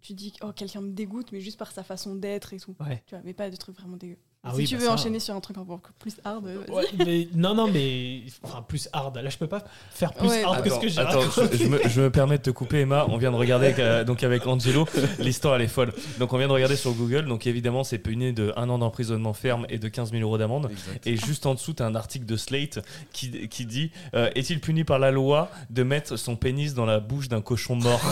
tu 0.00 0.14
dis 0.14 0.32
oh 0.42 0.52
quelqu'un 0.52 0.80
me 0.80 0.90
dégoûte 0.92 1.32
mais 1.32 1.40
juste 1.40 1.58
par 1.58 1.70
sa 1.72 1.82
façon 1.82 2.14
d'être 2.16 2.52
et 2.52 2.58
tout. 2.60 2.74
Ouais. 2.80 3.02
Tu 3.06 3.14
vois, 3.14 3.22
mais 3.24 3.34
pas 3.34 3.50
de 3.50 3.56
trucs 3.56 3.76
vraiment 3.76 3.96
dégueux. 3.96 4.18
Ah 4.46 4.50
si 4.52 4.56
oui, 4.58 4.64
tu 4.66 4.74
bah 4.74 4.80
veux 4.80 4.86
ça- 4.86 4.92
enchaîner 4.92 5.18
sur 5.20 5.34
un 5.34 5.40
truc 5.40 5.58
encore 5.58 5.80
plus 5.98 6.14
hard, 6.24 6.46
euh. 6.46 6.58
Ouais, 6.72 6.84
mais, 7.04 7.28
non, 7.34 7.54
non, 7.54 7.68
mais 7.68 8.22
enfin 8.42 8.62
plus 8.62 8.88
hard. 8.92 9.16
Là, 9.16 9.28
je 9.28 9.36
peux 9.38 9.46
pas 9.46 9.62
faire 9.90 10.12
plus 10.12 10.28
Ouais, 10.28 10.44
hard 10.44 10.62
que 10.62 10.70
ce 10.70 10.78
que 10.78 10.88
j'ai 10.88 11.00
attends, 11.00 11.20
je, 11.22 11.56
je 11.56 11.66
me, 11.66 11.80
je 11.88 12.00
me 12.00 12.10
permets 12.10 12.38
de 12.38 12.42
te 12.42 12.50
couper, 12.50 12.80
Emma. 12.80 13.06
On 13.08 13.16
vient 13.16 13.30
de 13.32 13.36
regarder 13.36 13.66
avec, 13.66 13.78
euh, 13.78 14.04
donc 14.04 14.22
avec 14.22 14.46
Angelo. 14.46 14.86
L'histoire, 15.18 15.56
elle 15.56 15.62
est 15.62 15.68
folle. 15.68 15.92
Donc, 16.18 16.32
on 16.32 16.38
vient 16.38 16.48
de 16.48 16.52
regarder 16.52 16.76
sur 16.76 16.92
Google. 16.92 17.26
Donc, 17.26 17.46
évidemment, 17.46 17.82
c'est 17.84 17.98
puni 17.98 18.32
de 18.32 18.52
un 18.56 18.68
an 18.70 18.78
d'emprisonnement 18.78 19.32
ferme 19.34 19.66
et 19.68 19.78
de 19.78 19.88
15 19.88 20.12
000 20.12 20.22
euros 20.22 20.38
d'amende. 20.38 20.70
Et 21.04 21.16
juste 21.16 21.46
en 21.46 21.54
dessous, 21.54 21.74
tu 21.74 21.82
as 21.82 21.86
un 21.86 21.94
article 21.94 22.26
de 22.26 22.36
Slate 22.36 22.78
qui, 23.12 23.48
qui 23.48 23.66
dit 23.66 23.90
euh, 24.14 24.30
Est-il 24.34 24.60
puni 24.60 24.84
par 24.84 24.98
la 24.98 25.10
loi 25.10 25.50
de 25.70 25.82
mettre 25.82 26.16
son 26.16 26.36
pénis 26.36 26.74
dans 26.74 26.86
la 26.86 27.00
bouche 27.00 27.28
d'un 27.28 27.40
cochon 27.40 27.76
mort? 27.76 28.00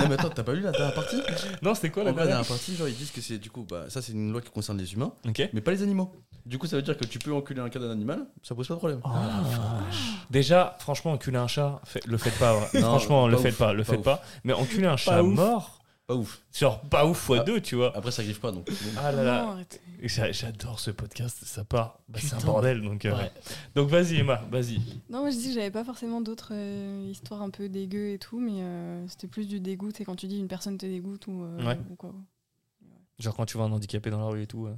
Non, 0.00 0.08
mais 0.08 0.14
attends, 0.14 0.30
t'as 0.30 0.42
pas 0.42 0.54
lu 0.54 0.62
la 0.62 0.70
dernière 0.70 0.94
partie? 0.94 1.20
Non, 1.62 1.74
c'était 1.74 1.90
quoi 1.90 2.04
la 2.04 2.12
dernière 2.12 2.28
dernière 2.36 2.46
partie, 2.48 2.74
genre, 2.76 2.88
ils 2.88 2.94
disent 2.94 3.10
que 3.10 3.20
c'est 3.20 3.38
du 3.38 3.50
coup, 3.50 3.66
bah, 3.68 3.84
ça 3.88 4.00
c'est 4.00 4.12
une 4.12 4.32
loi 4.32 4.40
qui 4.40 4.50
concerne 4.50 4.78
les 4.78 4.92
humains, 4.94 5.09
Mais 5.52 5.60
pas 5.60 5.70
les 5.72 5.82
animaux. 5.82 6.12
Du 6.46 6.58
coup, 6.58 6.66
ça 6.66 6.76
veut 6.76 6.82
dire 6.82 6.96
que 6.96 7.04
tu 7.04 7.18
peux 7.18 7.32
enculer 7.34 7.60
un 7.60 7.68
cas 7.68 7.78
d'un 7.78 7.90
animal, 7.90 8.26
ça 8.42 8.54
pose 8.54 8.66
pas 8.66 8.74
de 8.74 8.78
problème. 8.78 9.00
Oh, 9.04 9.08
Déjà, 10.30 10.76
franchement, 10.80 11.12
enculer 11.12 11.36
un 11.36 11.46
chat, 11.46 11.80
fait- 11.84 12.04
le 12.06 12.16
faites 12.16 12.38
pas. 12.38 12.56
ouais. 12.56 12.66
Non, 12.80 12.80
franchement, 12.88 13.24
pas 13.24 13.28
le 13.30 13.36
ouf, 13.36 13.42
faites 13.42 13.56
pas, 13.58 13.72
le 13.72 13.82
pas 13.84 13.90
faites 13.90 13.98
ouf. 14.00 14.04
pas. 14.04 14.22
Mais 14.44 14.52
enculer 14.52 14.86
un 14.86 14.96
chat 14.96 15.22
ouf. 15.22 15.34
mort, 15.34 15.78
Pas 16.06 16.14
ouf. 16.14 16.40
genre 16.58 16.80
pas 16.80 17.06
ouf 17.06 17.18
fois 17.18 17.38
Ah. 17.40 17.44
deux, 17.44 17.60
tu 17.60 17.76
vois. 17.76 17.96
Après, 17.96 18.10
ça 18.10 18.22
griffe 18.24 18.40
pas 18.40 18.52
donc. 18.52 18.68
Ah 18.98 19.12
là 19.12 19.22
là. 19.22 19.56
J'adore 20.02 20.80
ce 20.80 20.90
podcast, 20.90 21.38
ça 21.44 21.62
part. 21.62 21.98
Bah, 22.08 22.18
c'est 22.22 22.34
un 22.34 22.40
bordel, 22.40 22.80
donc. 22.82 23.04
euh, 23.04 23.14
Ouais. 23.16 23.30
Donc 23.74 23.88
vas-y, 23.90 24.16
Emma, 24.16 24.42
vas-y. 24.50 24.78
Non, 25.10 25.20
moi 25.20 25.30
je 25.30 25.36
dis 25.36 25.48
que 25.48 25.54
j'avais 25.54 25.70
pas 25.70 25.84
forcément 25.84 26.20
d'autres 26.22 26.52
euh, 26.52 27.06
histoires 27.10 27.42
un 27.42 27.50
peu 27.50 27.68
dégueu 27.68 28.12
et 28.12 28.18
tout, 28.18 28.40
mais 28.40 28.62
euh, 28.62 29.06
c'était 29.08 29.28
plus 29.28 29.46
du 29.46 29.60
dégoût. 29.60 29.90
C'est 29.94 30.04
quand 30.04 30.16
tu 30.16 30.26
dis 30.26 30.38
une 30.38 30.48
personne 30.48 30.78
te 30.78 30.86
dégoûte 30.86 31.26
ou, 31.26 31.42
euh, 31.44 31.64
Ouais. 31.66 31.78
ou 31.90 31.94
quoi. 31.96 32.12
Genre 33.20 33.34
quand 33.36 33.44
tu 33.44 33.58
vois 33.58 33.66
un 33.66 33.72
handicapé 33.72 34.08
dans 34.10 34.18
la 34.18 34.24
rue 34.26 34.42
et 34.42 34.46
tout. 34.46 34.66
euh. 34.66 34.74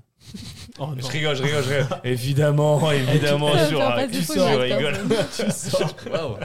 Oh, 0.81 0.87
non. 0.89 0.97
Je 0.99 1.07
rigole, 1.07 1.37
je 1.37 1.43
rigole, 1.45 1.63
je 1.65 1.71
rigole. 1.75 1.99
évidemment, 2.05 2.91
évidemment, 2.93 3.53
tu- 3.53 3.59
je 3.59 3.77
j'arrive 3.77 4.61
rigole. 4.61 4.99
tu 5.37 5.51
sors. 5.53 6.39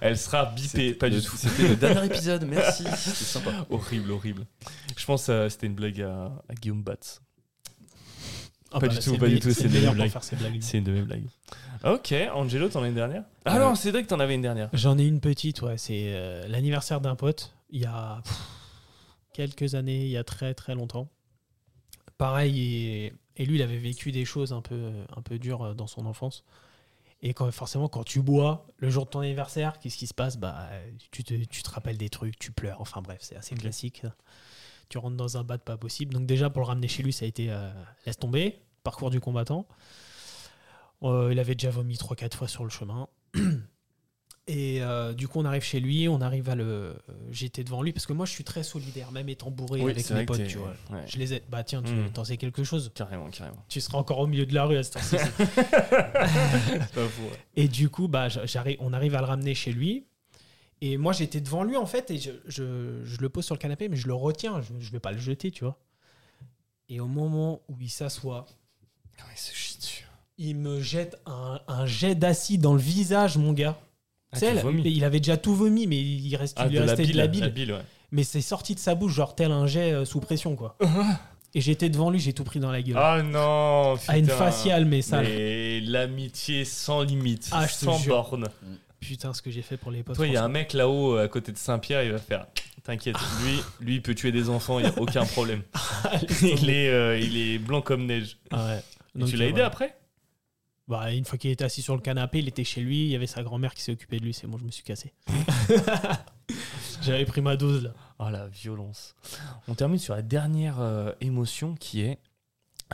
Elle 0.00 0.16
sera 0.16 0.46
bipée, 0.46 0.94
pas 0.94 1.10
du 1.10 1.20
tout. 1.20 1.36
C'était 1.36 1.68
le 1.68 1.76
dernier 1.76 2.06
épisode, 2.06 2.46
merci. 2.46 2.84
C'était 2.96 3.24
sympa. 3.24 3.50
Horrible, 3.70 4.12
horrible. 4.12 4.46
Je 4.96 5.04
pense 5.04 5.26
que 5.26 5.48
c'était 5.48 5.66
une 5.66 5.74
blague 5.74 6.00
à, 6.00 6.26
à 6.48 6.54
Guillaume 6.54 6.82
Batz. 6.82 7.20
Ah 8.76 8.80
Pas 8.80 8.86
bah 8.86 8.88
du 8.88 8.94
là, 8.96 9.02
tout, 9.02 9.10
c'est 9.12 9.18
pas 9.18 9.28
du 9.28 9.38
tout, 9.40 9.50
C'est 9.50 9.62
c'est 9.68 9.68
blagues. 9.68 10.58
C'est 10.60 10.78
une 10.78 10.84
de 10.84 10.92
mes 10.92 11.02
blagues. 11.02 11.26
Ok, 11.84 12.14
Angelo, 12.34 12.68
t'en 12.68 12.82
as 12.82 12.88
une 12.88 12.94
dernière? 12.94 13.22
Ah 13.44 13.54
Ouais. 13.54 13.60
non, 13.60 13.74
Cédric, 13.74 14.06
t'en 14.06 14.18
avais 14.20 14.34
une 14.34 14.42
dernière. 14.42 14.68
J'en 14.72 14.98
ai 14.98 15.04
une 15.04 15.20
petite, 15.20 15.60
ouais. 15.62 15.76
C'est 15.76 16.04
euh, 16.14 16.46
l'anniversaire 16.48 17.00
d'un 17.00 17.14
pote, 17.14 17.52
il 17.70 17.82
y 17.82 17.84
a 17.84 18.20
pff, 18.24 18.36
quelques 19.34 19.74
années, 19.74 20.04
il 20.04 20.10
y 20.10 20.16
a 20.16 20.24
très 20.24 20.54
très 20.54 20.74
longtemps. 20.74 21.10
Pareil, 22.16 22.58
et, 22.60 23.12
et 23.36 23.44
lui, 23.44 23.56
il 23.56 23.62
avait 23.62 23.76
vécu 23.76 24.12
des 24.12 24.24
choses 24.24 24.54
un 24.54 24.62
peu, 24.62 24.92
un 25.14 25.20
peu 25.20 25.38
dures 25.38 25.62
euh, 25.62 25.74
dans 25.74 25.86
son 25.86 26.06
enfance. 26.06 26.44
Et 27.20 27.34
quand, 27.34 27.50
forcément, 27.50 27.88
quand 27.88 28.04
tu 28.04 28.22
bois 28.22 28.66
le 28.78 28.90
jour 28.90 29.06
de 29.06 29.10
ton 29.10 29.20
anniversaire, 29.20 29.78
qu'est-ce 29.78 29.96
qui 29.96 30.06
se 30.06 30.14
passe? 30.14 30.36
Bah, 30.36 30.68
tu, 31.10 31.24
te, 31.24 31.34
tu 31.44 31.62
te 31.62 31.70
rappelles 31.70 31.96
des 31.96 32.10
trucs, 32.10 32.38
tu 32.38 32.52
pleures. 32.52 32.80
Enfin 32.80 33.02
bref, 33.02 33.18
c'est 33.22 33.36
assez 33.36 33.54
classique. 33.54 34.02
Tu 34.88 34.98
rentres 34.98 35.16
dans 35.16 35.38
un 35.38 35.42
bad 35.42 35.62
pas 35.62 35.76
possible. 35.76 36.12
Donc 36.12 36.26
déjà, 36.26 36.50
pour 36.50 36.60
le 36.60 36.66
ramener 36.66 36.88
chez 36.88 37.02
lui, 37.02 37.12
ça 37.12 37.24
a 37.24 37.28
été 37.28 37.50
euh, 37.50 37.70
laisse 38.04 38.18
tomber, 38.18 38.60
parcours 38.82 39.10
du 39.10 39.20
combattant. 39.20 39.66
Euh, 41.02 41.30
il 41.32 41.38
avait 41.38 41.54
déjà 41.54 41.70
vomi 41.70 41.94
3-4 41.94 42.34
fois 42.34 42.48
sur 42.48 42.64
le 42.64 42.70
chemin. 42.70 43.08
Et 44.46 44.82
euh, 44.82 45.14
du 45.14 45.26
coup, 45.26 45.40
on 45.40 45.46
arrive 45.46 45.62
chez 45.62 45.80
lui, 45.80 46.06
on 46.06 46.20
arrive 46.20 46.50
à 46.50 46.54
le. 46.54 46.64
euh, 46.64 46.94
J'étais 47.30 47.64
devant 47.64 47.82
lui 47.82 47.92
parce 47.94 48.04
que 48.04 48.12
moi, 48.12 48.26
je 48.26 48.30
suis 48.32 48.44
très 48.44 48.62
solidaire, 48.62 49.10
même 49.10 49.30
étant 49.30 49.50
bourré 49.50 49.80
avec 49.80 50.10
mes 50.10 50.26
potes, 50.26 50.46
tu 50.46 50.58
vois. 50.58 50.74
Ouais, 50.90 51.02
Je 51.06 51.16
les 51.18 51.32
ai. 51.32 51.42
Bah 51.48 51.64
tiens, 51.64 51.82
tu 51.82 51.92
Mm. 51.92 52.10
t'en 52.10 52.24
sais 52.24 52.36
quelque 52.36 52.62
chose. 52.62 52.92
Carrément, 52.94 53.30
carrément. 53.30 53.64
Tu 53.70 53.80
seras 53.80 53.96
encore 53.96 54.18
au 54.18 54.26
milieu 54.26 54.44
de 54.44 54.52
la 54.54 54.66
rue 54.66 54.76
à 54.76 54.82
cette 54.82 54.96
heure-ci. 54.96 55.16
Ouais. 56.96 57.08
Et 57.56 57.68
du 57.68 57.88
coup, 57.88 58.06
bah, 58.08 58.28
j'arrive, 58.28 58.76
on 58.80 58.92
arrive 58.92 59.14
à 59.14 59.20
le 59.20 59.26
ramener 59.26 59.54
chez 59.54 59.72
lui. 59.72 60.04
Et 60.80 60.98
moi, 60.98 61.12
j'étais 61.14 61.40
devant 61.40 61.64
lui, 61.64 61.76
en 61.76 61.86
fait, 61.86 62.10
et 62.10 62.18
je, 62.18 62.30
je- 62.46 63.02
je 63.04 63.20
le 63.20 63.28
pose 63.30 63.44
sur 63.46 63.54
le 63.54 63.60
canapé, 63.60 63.88
mais 63.88 63.96
je 63.96 64.06
le 64.06 64.14
retiens. 64.14 64.60
Je, 64.60 64.72
je 64.78 64.92
vais 64.92 65.00
pas 65.00 65.12
le 65.12 65.18
jeter, 65.18 65.50
tu 65.50 65.64
vois. 65.64 65.78
Et 66.90 67.00
au 67.00 67.06
moment 67.06 67.62
où 67.68 67.76
il 67.80 67.88
s'assoit, 67.90 68.44
Comment 69.16 69.30
il 69.34 69.38
se 69.38 69.54
chie 69.54 69.78
dessus 69.78 70.04
il 70.36 70.56
me 70.56 70.80
jette 70.80 71.16
un, 71.26 71.60
un 71.68 71.86
jet 71.86 72.16
d'acide 72.16 72.60
dans 72.60 72.74
le 72.74 72.80
visage, 72.80 73.38
mon 73.38 73.52
gars. 73.52 73.78
Ah, 74.34 74.38
Tu 74.38 74.40
sais, 74.40 74.50
tu 74.50 74.54
là, 74.56 74.62
vomis. 74.62 74.82
il 74.84 75.04
avait 75.04 75.20
déjà 75.20 75.36
tout 75.36 75.54
vomi, 75.54 75.86
mais 75.86 76.00
il, 76.00 76.34
reste, 76.36 76.56
Ah, 76.60 76.66
il 76.68 76.74
la 76.74 76.82
restait 76.82 77.02
bile, 77.04 77.12
de 77.12 77.16
la 77.18 77.26
bile. 77.26 77.48
bile, 77.50 77.72
ouais. 77.72 77.80
Mais 78.12 78.22
c'est 78.24 78.40
sorti 78.40 78.74
de 78.74 78.80
sa 78.80 78.94
bouche, 78.94 79.14
genre 79.14 79.34
tel 79.34 79.50
un 79.52 79.66
jet 79.66 79.92
euh, 79.92 80.04
sous 80.04 80.20
pression, 80.20 80.54
quoi. 80.56 80.76
et 81.54 81.60
j'étais 81.60 81.88
devant 81.88 82.10
lui, 82.10 82.20
j'ai 82.20 82.32
tout 82.32 82.44
pris 82.44 82.60
dans 82.60 82.70
la 82.72 82.82
gueule. 82.82 82.96
Ah 82.98 83.22
non, 83.22 83.96
à 84.08 84.18
une 84.18 84.24
putain. 84.26 84.36
faciale, 84.36 84.84
mais 84.84 85.02
ça. 85.02 85.22
Mais 85.22 85.80
l'amitié 85.80 86.64
sans 86.64 87.02
limite, 87.02 87.48
Ah, 87.52 87.66
sans 87.68 87.98
borne. 88.06 88.48
Putain, 89.00 89.34
ce 89.34 89.42
que 89.42 89.50
j'ai 89.50 89.60
fait 89.62 89.76
pour 89.76 89.90
les 89.90 90.02
potes. 90.02 90.16
Toi, 90.16 90.26
il 90.26 90.32
y 90.32 90.36
a 90.36 90.44
un 90.44 90.48
mec 90.48 90.72
là-haut 90.72 91.16
à 91.16 91.28
côté 91.28 91.52
de 91.52 91.58
Saint-Pierre, 91.58 92.02
il 92.04 92.12
va 92.12 92.18
faire. 92.18 92.46
T'inquiète, 92.84 93.16
lui, 93.42 93.60
lui, 93.80 93.94
il 93.96 94.02
peut 94.02 94.14
tuer 94.14 94.30
des 94.32 94.50
enfants, 94.50 94.78
il 94.78 94.82
n'y 94.82 94.88
a 94.90 94.94
aucun 94.98 95.24
problème. 95.24 95.62
il, 96.42 96.68
est, 96.68 96.88
euh, 96.90 97.18
il 97.18 97.36
est 97.36 97.58
blanc 97.58 97.80
comme 97.80 98.04
neige. 98.06 98.36
Ah 98.50 98.66
ouais. 98.66 98.82
Et 99.20 99.24
tu 99.24 99.36
l'as 99.36 99.46
euh, 99.46 99.48
aidé 99.48 99.60
après? 99.62 99.96
Bah, 100.86 101.12
une 101.12 101.24
fois 101.24 101.38
qu'il 101.38 101.50
était 101.50 101.64
assis 101.64 101.80
sur 101.80 101.94
le 101.94 102.02
canapé, 102.02 102.40
il 102.40 102.48
était 102.48 102.64
chez 102.64 102.82
lui, 102.82 103.04
il 103.04 103.08
y 103.10 103.16
avait 103.16 103.26
sa 103.26 103.42
grand-mère 103.42 103.74
qui 103.74 103.82
s'est 103.82 103.92
occupée 103.92 104.18
de 104.18 104.24
lui, 104.24 104.34
c'est 104.34 104.46
bon, 104.46 104.58
je 104.58 104.64
me 104.64 104.70
suis 104.70 104.82
cassé. 104.84 105.14
J'avais 107.02 107.24
pris 107.24 107.40
ma 107.40 107.56
dose 107.56 107.84
là. 107.84 107.94
Oh 108.18 108.28
la 108.30 108.46
violence. 108.48 109.14
On 109.68 109.74
termine 109.74 109.98
sur 109.98 110.14
la 110.14 110.22
dernière 110.22 110.80
euh, 110.80 111.12
émotion 111.20 111.74
qui 111.74 112.02
est. 112.02 112.18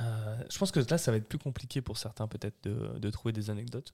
euh, 0.01 0.37
je 0.51 0.59
pense 0.59 0.71
que 0.71 0.81
là, 0.89 0.99
ça 0.99 1.11
va 1.11 1.17
être 1.19 1.29
plus 1.29 1.39
compliqué 1.39 1.81
pour 1.81 1.99
certains 1.99 2.27
peut-être 2.29 2.57
de, 2.65 2.99
de 2.99 3.11
trouver 3.11 3.33
des 3.33 3.51
anecdotes, 3.51 3.93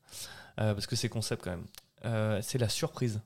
euh, 0.61 0.75
parce 0.75 0.87
que 0.87 0.97
c'est 0.97 1.09
concept 1.09 1.43
quand 1.43 1.51
même. 1.51 2.43
C'est 2.43 2.59
la 2.59 2.69
surprise. 2.69 3.21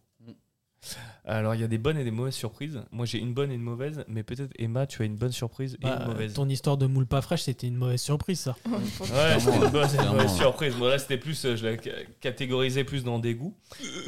Alors, 1.27 1.55
il 1.55 1.61
y 1.61 1.65
a 1.65 1.69
des 1.69 1.79
bonnes 1.79 1.99
et 1.99 2.05
des 2.05 2.11
mauvaises 2.11 2.35
surprises. 2.35 2.83
Moi, 2.91 3.05
j'ai 3.07 3.19
une 3.19 3.35
bonne 3.35 3.51
et 3.53 3.55
une 3.55 3.63
mauvaise, 3.63 4.05
mais 4.09 4.23
peut-être 4.23 4.51
Emma, 4.59 4.87
tu 4.87 5.03
as 5.03 5.05
une 5.05 5.17
bonne 5.17 5.31
surprise 5.33 5.75
et 5.75 5.85
Bah, 5.85 5.99
une 6.01 6.13
mauvaise. 6.13 6.33
ton 6.33 6.49
histoire 6.49 6.77
de 6.79 6.87
moule 6.87 7.07
pas 7.07 7.21
fraîche, 7.21 7.43
c'était 7.43 7.67
une 7.69 7.77
mauvaise 7.77 8.01
surprise 8.01 8.41
ça. 8.41 8.57
Ouais, 8.67 9.39
c'est 9.39 9.55
une 9.55 9.71
bonne 9.71 9.73
mauvaise 10.13 10.35
surprise. 10.35 10.75
Bon, 10.77 10.87
là, 10.87 10.99
c'était 10.99 11.19
plus, 11.19 11.45
euh, 11.45 11.57
je 11.57 11.67
la 11.69 11.81
ca- 11.81 11.93
catégorisais 12.21 12.85
plus 12.85 13.05
dans 13.05 13.19
dégoût. 13.19 13.55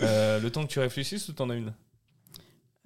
Euh, 0.00 0.40
le 0.40 0.50
temps 0.50 0.62
que 0.66 0.72
tu 0.72 0.78
réfléchisses 0.80 1.28
ou 1.28 1.32
t'en 1.34 1.50
as 1.50 1.54
une? 1.56 1.74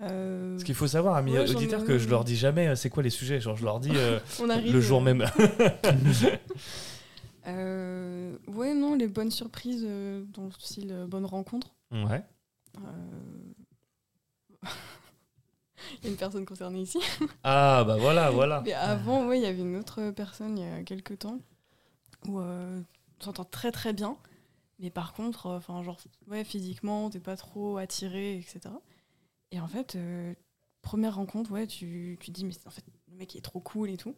Euh, 0.03 0.57
Parce 0.57 0.65
qu'il 0.65 0.75
faut 0.75 0.89
savoir, 0.89 1.15
amis 1.17 1.33
Ouais, 1.39 1.49
auditeurs, 1.49 1.85
que 1.85 1.97
je 1.99 2.09
leur 2.09 2.25
dis 2.25 2.37
jamais 2.37 2.67
euh, 2.69 2.75
c'est 2.75 2.91
quoi 2.91 3.03
les 3.03 3.09
sujets? 3.11 3.41
Genre, 3.41 3.57
je 3.57 3.65
leur 3.65 3.81
dis 3.81 3.93
euh, 3.95 4.19
on 4.43 4.51
arrive, 4.51 4.75
le 4.75 4.81
jour 4.83 5.01
euh, 5.01 5.05
même. 5.05 5.25
euh, 7.47 8.37
ouais, 8.49 8.75
non, 8.75 8.95
les 8.95 9.09
bonnes 9.09 9.31
surprises 9.31 9.85
euh, 9.87 10.25
dans 10.35 10.45
le 10.45 10.51
style 10.59 11.07
bonne 11.09 11.25
rencontre. 11.25 11.69
ouais. 11.93 12.23
Euh, 12.79 12.81
y 16.03 16.07
a 16.07 16.11
une 16.11 16.17
personne 16.17 16.45
concernée 16.45 16.81
ici. 16.81 16.99
Ah, 17.45 17.85
bah 17.87 17.97
voilà, 17.97 18.31
voilà. 18.31 18.63
Mais 18.65 18.73
avant, 18.73 19.27
ouais, 19.27 19.39
il 19.39 19.43
y 19.43 19.47
avait 19.47 19.61
une 19.63 19.77
autre 19.77 20.11
personne 20.11 20.59
il 20.59 20.65
y 20.65 20.69
a 20.69 20.83
quelques 20.83 21.19
temps 21.19 21.39
où 22.27 22.41
euh, 22.41 22.81
on 23.21 23.25
s'entend 23.25 23.45
très 23.45 23.73
très 23.73 23.93
bien. 23.93 24.17
Mais 24.79 24.91
par 24.91 25.15
contre, 25.15 25.47
euh, 25.47 25.57
enfin, 25.57 25.83
genre, 25.83 25.99
ouais, 26.29 26.45
physiquement, 26.45 27.09
t'es 27.09 27.21
pas 27.21 27.37
trop 27.37 27.79
attiré, 27.79 28.37
etc. 28.37 28.61
Et 29.51 29.61
en 29.61 29.69
fait, 29.69 29.95
euh, 29.97 30.35
première 30.83 31.17
rencontre, 31.17 31.51
ouais, 31.51 31.67
tu, 31.67 32.19
tu 32.21 32.27
te 32.27 32.33
dis, 32.33 32.45
mais 32.45 32.55
en 32.67 32.71
fait, 32.71 32.85
le 33.09 33.17
mec 33.17 33.35
il 33.35 33.39
est 33.39 33.43
trop 33.43 33.61
cool 33.61 33.91
et 33.91 33.97
tout. 33.97 34.15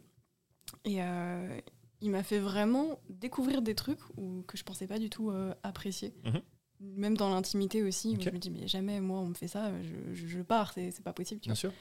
Et 0.85 1.01
euh, 1.01 1.59
il 2.01 2.11
m'a 2.11 2.23
fait 2.23 2.39
vraiment 2.39 2.99
découvrir 3.09 3.61
des 3.61 3.75
trucs 3.75 3.99
où, 4.17 4.43
que 4.47 4.57
je 4.57 4.63
pensais 4.63 4.87
pas 4.87 4.99
du 4.99 5.09
tout 5.09 5.31
euh, 5.31 5.53
apprécier. 5.63 6.13
Mhm. 6.23 6.41
Même 6.81 7.17
dans 7.17 7.29
l'intimité 7.29 7.83
aussi, 7.83 8.15
où 8.17 8.21
je 8.21 8.29
me 8.29 8.37
dis, 8.37 8.49
mais 8.49 8.67
jamais, 8.67 9.01
moi, 9.01 9.19
on 9.19 9.27
me 9.27 9.33
fait 9.33 9.49
ça, 9.49 9.71
je, 9.83 10.13
je, 10.13 10.27
je 10.27 10.41
pars, 10.41 10.71
c'est 10.73 11.03
pas 11.03 11.11
possible. 11.13 11.41
Tu 11.41 11.47
Bien 11.49 11.53
vois. 11.53 11.59
sûr. 11.59 11.73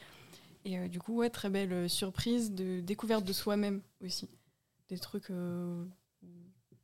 Et 0.65 0.77
euh, 0.79 0.89
du 0.89 0.99
coup, 0.99 1.15
ouais, 1.17 1.31
très 1.31 1.51
belle 1.51 1.73
euh, 1.73 1.89
surprise 1.89 2.53
de 2.53 2.81
découverte 2.81 3.25
de 3.25 3.33
soi-même 3.33 3.81
aussi. 4.05 4.29
Des 4.89 4.99
trucs 4.99 5.31
euh, 5.31 5.85
où 6.23 6.27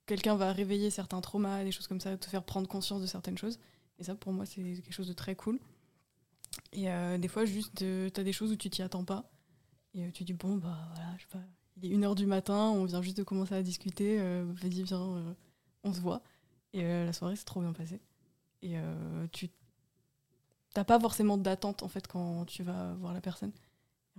quelqu'un 0.06 0.36
va 0.36 0.52
réveiller 0.52 0.90
certains 0.90 1.20
traumas, 1.20 1.64
des 1.64 1.72
choses 1.72 1.88
comme 1.88 2.00
ça, 2.00 2.16
te 2.16 2.26
faire 2.26 2.44
prendre 2.44 2.68
conscience 2.68 3.02
de 3.02 3.06
certaines 3.06 3.36
choses. 3.36 3.58
Et 3.98 4.04
ça, 4.04 4.14
pour 4.14 4.32
moi, 4.32 4.46
c'est 4.46 4.62
quelque 4.62 4.92
chose 4.92 5.08
de 5.08 5.12
très 5.12 5.34
cool. 5.34 5.58
Et 6.72 6.90
euh, 6.90 7.18
des 7.18 7.28
fois, 7.28 7.44
juste, 7.44 7.74
tu 7.78 8.20
as 8.20 8.24
des 8.24 8.32
choses 8.32 8.52
où 8.52 8.56
tu 8.56 8.70
t'y 8.70 8.82
attends 8.82 9.04
pas. 9.04 9.28
Et 9.94 10.10
tu 10.12 10.22
dis, 10.22 10.34
bon, 10.34 10.56
bah 10.56 10.88
voilà, 10.94 11.14
je 11.16 11.22
sais 11.22 11.28
pas, 11.30 11.42
il 11.82 11.92
est 11.92 11.96
1h 11.96 12.14
du 12.14 12.26
matin, 12.26 12.70
on 12.70 12.84
vient 12.84 13.02
juste 13.02 13.16
de 13.16 13.22
commencer 13.24 13.54
à 13.54 13.62
discuter, 13.62 14.18
vas-y, 14.18 14.82
viens, 14.82 15.36
on 15.84 15.92
se 15.92 16.00
voit. 16.00 16.20
Et 16.74 16.82
euh, 16.84 17.06
la 17.06 17.12
soirée 17.14 17.36
s'est 17.36 17.44
trop 17.44 17.60
bien 17.60 17.72
passée. 17.72 18.00
Et 18.62 18.72
euh, 18.76 19.26
tu 19.32 19.48
t'as 20.74 20.84
pas 20.84 20.98
forcément 21.00 21.38
d'attente 21.38 21.82
en 21.82 21.88
fait 21.88 22.06
quand 22.08 22.44
tu 22.46 22.62
vas 22.62 22.94
voir 23.00 23.14
la 23.14 23.20
personne. 23.20 23.52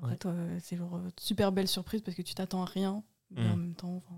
En 0.02 0.06
Ouais. 0.08 0.12
fait, 0.14 0.26
euh, 0.26 0.58
c'est 0.62 0.76
genre 0.78 1.00
super 1.20 1.52
belle 1.52 1.68
surprise 1.68 2.02
parce 2.02 2.16
que 2.18 2.22
tu 2.22 2.34
t'attends 2.34 2.64
à 2.64 2.66
rien, 2.66 3.04
mais 3.32 3.44
Mm. 3.44 3.52
en 3.52 3.56
même 3.58 3.76
temps, 3.76 3.96
enfin, 3.98 4.16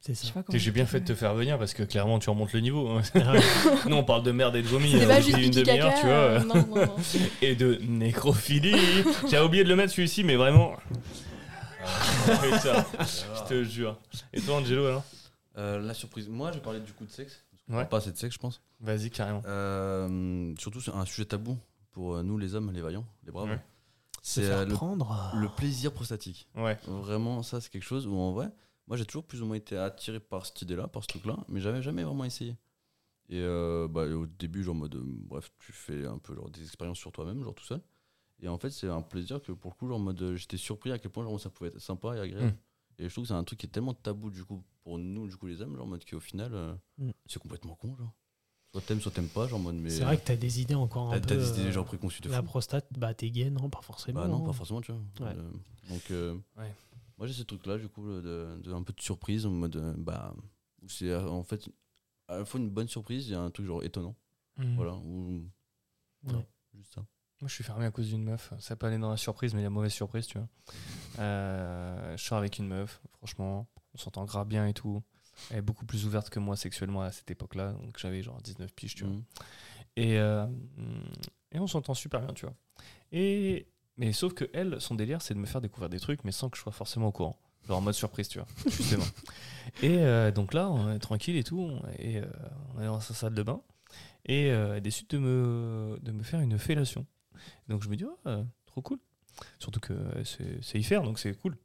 C'est 0.00 0.14
ça. 0.14 0.28
J'ai 0.54 0.70
bien 0.70 0.86
fait 0.86 1.00
de 1.00 1.04
te 1.06 1.14
faire 1.14 1.34
venir 1.34 1.58
parce 1.58 1.74
que 1.74 1.82
clairement 1.82 2.18
tu 2.20 2.30
remontes 2.30 2.52
le 2.52 2.60
niveau. 2.60 2.88
hein. 3.14 3.40
Nous 3.86 3.96
on 3.96 4.04
parle 4.04 4.22
de 4.22 4.30
merde 4.30 4.54
et 4.56 4.62
de 4.62 4.68
vomi 4.68 4.92
pas 5.06 5.20
juste 5.20 5.38
une 5.38 5.50
demi-heure, 5.50 5.92
tu 5.94 6.06
vois. 6.06 6.14
euh, 6.14 6.44
non, 6.44 6.54
non, 6.66 6.86
non. 6.86 6.96
et 7.42 7.56
de 7.56 7.76
nécrophilie. 7.88 8.76
J'avais 9.28 9.44
oublié 9.46 9.64
de 9.64 9.68
le 9.68 9.76
mettre 9.76 9.92
celui-ci, 9.92 10.22
mais 10.22 10.36
vraiment. 10.36 10.76
Putain, 12.42 12.84
je 13.00 13.48
te 13.48 13.64
jure. 13.64 13.96
Et 14.32 14.40
toi, 14.40 14.56
Angelo, 14.56 14.86
alors? 14.86 15.04
Euh, 15.58 15.80
la 15.80 15.94
surprise. 15.94 16.28
Moi, 16.28 16.50
je 16.52 16.56
vais 16.56 16.62
parler 16.62 16.80
du 16.80 16.92
coup 16.92 17.04
de 17.04 17.10
sexe. 17.10 17.44
Ouais. 17.68 17.84
Pas 17.84 17.98
assez 17.98 18.12
de 18.12 18.16
sexe, 18.16 18.34
je 18.34 18.40
pense. 18.40 18.62
Vas-y, 18.80 19.10
carrément. 19.10 19.42
Euh, 19.44 20.54
surtout, 20.58 20.80
c'est 20.80 20.92
un 20.92 21.04
sujet 21.04 21.26
tabou 21.26 21.58
pour 21.90 22.16
euh, 22.16 22.22
nous, 22.22 22.38
les 22.38 22.54
hommes, 22.54 22.72
les 22.72 22.80
vaillants, 22.80 23.06
les 23.24 23.32
braves. 23.32 23.50
Ouais. 23.50 23.60
C'est 24.22 24.44
euh, 24.44 24.64
le, 24.64 24.74
prendre. 24.74 25.32
le 25.34 25.48
plaisir 25.48 25.92
prostatique. 25.92 26.48
Ouais. 26.54 26.78
Vraiment, 26.86 27.42
ça, 27.42 27.60
c'est 27.60 27.70
quelque 27.70 27.84
chose 27.84 28.06
où, 28.06 28.14
en 28.16 28.32
vrai, 28.32 28.50
moi, 28.86 28.96
j'ai 28.96 29.04
toujours 29.04 29.24
plus 29.24 29.42
ou 29.42 29.46
moins 29.46 29.56
été 29.56 29.76
attiré 29.76 30.20
par 30.20 30.46
cette 30.46 30.62
idée-là, 30.62 30.88
par 30.88 31.02
ce 31.02 31.08
truc-là, 31.08 31.36
mais 31.48 31.60
j'avais 31.60 31.82
jamais 31.82 32.04
vraiment 32.04 32.24
essayé. 32.24 32.56
Et 33.28 33.40
euh, 33.40 33.86
bah, 33.88 34.06
au 34.06 34.26
début, 34.26 34.62
genre, 34.62 34.74
en 34.74 34.78
mode, 34.78 34.94
euh, 34.94 35.02
bref, 35.04 35.50
tu 35.58 35.72
fais 35.72 36.06
un 36.06 36.18
peu 36.18 36.34
genre, 36.34 36.50
des 36.50 36.62
expériences 36.62 36.98
sur 36.98 37.12
toi-même, 37.12 37.42
genre 37.42 37.54
tout 37.54 37.64
seul. 37.64 37.80
Et 38.40 38.48
en 38.48 38.58
fait, 38.58 38.70
c'est 38.70 38.88
un 38.88 39.02
plaisir 39.02 39.42
que 39.42 39.52
pour 39.52 39.72
le 39.72 39.76
coup, 39.76 39.88
genre, 39.88 39.98
en 39.98 40.00
mode, 40.00 40.34
j'étais 40.36 40.56
surpris 40.56 40.92
à 40.92 40.98
quel 40.98 41.10
point 41.10 41.24
genre, 41.24 41.38
ça 41.38 41.50
pouvait 41.50 41.68
être 41.68 41.78
sympa 41.78 42.16
et 42.16 42.20
agréable. 42.20 42.46
Mm. 42.46 42.56
Et 42.98 43.08
je 43.08 43.12
trouve 43.14 43.24
que 43.24 43.28
c'est 43.28 43.34
un 43.34 43.44
truc 43.44 43.60
qui 43.60 43.66
est 43.66 43.70
tellement 43.70 43.94
tabou, 43.94 44.30
du 44.30 44.44
coup, 44.44 44.62
pour 44.82 44.98
nous, 44.98 45.28
du 45.28 45.36
coup, 45.36 45.46
les 45.46 45.60
hommes, 45.62 45.76
genre, 45.76 45.84
en 45.84 45.88
mode, 45.88 46.04
qu'au 46.04 46.20
final, 46.20 46.52
euh, 46.54 46.74
Mm. 46.98 47.10
c'est 47.26 47.38
complètement 47.40 47.74
con, 47.76 47.94
genre. 47.96 48.12
Soit 48.72 48.82
t'aimes, 48.82 49.00
soit 49.00 49.12
t'aimes 49.12 49.28
pas, 49.28 49.46
genre, 49.46 49.60
en 49.60 49.62
mode, 49.62 49.76
mais. 49.76 49.90
C'est 49.90 50.04
vrai 50.04 50.18
que 50.18 50.24
t'as 50.24 50.36
des 50.36 50.60
idées 50.60 50.74
encore 50.74 51.10
T'as 51.10 51.16
un 51.16 51.20
t'as 51.20 51.28
peu. 51.28 51.36
des 51.40 51.48
idées 51.50 51.68
euh, 51.68 51.72
genre 51.72 51.84
préconçues 51.86 52.20
de 52.22 52.28
La 52.28 52.40
fou. 52.40 52.46
prostate, 52.48 52.86
bah 52.98 53.14
t'es 53.14 53.30
gay, 53.30 53.50
non, 53.50 53.70
pas 53.70 53.80
forcément. 53.82 54.20
Bah 54.22 54.28
non, 54.28 54.42
hein. 54.42 54.46
pas 54.46 54.52
forcément, 54.52 54.80
tu 54.80 54.92
vois. 54.92 55.00
Ouais. 55.26 55.34
Euh, 55.36 55.50
donc, 55.88 56.10
euh, 56.10 56.34
Ouais. 56.56 56.74
moi 57.16 57.26
j'ai 57.26 57.32
ce 57.34 57.42
truc-là, 57.44 57.78
du 57.78 57.88
coup, 57.88 58.06
de, 58.08 58.58
de 58.62 58.72
un 58.72 58.82
peu 58.82 58.92
de 58.92 59.00
surprise, 59.00 59.46
en 59.46 59.50
mode, 59.50 59.76
bah, 59.98 60.34
où 60.82 60.88
c'est 60.88 61.14
en 61.14 61.42
fait 61.44 61.68
à 62.26 62.38
la 62.38 62.44
fois 62.44 62.60
une 62.60 62.68
bonne 62.68 62.88
surprise 62.88 63.30
et 63.30 63.34
un 63.34 63.50
truc 63.50 63.66
genre 63.66 63.82
étonnant. 63.84 64.16
Mm. 64.58 64.74
Voilà, 64.76 64.96
Ouais. 66.24 66.46
juste 66.74 66.94
ça. 66.94 67.06
Moi, 67.40 67.48
je 67.48 67.54
suis 67.54 67.64
fermé 67.64 67.86
à 67.86 67.92
cause 67.92 68.08
d'une 68.08 68.24
meuf. 68.24 68.52
Ça 68.58 68.74
peut 68.74 68.86
aller 68.86 68.98
dans 68.98 69.10
la 69.10 69.16
surprise, 69.16 69.54
mais 69.54 69.62
la 69.62 69.70
mauvaise 69.70 69.92
surprise, 69.92 70.26
tu 70.26 70.38
vois. 70.38 70.48
Euh, 71.20 72.16
je 72.16 72.24
sors 72.24 72.38
avec 72.38 72.58
une 72.58 72.66
meuf, 72.66 73.00
franchement, 73.12 73.68
on 73.94 73.98
s'entend 73.98 74.24
grave 74.24 74.48
bien 74.48 74.66
et 74.66 74.74
tout. 74.74 75.02
Elle 75.50 75.58
est 75.58 75.62
beaucoup 75.62 75.86
plus 75.86 76.04
ouverte 76.04 76.30
que 76.30 76.40
moi 76.40 76.56
sexuellement 76.56 77.02
à 77.02 77.12
cette 77.12 77.30
époque-là, 77.30 77.72
donc 77.72 77.96
j'avais 77.96 78.22
genre 78.22 78.40
19 78.42 78.72
piges, 78.74 78.96
tu 78.96 79.04
vois. 79.04 79.12
Mhm. 79.12 79.24
Et, 79.96 80.18
euh, 80.18 80.46
et 81.52 81.60
on 81.60 81.68
s'entend 81.68 81.94
super 81.94 82.20
bien, 82.20 82.34
tu 82.34 82.44
vois. 82.44 82.54
Et, 83.12 83.68
mais 83.96 84.12
sauf 84.12 84.34
que 84.34 84.50
elle, 84.52 84.80
son 84.80 84.96
délire, 84.96 85.22
c'est 85.22 85.34
de 85.34 85.38
me 85.38 85.46
faire 85.46 85.60
découvrir 85.60 85.88
des 85.90 86.00
trucs, 86.00 86.24
mais 86.24 86.32
sans 86.32 86.50
que 86.50 86.56
je 86.56 86.62
sois 86.62 86.72
forcément 86.72 87.06
au 87.06 87.12
courant. 87.12 87.38
Genre 87.68 87.78
en 87.78 87.80
mode 87.80 87.94
surprise, 87.94 88.28
tu 88.28 88.40
vois, 88.40 88.48
justement. 88.66 89.04
et 89.82 89.98
euh, 89.98 90.32
donc 90.32 90.54
là, 90.54 90.68
on 90.70 90.90
est 90.90 90.98
tranquille 90.98 91.36
et 91.36 91.44
tout, 91.44 91.70
et 92.00 92.20
on 92.74 92.80
est 92.80 92.86
dans 92.86 93.00
sa 93.00 93.14
salle 93.14 93.34
de 93.34 93.44
bain, 93.44 93.60
et 94.26 94.46
elle 94.46 94.80
décide 94.80 95.06
de 95.08 95.18
me, 95.18 95.98
de 96.02 96.10
me 96.10 96.24
faire 96.24 96.40
une 96.40 96.58
fellation. 96.58 97.06
Donc 97.68 97.82
je 97.82 97.88
me 97.88 97.96
dis, 97.96 98.04
oh, 98.04 98.18
euh, 98.26 98.42
trop 98.66 98.82
cool. 98.82 98.98
Surtout 99.58 99.80
que 99.80 99.92
euh, 99.92 100.58
c'est 100.62 100.82
faire, 100.82 101.02
donc 101.02 101.18
c'est 101.18 101.34
cool. 101.34 101.56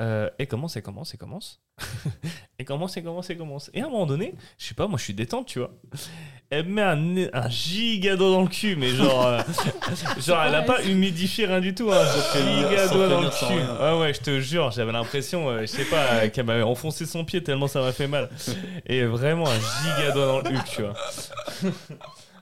Euh, 0.00 0.30
et 0.38 0.46
commence, 0.46 0.76
et 0.76 0.82
commence, 0.82 1.14
et 1.14 1.18
commence. 1.18 1.60
et 2.58 2.64
commence, 2.64 2.96
et 2.96 3.02
commence, 3.02 3.30
et 3.30 3.36
commence. 3.36 3.70
Et 3.74 3.82
à 3.82 3.86
un 3.86 3.88
moment 3.88 4.06
donné, 4.06 4.34
je 4.58 4.66
sais 4.66 4.74
pas, 4.74 4.86
moi 4.86 4.98
je 4.98 5.04
suis 5.04 5.14
détente, 5.14 5.46
tu 5.46 5.58
vois. 5.58 5.72
Elle 6.50 6.66
me 6.66 6.72
met 6.74 6.82
un, 6.82 7.30
un 7.32 7.48
giga 7.48 8.16
doigt 8.16 8.30
dans 8.30 8.42
le 8.42 8.48
cul, 8.48 8.76
mais 8.76 8.88
genre, 8.88 9.26
euh, 9.26 9.40
genre 10.18 10.42
elle 10.44 10.54
a 10.54 10.62
pas 10.62 10.82
humidifié 10.84 11.46
rien 11.46 11.60
du 11.60 11.74
tout, 11.74 11.90
hein, 11.92 12.04
giga 12.34 12.88
sans 12.88 12.94
doigt 12.94 13.08
dans 13.08 13.20
le 13.20 13.30
cul. 13.30 13.82
Ouais, 13.82 14.00
ouais, 14.00 14.14
je 14.14 14.20
te 14.20 14.40
jure, 14.40 14.70
j'avais 14.70 14.92
l'impression, 14.92 15.48
euh, 15.48 15.60
je 15.62 15.66
sais 15.66 15.84
pas, 15.84 16.28
qu'elle 16.28 16.46
m'avait 16.46 16.62
enfoncé 16.62 17.06
son 17.06 17.24
pied 17.24 17.42
tellement 17.42 17.68
ça 17.68 17.80
m'a 17.80 17.92
fait 17.92 18.08
mal. 18.08 18.30
Et 18.86 19.04
vraiment 19.04 19.46
un 19.46 19.58
giga 19.58 20.12
doigt 20.12 20.26
dans 20.26 20.38
le 20.38 20.44
cul, 20.44 20.64
tu 20.74 20.82
vois. 20.82 20.94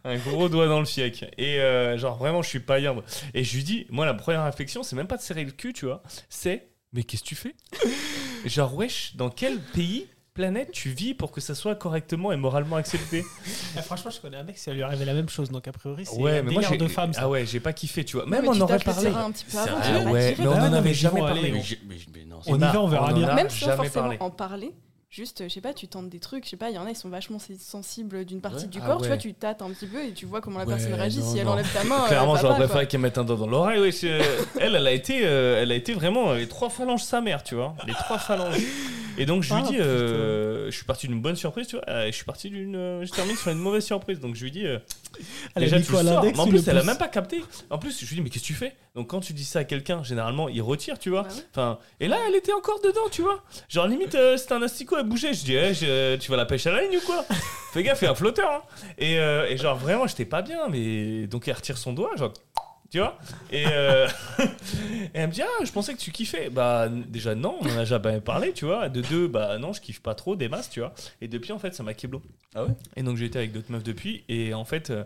Un 0.04 0.16
gros 0.16 0.48
doigt 0.48 0.66
dans 0.66 0.80
le 0.80 0.86
fiac. 0.86 1.24
Et 1.38 1.60
euh, 1.60 1.96
genre, 1.98 2.16
vraiment, 2.16 2.42
je 2.42 2.48
suis 2.48 2.60
pas. 2.60 2.78
Et 2.80 3.44
je 3.44 3.56
lui 3.56 3.64
dis, 3.64 3.86
moi, 3.90 4.06
la 4.06 4.14
première 4.14 4.44
réflexion, 4.44 4.82
c'est 4.82 4.96
même 4.96 5.06
pas 5.06 5.16
de 5.16 5.22
serrer 5.22 5.44
le 5.44 5.50
cul, 5.52 5.72
tu 5.72 5.86
vois. 5.86 6.02
C'est, 6.28 6.68
mais 6.92 7.02
qu'est-ce 7.04 7.22
que 7.22 7.28
tu 7.28 7.34
fais? 7.34 7.54
Genre, 8.46 8.74
wesh, 8.74 9.16
dans 9.16 9.28
quel 9.28 9.58
pays, 9.60 10.06
planète, 10.32 10.72
tu 10.72 10.88
vis 10.88 11.12
pour 11.12 11.30
que 11.32 11.40
ça 11.42 11.54
soit 11.54 11.74
correctement 11.74 12.32
et 12.32 12.36
moralement 12.36 12.76
accepté? 12.76 13.24
Ah, 13.76 13.82
franchement, 13.82 14.10
je 14.10 14.20
connais 14.20 14.36
un 14.38 14.42
mec, 14.42 14.58
ça 14.58 14.72
lui 14.72 14.82
arrivait 14.82 15.04
la 15.04 15.14
même 15.14 15.28
chose, 15.28 15.48
donc 15.50 15.68
a 15.68 15.72
priori, 15.72 16.04
c'est 16.06 16.16
Ouais, 16.16 16.38
un 16.38 16.42
mais 16.42 16.50
moi, 16.52 16.62
délire 16.62 16.70
j'ai. 16.70 16.76
de 16.78 16.88
femme. 16.88 17.12
Ça. 17.12 17.20
Ah 17.24 17.28
ouais, 17.28 17.46
j'ai 17.46 17.60
pas 17.60 17.72
kiffé, 17.72 18.04
tu 18.04 18.16
vois. 18.16 18.24
Non, 18.24 18.30
Même 18.32 18.42
mais 18.42 18.48
on 18.48 18.60
aurait 18.62 18.78
parlé. 18.80 19.08
un 19.08 19.30
petit 19.30 19.44
peu 19.44 19.58
avant, 19.58 20.10
ouais, 20.10 20.34
mais 20.38 20.46
on 20.46 20.50
en 20.52 20.56
non, 20.56 20.72
avait 20.72 20.80
mais 20.88 20.94
jamais 20.94 21.20
parlé. 21.20 21.52
on- 21.52 22.26
non, 22.26 22.40
y 22.56 22.58
va, 22.58 22.80
on 22.82 22.86
verra 22.88 23.12
en 23.12 23.16
bien. 23.16 23.34
Même 23.34 23.48
sans 23.50 23.66
jamais 23.66 23.76
forcément 23.76 24.02
parlé. 24.04 24.16
en 24.20 24.30
parler. 24.30 24.74
Juste, 25.12 25.42
je 25.42 25.48
sais 25.52 25.60
pas, 25.60 25.74
tu 25.74 25.88
tentes 25.88 26.08
des 26.08 26.20
trucs, 26.20 26.44
je 26.44 26.50
sais 26.50 26.56
pas, 26.56 26.70
il 26.70 26.76
y 26.76 26.78
en 26.78 26.86
a, 26.86 26.90
ils 26.90 26.96
sont 26.96 27.08
vachement 27.08 27.40
sen- 27.40 27.58
sensibles 27.58 28.24
d'une 28.24 28.40
partie 28.40 28.66
Ouais. 28.66 28.70
du 28.70 28.78
Ah 28.80 28.86
corps, 28.86 29.00
tu 29.00 29.08
vois, 29.08 29.16
tu 29.16 29.34
tâtes 29.34 29.60
un 29.60 29.68
petit 29.70 29.86
peu 29.88 30.04
et 30.04 30.12
tu 30.12 30.24
vois 30.24 30.40
comment 30.40 30.60
la 30.60 30.64
Ouais, 30.66 30.74
personne 30.76 30.94
réagit. 30.94 31.18
non, 31.18 31.32
si 31.32 31.38
elle 31.38 31.46
non. 31.46 31.52
enlève 31.54 31.72
ta 31.72 31.82
main, 31.82 32.04
Clairement, 32.06 32.34
euh, 32.34 32.36
ça 32.36 32.42
j'aurais 32.42 32.54
préféré 32.58 32.86
qu'elle 32.86 33.00
mette 33.00 33.18
un 33.18 33.24
doigt 33.24 33.36
dans 33.36 33.48
l'oreille. 33.48 33.80
Ouais, 33.80 33.90
c'est- 33.90 34.20
elle, 34.60 34.76
elle 34.76 34.86
a 34.86 34.92
été, 34.92 35.22
euh, 35.26 35.60
elle 35.60 35.72
a 35.72 35.74
été 35.74 35.94
vraiment 35.94 36.34
les 36.34 36.46
trois 36.46 36.70
phalanges 36.70 37.02
sa 37.02 37.20
mère, 37.20 37.42
tu 37.42 37.56
vois, 37.56 37.74
les 37.88 37.92
trois 37.92 38.18
phalanges. 38.18 38.54
Et 39.18 39.26
donc 39.26 39.42
je 39.42 39.52
lui 39.52 39.62
Ah, 39.66 39.68
dis, 39.68 39.78
euh, 39.80 40.66
je 40.70 40.76
suis 40.76 40.84
parti 40.84 41.08
d'une 41.08 41.20
bonne 41.20 41.34
surprise, 41.34 41.66
tu 41.66 41.74
vois. 41.74 41.84
euh, 41.88 42.06
je 42.06 42.12
suis 42.12 42.24
parti 42.24 42.48
d'une, 42.48 42.76
euh, 42.76 43.04
je 43.04 43.10
termine 43.10 43.36
sur 43.36 43.50
une 43.50 43.58
mauvaise 43.58 43.84
surprise. 43.84 44.20
Donc 44.20 44.36
je 44.36 44.44
lui 44.44 44.52
dis, 44.52 44.64
euh, 44.64 44.78
Elle 45.56 45.64
déjà 45.64 45.80
tu 45.80 45.90
le 45.90 45.98
sors. 45.98 46.22
Mais 46.24 46.38
en 46.38 46.46
plus, 46.46 46.64
le 46.64 46.70
elle 46.70 46.78
a 46.78 46.84
même 46.84 46.96
pas 46.96 47.08
capté. 47.08 47.42
En 47.68 47.78
plus, 47.78 47.98
je 48.00 48.06
lui 48.08 48.14
dis, 48.14 48.22
mais 48.22 48.30
qu'est-ce 48.30 48.44
que 48.44 48.46
tu 48.46 48.54
fais? 48.54 48.76
Donc 48.94 49.08
quand 49.10 49.20
tu 49.20 49.32
dis 49.32 49.44
ça 49.44 49.60
à 49.60 49.64
quelqu'un, 49.64 50.02
généralement, 50.02 50.48
il 50.48 50.60
retire, 50.62 50.98
tu 50.98 51.10
vois. 51.10 51.22
Bah. 51.22 51.28
Enfin, 51.52 51.78
et 52.00 52.08
là, 52.08 52.16
elle 52.28 52.34
était 52.34 52.52
encore 52.52 52.80
dedans, 52.82 53.08
tu 53.10 53.22
vois. 53.22 53.42
Genre 53.68 53.86
limite, 53.86 54.14
euh, 54.16 54.36
c'était 54.36 54.54
un 54.54 54.62
asticot, 54.62 54.96
elle 54.98 55.06
bougeait. 55.06 55.32
Je 55.32 55.44
dis, 55.44 55.54
eh, 55.54 55.72
je- 55.74 56.16
tu 56.16 56.30
vas 56.30 56.36
la 56.36 56.46
pêche 56.46 56.66
à 56.66 56.72
la 56.72 56.82
ligne 56.82 56.96
ou 56.98 57.00
quoi? 57.06 57.24
Fais 57.72 57.82
gaffe, 57.84 58.00
fais 58.00 58.08
un 58.08 58.14
flotteur. 58.16 58.50
hein. 58.50 58.62
Et, 58.98 59.18
euh, 59.20 59.46
et 59.48 59.56
genre 59.56 59.76
vraiment, 59.76 60.06
j'étais 60.08 60.24
pas 60.24 60.42
bien, 60.42 60.68
mais 60.68 61.26
donc 61.28 61.46
elle 61.46 61.54
retire 61.54 61.78
son 61.78 61.92
doigt, 61.92 62.10
genre. 62.16 62.32
Tu 62.90 62.98
vois 62.98 63.16
et, 63.52 63.66
euh, 63.68 64.08
et 64.40 65.10
elle 65.14 65.28
me 65.28 65.32
dit 65.32 65.42
Ah, 65.42 65.64
je 65.64 65.70
pensais 65.70 65.94
que 65.94 66.00
tu 66.00 66.10
kiffais. 66.10 66.50
Bah, 66.50 66.86
n- 66.86 67.04
déjà, 67.06 67.36
non, 67.36 67.56
on 67.60 67.66
en 67.68 67.78
a 67.78 67.84
jamais 67.84 68.20
parlé, 68.20 68.52
tu 68.52 68.64
vois. 68.64 68.88
De 68.88 69.00
deux, 69.00 69.28
bah, 69.28 69.58
non, 69.58 69.72
je 69.72 69.80
kiffe 69.80 70.00
pas 70.02 70.16
trop 70.16 70.34
des 70.34 70.48
masses, 70.48 70.68
tu 70.70 70.80
vois. 70.80 70.92
Et 71.20 71.28
depuis, 71.28 71.52
en 71.52 71.60
fait, 71.60 71.72
ça 71.72 71.84
m'a 71.84 71.94
keblo. 71.94 72.20
Ah 72.56 72.64
ouais? 72.64 72.70
Et 72.96 73.04
donc, 73.04 73.16
j'ai 73.16 73.26
été 73.26 73.38
avec 73.38 73.52
d'autres 73.52 73.70
meufs 73.70 73.84
depuis. 73.84 74.24
Et 74.28 74.52
en 74.54 74.64
fait, 74.64 74.90
euh, 74.90 75.04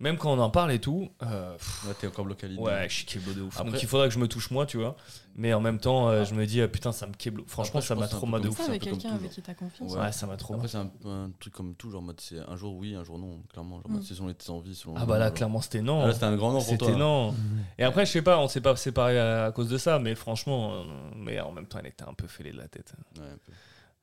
même 0.00 0.16
quand 0.16 0.32
on 0.32 0.38
en 0.38 0.50
parle 0.50 0.70
et 0.72 0.78
tout, 0.80 1.08
euh, 1.22 1.52
pff, 1.56 1.84
Ouais, 1.88 1.94
t'es 1.98 2.06
encore 2.06 2.24
bloqué 2.24 2.46
à 2.46 2.48
l'idée. 2.48 2.62
ouais, 2.62 2.88
je 2.88 2.94
suis 2.94 3.04
keblo 3.06 3.32
de 3.32 3.42
ouf. 3.42 3.56
Après- 3.58 3.70
donc, 3.72 3.82
il 3.82 3.88
faudra 3.88 4.06
que 4.06 4.14
je 4.14 4.18
me 4.18 4.28
touche 4.28 4.50
moi, 4.50 4.64
tu 4.66 4.76
vois. 4.78 4.96
Mais 5.34 5.52
en 5.54 5.60
même 5.60 5.78
temps, 5.78 6.08
euh, 6.08 6.24
je 6.24 6.34
me 6.34 6.46
dis 6.46 6.60
ah, 6.62 6.68
Putain, 6.68 6.92
ça 6.92 7.06
me 7.06 7.12
keblo. 7.12 7.44
Franchement, 7.46 7.78
Après, 7.80 7.86
ça 7.88 7.94
m'a 7.94 8.26
mal 8.30 8.40
de 8.42 8.48
ouf. 8.48 8.56
Ça 8.56 8.64
avec 8.66 8.82
quelqu'un 8.82 9.14
avec 9.14 9.30
qui 9.30 9.42
t'as 9.42 9.54
confiance. 9.54 9.92
Ouais. 9.92 10.00
Ouais, 10.00 10.12
ça 10.12 10.26
m'a 10.26 10.36
trop 10.36 10.54
Après, 10.54 10.68
mal. 10.72 10.90
c'est 11.02 11.08
un, 11.08 11.30
truc 11.40 11.52
comme 11.54 11.74
tout, 11.74 11.90
genre 11.90 12.00
en 12.02 12.04
mode 12.06 12.20
c'est 12.20 12.38
un 12.38 12.56
jour 12.56 12.74
oui, 12.76 12.94
un 12.94 13.04
jour 13.04 13.18
non, 13.18 13.42
clairement. 13.52 13.76
Genre, 13.76 13.86
en 13.86 13.88
Mm. 13.90 13.92
mode, 13.94 14.02
c'est 14.04 14.14
selon 14.14 14.32
tes 14.32 14.50
envies, 14.50 14.74
selon. 14.74 14.94
Ah, 14.96 15.06
bah 15.06 15.18
là, 15.18 15.26
genre. 15.26 15.34
clairement, 15.34 15.60
c'était 15.60 15.78
Ah, 15.78 15.82
non. 15.82 16.06
là, 16.06 16.12
c'était 16.12 16.26
un 16.26 16.36
grand 16.36 16.50
non 16.52 16.58
pour 16.58 16.66
C'était 16.66 16.86
toi. 16.86 16.96
non. 16.96 17.34
Et 17.78 17.84
après, 17.84 18.06
je 18.06 18.12
sais 18.12 18.22
pas, 18.22 18.38
on 18.38 18.48
s'est 18.48 18.60
pas 18.60 18.74
séparés 18.76 19.18
à, 19.18 19.46
à 19.46 19.52
cause 19.52 19.68
de 19.68 19.78
ça, 19.78 19.98
mais 19.98 20.14
franchement, 20.14 20.72
euh, 20.74 20.82
mais 21.16 21.40
en 21.40 21.52
même 21.52 21.66
temps, 21.66 21.78
elle 21.80 21.86
était 21.86 22.04
un 22.04 22.14
peu 22.14 22.26
fêlée 22.26 22.52
de 22.52 22.58
la 22.58 22.68
tête. 22.68 22.94
Ouais, 23.18 23.24
un 23.24 23.38
peu. 23.44 23.52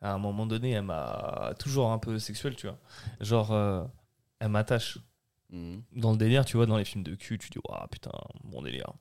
À 0.01 0.13
un 0.13 0.17
moment 0.17 0.45
donné, 0.45 0.71
elle 0.71 0.83
m'a 0.83 1.53
toujours 1.57 1.89
un 1.91 1.97
peu 1.99 2.19
sexuel, 2.19 2.55
tu 2.55 2.67
vois. 2.67 2.77
Genre, 3.21 3.51
euh, 3.53 3.83
elle 4.39 4.49
m'attache. 4.49 4.99
Mhm. 5.51 5.83
Dans 5.95 6.11
le 6.11 6.17
délire, 6.17 6.43
tu 6.43 6.57
vois, 6.57 6.65
dans 6.65 6.77
les 6.77 6.85
films 6.85 7.03
de 7.03 7.13
cul, 7.15 7.37
tu 7.37 7.49
dis, 7.49 7.59
waouh, 7.69 7.87
putain, 7.91 8.11
bon 8.43 8.61
délire. 8.63 8.91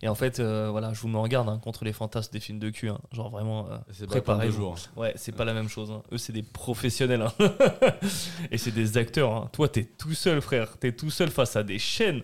Et 0.00 0.08
en 0.08 0.14
fait, 0.14 0.40
euh, 0.40 0.68
voilà, 0.70 0.92
je 0.92 1.00
vous 1.00 1.08
mets 1.08 1.18
en 1.18 1.28
garde 1.28 1.48
hein, 1.48 1.58
contre 1.62 1.84
les 1.84 1.92
fantasmes 1.92 2.32
des 2.32 2.40
films 2.40 2.58
de 2.58 2.70
cul. 2.70 2.88
hein. 2.88 2.98
Genre, 3.12 3.30
vraiment, 3.30 3.68
euh, 3.70 3.76
C'est 3.92 4.06
jours. 4.50 4.76
Ouais, 4.96 5.12
c'est 5.16 5.32
pas 5.32 5.44
la 5.44 5.54
même 5.54 5.68
chose. 5.68 5.90
hein. 5.90 6.02
Eux, 6.10 6.18
c'est 6.18 6.32
des 6.32 6.42
professionnels. 6.42 7.24
et 8.50 8.58
c'est 8.58 8.72
des 8.72 8.96
acteurs. 8.98 9.50
Toi, 9.52 9.68
t'es 9.68 9.84
tout 9.84 10.14
seul, 10.14 10.40
frère. 10.40 10.78
T'es 10.78 10.92
tout 10.92 11.10
seul 11.10 11.30
face 11.30 11.56
à 11.56 11.62
des 11.62 11.78
chaînes. 11.78 12.22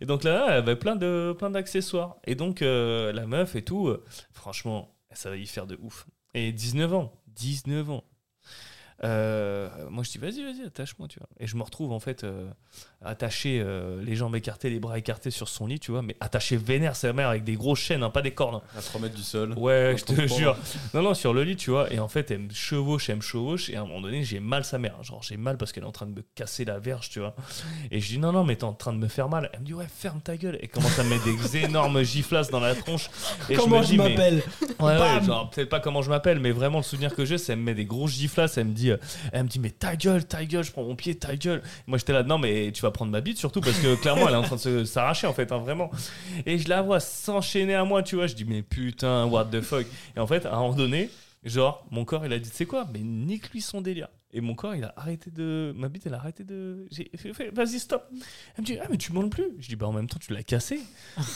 Et 0.00 0.06
donc 0.06 0.24
là, 0.24 0.46
elle 0.48 0.54
avait 0.54 0.76
plein 0.76 0.96
de 0.96 1.34
plein 1.38 1.50
d'accessoires. 1.50 2.16
Et 2.24 2.34
donc, 2.34 2.62
euh, 2.62 3.12
la 3.12 3.26
meuf 3.26 3.54
et 3.56 3.62
tout, 3.62 3.88
euh, 3.88 4.04
franchement, 4.32 4.88
ça 5.12 5.30
va 5.30 5.36
y 5.36 5.46
faire 5.46 5.66
de 5.66 5.78
ouf. 5.82 6.06
Et 6.34 6.50
19 6.52 6.92
ans. 6.94 7.12
19 7.28 7.90
ans. 7.90 8.04
Euh, 9.04 9.68
moi, 9.90 10.04
je 10.04 10.10
dis, 10.10 10.18
vas-y, 10.18 10.42
vas-y, 10.44 10.64
attache-moi, 10.66 11.08
tu 11.08 11.18
vois. 11.18 11.28
Et 11.40 11.46
je 11.46 11.56
me 11.56 11.62
retrouve, 11.62 11.92
en 11.92 11.98
fait, 11.98 12.22
euh, 12.24 12.48
attaché, 13.04 13.60
euh, 13.60 14.00
les 14.02 14.14
jambes 14.14 14.36
écartées, 14.36 14.70
les 14.70 14.78
bras 14.78 14.96
écartés 14.98 15.30
sur 15.30 15.48
son 15.48 15.66
lit, 15.66 15.80
tu 15.80 15.90
vois, 15.90 16.02
mais 16.02 16.16
attaché 16.20 16.56
vénère 16.56 16.94
sa 16.94 17.12
mère 17.12 17.28
avec 17.28 17.42
des 17.42 17.54
grosses 17.54 17.80
chaînes, 17.80 18.02
hein, 18.04 18.10
pas 18.10 18.22
des 18.22 18.30
cordes. 18.30 18.56
hein. 18.56 18.62
À 18.78 18.80
3 18.80 19.00
mètres 19.00 19.14
du 19.16 19.22
sol. 19.22 19.54
Ouais, 19.56 19.96
je 19.98 20.04
te 20.04 20.26
jure. 20.28 20.56
Non, 20.94 21.02
non, 21.02 21.14
sur 21.14 21.34
le 21.34 21.42
lit, 21.42 21.56
tu 21.56 21.70
vois. 21.70 21.92
Et 21.92 21.98
en 21.98 22.08
fait, 22.08 22.30
elle 22.30 22.40
me 22.40 22.50
chevauche, 22.52 23.10
elle 23.10 23.16
me 23.16 23.20
chevauche. 23.22 23.70
Et 23.70 23.76
à 23.76 23.80
un 23.82 23.86
moment 23.86 24.00
donné, 24.02 24.22
j'ai 24.22 24.38
mal 24.40 24.64
sa 24.64 24.78
mère. 24.78 25.02
Genre, 25.02 25.22
j'ai 25.22 25.36
mal 25.36 25.56
parce 25.56 25.72
qu'elle 25.72 25.82
est 25.82 25.86
en 25.86 25.92
train 25.92 26.06
de 26.06 26.12
me 26.14 26.22
casser 26.36 26.64
la 26.64 26.78
verge, 26.78 27.10
tu 27.10 27.18
vois. 27.18 27.34
Et 27.90 27.98
je 28.00 28.06
dis, 28.08 28.18
non, 28.18 28.30
non, 28.32 28.44
mais 28.44 28.54
t'es 28.56 28.64
en 28.64 28.72
train 28.72 28.92
de 28.92 28.98
me 28.98 29.08
faire 29.08 29.28
mal. 29.28 29.50
Elle 29.52 29.60
me 29.60 29.64
dit, 29.66 29.74
ouais, 29.74 29.86
ferme 29.92 30.20
ta 30.20 30.36
gueule. 30.36 30.58
Et 30.60 30.68
commence 30.68 30.96
à 30.98 31.02
me 31.04 31.10
mettre 31.10 31.24
des 31.24 31.56
énormes 31.64 32.02
giflasses 32.04 32.50
dans 32.50 32.60
la 32.60 32.74
tronche. 32.76 33.10
Et 33.50 33.56
Comment 33.56 33.80
me 33.80 33.84
je 33.84 33.94
mais- 33.96 34.10
m'appelle 34.10 34.42
Ouais, 34.78 34.96
ouais, 34.98 35.24
genre 35.24 35.50
peut-être 35.50 35.68
pas 35.68 35.80
comment 35.80 36.02
je 36.02 36.08
m'appelle, 36.10 36.38
mais 36.40 36.50
vraiment 36.52 36.78
le 36.78 36.84
souvenir 36.84 37.14
que 37.14 37.24
j'ai, 37.24 37.38
c'est 37.38 37.52
elle 37.52 37.58
me 37.58 37.64
met 37.64 37.74
des 37.74 37.84
grosses 37.84 38.12
giflasses, 38.12 38.58
elle 38.58 38.66
me 38.66 38.72
dit, 38.72 38.91
euh, 38.92 39.30
elle 39.32 39.44
me 39.44 39.48
dit 39.48 39.58
mais 39.58 39.70
ta 39.70 39.96
gueule, 39.96 40.24
ta 40.24 40.44
gueule, 40.44 40.64
je 40.64 40.72
prends 40.72 40.84
mon 40.84 40.96
pied, 40.96 41.14
ta 41.14 41.36
gueule. 41.36 41.62
Moi 41.86 41.98
j'étais 41.98 42.12
là, 42.12 42.22
non 42.22 42.38
mais 42.38 42.72
tu 42.72 42.82
vas 42.82 42.90
prendre 42.90 43.10
ma 43.10 43.20
bite 43.20 43.38
surtout 43.38 43.60
parce 43.60 43.78
que 43.78 43.94
clairement 44.00 44.28
elle 44.28 44.34
est 44.34 44.38
en 44.38 44.42
train 44.42 44.56
de 44.56 44.84
s'arracher 44.84 45.26
en 45.26 45.32
fait, 45.32 45.52
hein, 45.52 45.58
vraiment. 45.58 45.90
Et 46.46 46.58
je 46.58 46.68
la 46.68 46.82
vois 46.82 47.00
s'enchaîner 47.00 47.74
à 47.74 47.84
moi, 47.84 48.02
tu 48.02 48.16
vois, 48.16 48.26
je 48.26 48.34
dis 48.34 48.44
mais 48.44 48.62
putain, 48.62 49.26
what 49.26 49.46
the 49.46 49.60
fuck. 49.60 49.86
Et 50.16 50.20
en 50.20 50.26
fait 50.26 50.46
à 50.46 50.54
un 50.54 50.60
moment 50.60 50.74
donné, 50.74 51.10
Genre, 51.44 51.84
mon 51.90 52.04
corps, 52.04 52.24
il 52.24 52.32
a 52.32 52.38
dit, 52.38 52.48
sais 52.48 52.66
quoi 52.66 52.86
Mais 52.92 53.00
nique 53.00 53.50
lui 53.50 53.60
son 53.60 53.80
délire. 53.80 54.08
Et 54.34 54.40
mon 54.40 54.54
corps, 54.54 54.74
il 54.74 54.84
a 54.84 54.94
arrêté 54.96 55.30
de. 55.30 55.74
Ma 55.76 55.90
bite, 55.90 56.06
elle 56.06 56.14
a 56.14 56.16
arrêté 56.16 56.42
de. 56.42 56.86
J'ai 56.90 57.10
fait, 57.16 57.34
fait, 57.34 57.50
vas-y, 57.50 57.78
stop. 57.78 58.08
Elle 58.56 58.62
me 58.62 58.66
dit, 58.66 58.78
ah, 58.82 58.86
mais 58.90 58.96
tu 58.96 59.12
montes 59.12 59.30
plus. 59.30 59.48
Je 59.58 59.68
dis, 59.68 59.76
bah, 59.76 59.86
en 59.86 59.92
même 59.92 60.08
temps, 60.08 60.18
tu 60.18 60.32
l'as 60.32 60.42
cassé. 60.42 60.80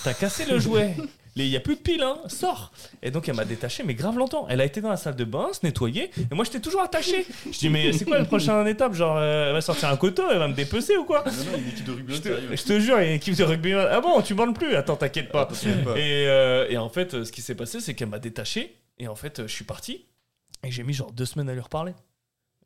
T'as 0.03 0.15
cassé 0.15 0.47
le 0.47 0.59
jouet. 0.59 0.95
Il 1.39 1.45
y 1.49 1.57
a 1.57 1.61
plus 1.61 1.77
de 1.77 1.81
pile, 1.81 2.01
hein. 2.01 2.17
Sors. 2.29 2.73
Et 3.03 3.11
donc, 3.11 3.29
elle 3.29 3.37
m'a 3.37 3.45
détaché, 3.45 3.83
mais 3.83 3.93
grave 3.93 4.17
longtemps. 4.17 4.47
Elle 4.49 4.63
a 4.63 4.65
été 4.65 4.81
dans 4.81 4.89
la 4.89 4.97
salle 4.97 5.17
de 5.17 5.25
bain, 5.25 5.51
se 5.53 5.67
nettoyer. 5.67 6.11
Et 6.31 6.35
moi, 6.35 6.47
j'étais 6.47 6.61
toujours 6.61 6.81
attaché. 6.81 7.27
Je 7.45 7.59
dis, 7.59 7.69
mais 7.69 7.93
c'est 7.93 8.07
quoi 8.07 8.19
la 8.19 8.25
prochaine 8.25 8.67
étape? 8.67 8.95
Genre, 8.95 9.19
euh, 9.19 9.49
elle 9.49 9.53
va 9.53 9.61
sortir 9.61 9.91
un 9.91 9.99
coteau, 9.99 10.31
elle 10.31 10.39
va 10.39 10.49
me 10.49 10.55
dépecer 10.55 10.97
ou 10.97 11.05
quoi? 11.05 11.23
Non, 11.27 11.53
non, 11.53 11.59
une 11.59 11.69
équipe 11.69 11.85
de 11.85 11.93
rugby 11.93 12.15
je 12.15 12.63
te, 12.63 12.81
jure, 12.81 12.99
il 12.99 13.05
y 13.05 13.07
a 13.07 13.11
une 13.11 13.17
équipe 13.17 13.35
de 13.35 13.45
rugby. 13.45 13.75
Ah 13.75 14.01
bon, 14.01 14.23
tu 14.23 14.33
bandes 14.33 14.55
plus? 14.57 14.75
Attends, 14.75 14.97
t'inquiète 14.97 15.31
pas. 15.31 15.43
Ah, 15.43 15.53
t'inquiète 15.53 15.85
pas. 15.85 15.99
Et, 15.99 16.27
euh, 16.27 16.67
et 16.71 16.79
en 16.79 16.89
fait, 16.89 17.25
ce 17.25 17.31
qui 17.31 17.43
s'est 17.43 17.55
passé, 17.55 17.81
c'est 17.81 17.93
qu'elle 17.93 18.09
m'a 18.09 18.19
détaché. 18.19 18.79
Et 18.99 19.07
en 19.07 19.15
fait, 19.15 19.43
je 19.43 19.53
suis 19.53 19.65
parti. 19.67 20.07
Et 20.65 20.71
j'ai 20.71 20.85
mis 20.85 20.95
genre 20.95 21.13
deux 21.13 21.27
semaines 21.27 21.51
à 21.51 21.53
lui 21.53 21.61
reparler. 21.61 21.93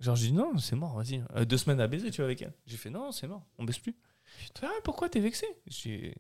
Genre, 0.01 0.17
j'ai 0.17 0.29
dit 0.29 0.33
non, 0.33 0.59
c'est 0.59 0.77
mort, 0.77 0.97
vas-y. 0.97 1.23
Euh, 1.37 1.45
deux 1.45 1.59
semaines 1.59 1.81
à 1.81 1.87
baiser, 1.87 2.11
tu 2.11 2.19
vois, 2.19 2.27
avec 2.27 2.43
elle. 2.43 2.55
J'ai 2.67 2.77
fait 2.77 2.91
non, 2.91 3.13
c'est 3.13 3.27
mort, 3.27 3.47
on 3.59 3.65
baisse 3.65 3.79
plus. 3.79 3.97
Je 4.43 4.67
ah, 4.67 4.71
pourquoi 4.85 5.09
t'es 5.09 5.21
vexé? 5.21 5.47
J'ai 5.67 6.15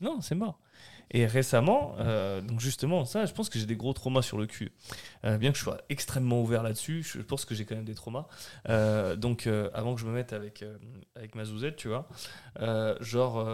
non, 0.00 0.20
c'est 0.20 0.34
mort. 0.34 0.60
Et 1.10 1.26
récemment, 1.26 1.96
euh, 1.98 2.40
donc 2.40 2.60
justement, 2.60 3.04
ça, 3.04 3.26
je 3.26 3.32
pense 3.32 3.48
que 3.48 3.58
j'ai 3.58 3.66
des 3.66 3.76
gros 3.76 3.92
traumas 3.94 4.22
sur 4.22 4.38
le 4.38 4.46
cul. 4.46 4.70
Euh, 5.24 5.38
bien 5.38 5.50
que 5.50 5.58
je 5.58 5.62
sois 5.62 5.78
extrêmement 5.88 6.40
ouvert 6.42 6.62
là-dessus, 6.62 7.02
je 7.02 7.20
pense 7.20 7.44
que 7.44 7.54
j'ai 7.54 7.64
quand 7.64 7.74
même 7.74 7.84
des 7.84 7.94
traumas. 7.94 8.26
Euh, 8.68 9.16
donc, 9.16 9.48
avant 9.74 9.94
que 9.94 10.00
je 10.00 10.06
me 10.06 10.12
mette 10.12 10.32
avec, 10.32 10.64
avec 11.16 11.34
ma 11.34 11.44
zouzette, 11.44 11.76
tu 11.76 11.88
vois, 11.88 12.08
genre, 13.00 13.48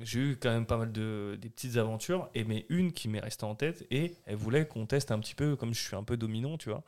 j'ai 0.00 0.20
eu 0.20 0.36
quand 0.36 0.50
même 0.50 0.66
pas 0.66 0.76
mal 0.76 0.92
de 0.92 1.38
des 1.40 1.48
petites 1.48 1.76
aventures, 1.76 2.28
et 2.34 2.44
mais 2.44 2.66
une 2.68 2.92
qui 2.92 3.08
m'est 3.08 3.20
restée 3.20 3.44
en 3.44 3.54
tête, 3.54 3.86
et 3.90 4.16
elle 4.26 4.36
voulait 4.36 4.66
qu'on 4.66 4.86
teste 4.86 5.10
un 5.12 5.20
petit 5.20 5.34
peu, 5.34 5.56
comme 5.56 5.72
je 5.72 5.80
suis 5.80 5.96
un 5.96 6.02
peu 6.02 6.16
dominant, 6.16 6.58
tu 6.58 6.68
vois, 6.68 6.82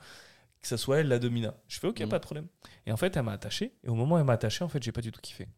que 0.63 0.69
ça 0.69 0.77
soit 0.79 1.01
elle 1.01 1.09
la 1.09 1.19
domina. 1.19 1.55
Je 1.69 1.79
fais 1.79 1.89
ok, 1.89 2.01
Mhm. 2.01 2.09
pas 2.09 2.19
de 2.19 2.25
problème. 2.25 2.47
Et 2.87 2.93
en 2.93 2.97
fait, 2.97 3.17
elle 3.17 3.25
m'a 3.25 3.33
attaché, 3.33 3.75
et 3.85 3.89
au 3.89 3.95
moment 3.95 4.15
où 4.15 4.19
elle 4.19 4.25
m'a 4.25 4.33
attaché, 4.35 4.65
en 4.65 4.69
fait, 4.69 4.83
j'ai 4.83 4.93
pas 4.93 5.01
du 5.03 5.11
tout 5.13 5.21
kiffé. 5.21 5.49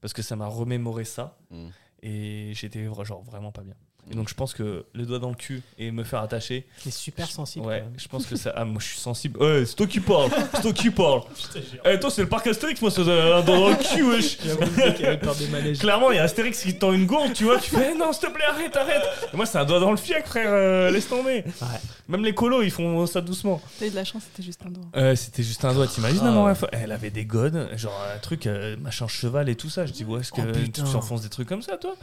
Parce 0.00 0.12
que 0.14 0.22
ça 0.22 0.34
m'a 0.36 0.46
remémoré 0.46 1.04
ça, 1.04 1.38
Mm. 1.50 1.68
et 2.02 2.52
j'étais 2.54 2.84
genre 3.04 3.22
vraiment 3.22 3.52
pas 3.52 3.62
bien. 3.62 3.74
Et 4.10 4.14
donc, 4.14 4.28
je 4.28 4.34
pense 4.34 4.54
que 4.54 4.84
le 4.92 5.04
doigt 5.04 5.18
dans 5.18 5.30
le 5.30 5.34
cul 5.34 5.62
et 5.78 5.90
me 5.90 6.04
faire 6.04 6.20
attacher, 6.20 6.64
C'est 6.78 6.92
super 6.92 7.28
sensible. 7.28 7.66
ouais, 7.66 7.84
je 7.98 8.06
pense 8.06 8.24
que 8.26 8.36
ça. 8.36 8.52
Ah, 8.54 8.64
moi, 8.64 8.78
je 8.80 8.86
suis 8.86 8.98
sensible. 9.00 9.42
Ouais, 9.42 9.64
c'est 9.66 9.74
toi 9.74 9.86
qui 9.88 9.98
parles, 9.98 10.30
c'est 10.54 10.62
toi 10.62 10.72
qui 10.72 10.90
parles. 10.90 11.22
Eh, 11.84 11.98
toi, 11.98 12.10
c'est 12.10 12.22
le 12.22 12.28
parc 12.28 12.46
Astérix, 12.46 12.80
moi, 12.82 12.90
c'est 12.90 13.00
un 13.02 13.42
doigt 13.42 13.56
dans 13.56 13.68
le 13.70 13.76
cul, 13.76 14.04
wesh. 14.04 14.38
Des. 14.38 15.72
Clairement, 15.78 16.10
il 16.12 16.16
y 16.16 16.18
a 16.18 16.22
Astérix 16.24 16.62
qui 16.62 16.74
te 16.74 16.78
tend 16.80 16.92
une 16.92 17.06
gourde, 17.06 17.32
tu 17.32 17.44
vois, 17.44 17.58
tu 17.58 17.70
fais 17.70 17.92
Eh 17.94 17.98
non, 17.98 18.12
s'il 18.12 18.28
te 18.28 18.32
plaît, 18.34 18.44
arrête, 18.44 18.76
arrête. 18.76 19.02
Et 19.32 19.36
moi, 19.36 19.46
c'est 19.46 19.58
un 19.58 19.64
doigt 19.64 19.80
dans 19.80 19.90
le 19.90 19.96
fiac, 19.96 20.26
frère, 20.26 20.50
euh, 20.50 20.90
laisse 20.90 21.08
tomber. 21.08 21.44
Ouais. 21.60 21.66
Même 22.08 22.24
les 22.24 22.34
colos, 22.34 22.62
ils 22.62 22.70
font 22.70 23.06
ça 23.06 23.20
doucement. 23.20 23.60
T'as 23.78 23.86
eu 23.86 23.90
de 23.90 23.96
la 23.96 24.04
chance, 24.04 24.22
c'était 24.24 24.42
juste 24.44 24.60
un 24.66 24.70
doigt. 24.70 24.84
Euh, 24.96 25.16
c'était 25.16 25.42
juste 25.42 25.64
un 25.64 25.74
doigt, 25.74 25.86
t'imagines, 25.88 26.20
Ah, 26.22 26.44
ouais. 26.44 26.52
Elle 26.72 26.92
avait 26.92 27.10
des 27.10 27.24
godes, 27.24 27.68
genre 27.76 28.00
un 28.14 28.18
truc, 28.18 28.46
euh, 28.46 28.76
machin 28.76 29.08
cheval 29.08 29.48
et 29.48 29.56
tout 29.56 29.68
ça. 29.70 29.84
Je 29.86 29.92
dis, 29.92 30.04
ouais, 30.04 30.20
est-ce 30.20 30.30
que 30.32 30.40
Oh, 30.42 30.52
tu 30.52 30.60
putain. 30.60 30.84
t'enfonces 30.84 31.22
des 31.22 31.28
trucs 31.28 31.48
comme 31.48 31.62
ça, 31.62 31.76
toi? 31.76 31.94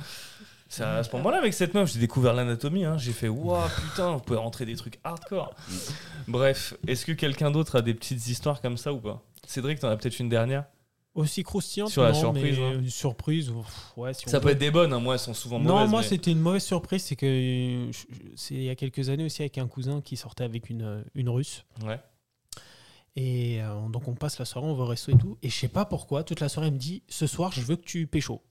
C'est 0.74 0.84
à 0.84 1.04
ce 1.04 1.16
moment-là, 1.16 1.38
avec 1.38 1.54
cette 1.54 1.74
meuf, 1.74 1.92
j'ai 1.94 2.00
découvert 2.00 2.34
l'anatomie. 2.34 2.84
Hein. 2.86 2.98
J'ai 2.98 3.12
fait, 3.14 3.28
waouh, 3.28 3.62
putain, 3.90 4.12
vous 4.14 4.20
pouvez 4.20 4.40
rentrer 4.40 4.66
des 4.66 4.76
trucs 4.76 5.00
hardcore. 5.04 5.54
Bref, 6.28 6.74
est-ce 6.88 7.06
que 7.06 7.12
quelqu'un 7.12 7.52
d'autre 7.52 7.78
a 7.78 7.82
des 7.82 7.94
petites 7.94 8.28
histoires 8.28 8.62
comme 8.62 8.78
ça 8.78 8.92
ou 8.94 9.00
pas? 9.00 9.22
Cédric, 9.46 9.80
t'en 9.80 9.90
as 9.90 9.98
peut-être 9.98 10.20
une 10.20 10.30
dernière? 10.30 10.66
Aussi 11.16 11.44
croustillante, 11.44 11.92
Sur 11.92 12.02
la 12.02 12.12
non, 12.12 12.20
surprise, 12.20 12.58
mais 12.58 12.66
hein. 12.66 12.74
une 12.80 12.90
surprise. 12.90 13.50
pff, 13.52 13.94
Ouais, 13.98 14.14
si 14.16 14.28
on 14.28 14.32
Ça 14.32 14.40
peut. 14.40 14.46
peut 14.48 14.52
être 14.54 14.58
des 14.58 14.72
bonnes, 14.72 14.94
hein. 14.94 15.00
moi, 15.00 15.14
elles 15.14 15.20
sont 15.20 15.36
souvent 15.36 15.60
mauvaises. 15.60 15.72
Non, 15.84 15.88
moi 15.88 16.02
mais- 16.02 16.08
c'était 16.08 16.32
une 16.32 16.40
mauvaise 16.40 16.64
surprise, 16.64 17.04
c'est 17.04 17.16
que 17.16 17.92
c'est 18.36 18.56
il 18.56 18.64
y 18.64 18.70
a 18.70 18.76
quelques 18.76 19.10
années 19.10 19.26
aussi 19.26 19.44
avec 19.44 19.60
un 19.60 19.68
cousin 19.68 20.02
qui 20.02 20.18
sortait 20.18 20.44
avec 20.44 20.72
une, 20.72 20.82
euh, 20.82 21.04
une 21.14 21.30
russe. 21.30 21.66
Ouais. 21.86 22.00
Et 23.16 23.62
euh, 23.62 23.88
donc 23.90 24.08
on 24.08 24.16
passe 24.16 24.40
la 24.40 24.46
soirée, 24.46 24.66
on 24.68 24.74
va 24.74 24.84
au 24.86 24.88
resto 24.88 25.12
et 25.12 25.18
tout. 25.18 25.38
Et 25.44 25.50
je 25.50 25.56
sais 25.56 25.68
pas 25.68 25.86
pourquoi, 25.86 26.24
toute 26.24 26.40
la 26.40 26.50
soirée 26.50 26.70
elle 26.70 26.74
me 26.74 26.80
dit 26.80 27.04
ce 27.08 27.28
soir 27.28 27.52
je 27.52 27.62
veux 27.62 27.76
que 27.76 27.84
tu 27.86 28.08
pécho. 28.08 28.42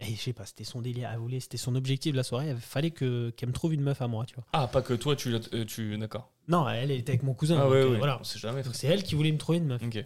Et 0.00 0.14
je 0.14 0.20
sais 0.20 0.32
pas, 0.34 0.44
c'était 0.44 0.64
son 0.64 0.82
délire, 0.82 1.08
elle 1.10 1.18
voulait, 1.18 1.40
c'était 1.40 1.56
son 1.56 1.74
objectif 1.74 2.12
de 2.12 2.16
la 2.18 2.22
soirée, 2.22 2.50
il 2.50 2.56
fallait 2.58 2.90
que, 2.90 3.30
qu'elle 3.30 3.48
me 3.48 3.54
trouve 3.54 3.72
une 3.72 3.80
meuf 3.80 4.02
à 4.02 4.08
moi, 4.08 4.26
tu 4.26 4.34
vois. 4.34 4.44
Ah, 4.52 4.66
pas 4.68 4.82
que 4.82 4.92
toi, 4.92 5.16
tu. 5.16 5.34
euh, 5.34 5.64
tu... 5.64 5.96
D'accord. 5.96 6.30
Non, 6.48 6.68
elle 6.68 6.90
était 6.90 7.12
avec 7.12 7.22
mon 7.22 7.32
cousin. 7.32 7.56
Ah, 7.58 7.62
donc, 7.62 7.70
ouais, 7.72 7.76
euh, 7.78 7.90
ouais. 7.92 7.98
voilà. 7.98 8.18
On 8.20 8.24
sait 8.24 8.38
jamais. 8.38 8.62
Donc 8.62 8.74
c'est 8.74 8.86
elle 8.88 9.02
qui 9.02 9.14
voulait 9.14 9.32
me 9.32 9.38
trouver 9.38 9.58
une 9.58 9.64
meuf. 9.66 9.82
Ok. 9.82 10.04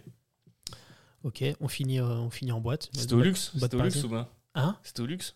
Ok, 1.23 1.43
on 1.59 1.67
finit, 1.67 1.99
euh, 1.99 2.05
on 2.05 2.29
finit 2.29 2.51
en 2.51 2.61
boîte. 2.61 2.89
C'était 2.93 3.13
au 3.13 3.21
luxe? 3.21 3.51
Boîte 3.55 3.71
C'était 3.71 3.75
au 3.81 3.83
luxe 3.85 3.95
parisienne. 3.95 4.05
ou 4.05 4.15
bien 4.15 4.29
Hein? 4.55 4.77
C'était 4.81 5.01
au 5.01 5.05
luxe? 5.05 5.35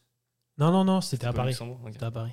Non, 0.57 0.71
non, 0.71 0.83
non, 0.85 1.01
c'était 1.01 1.25
à 1.27 1.29
pas 1.29 1.33
au 1.33 1.37
Paris. 1.37 1.49
Luxembourg 1.51 1.79
Ok. 1.83 1.89
C'était 1.93 2.05
à 2.05 2.11
Paris. 2.11 2.31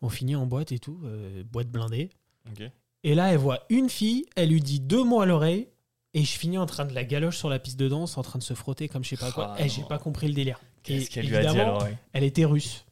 On 0.00 0.08
finit 0.08 0.34
en 0.34 0.46
boîte 0.46 0.72
et 0.72 0.78
tout, 0.78 1.00
euh, 1.04 1.44
boîte 1.44 1.68
blindée. 1.68 2.10
Ok. 2.50 2.62
Et 3.04 3.14
là, 3.14 3.30
elle 3.32 3.38
voit 3.38 3.60
une 3.68 3.88
fille, 3.88 4.24
elle 4.36 4.48
lui 4.48 4.60
dit 4.60 4.80
deux 4.80 5.04
mots 5.04 5.20
à 5.20 5.26
l'oreille, 5.26 5.68
et 6.14 6.24
je 6.24 6.38
finis 6.38 6.58
en 6.58 6.66
train 6.66 6.84
de 6.86 6.94
la 6.94 7.04
galoche 7.04 7.36
sur 7.36 7.48
la 7.50 7.58
piste 7.58 7.78
de 7.78 7.88
danse, 7.88 8.16
en 8.18 8.22
train 8.22 8.38
de 8.38 8.44
se 8.44 8.54
frotter 8.54 8.88
comme 8.88 9.04
je 9.04 9.10
sais 9.10 9.16
pas 9.16 9.30
quoi. 9.32 9.54
Ah, 9.56 9.62
et 9.64 9.68
j'ai 9.68 9.82
non. 9.82 9.88
pas 9.88 9.98
compris 9.98 10.26
le 10.28 10.34
délire. 10.34 10.58
Qu'est-ce 10.82 11.10
qu'elle 11.10 11.26
lui 11.26 11.36
a 11.36 11.40
dit 11.40 11.46
à 11.46 11.50
évidemment, 11.50 11.72
l'oreille 11.78 11.96
Elle 12.12 12.24
était 12.24 12.44
russe. 12.44 12.84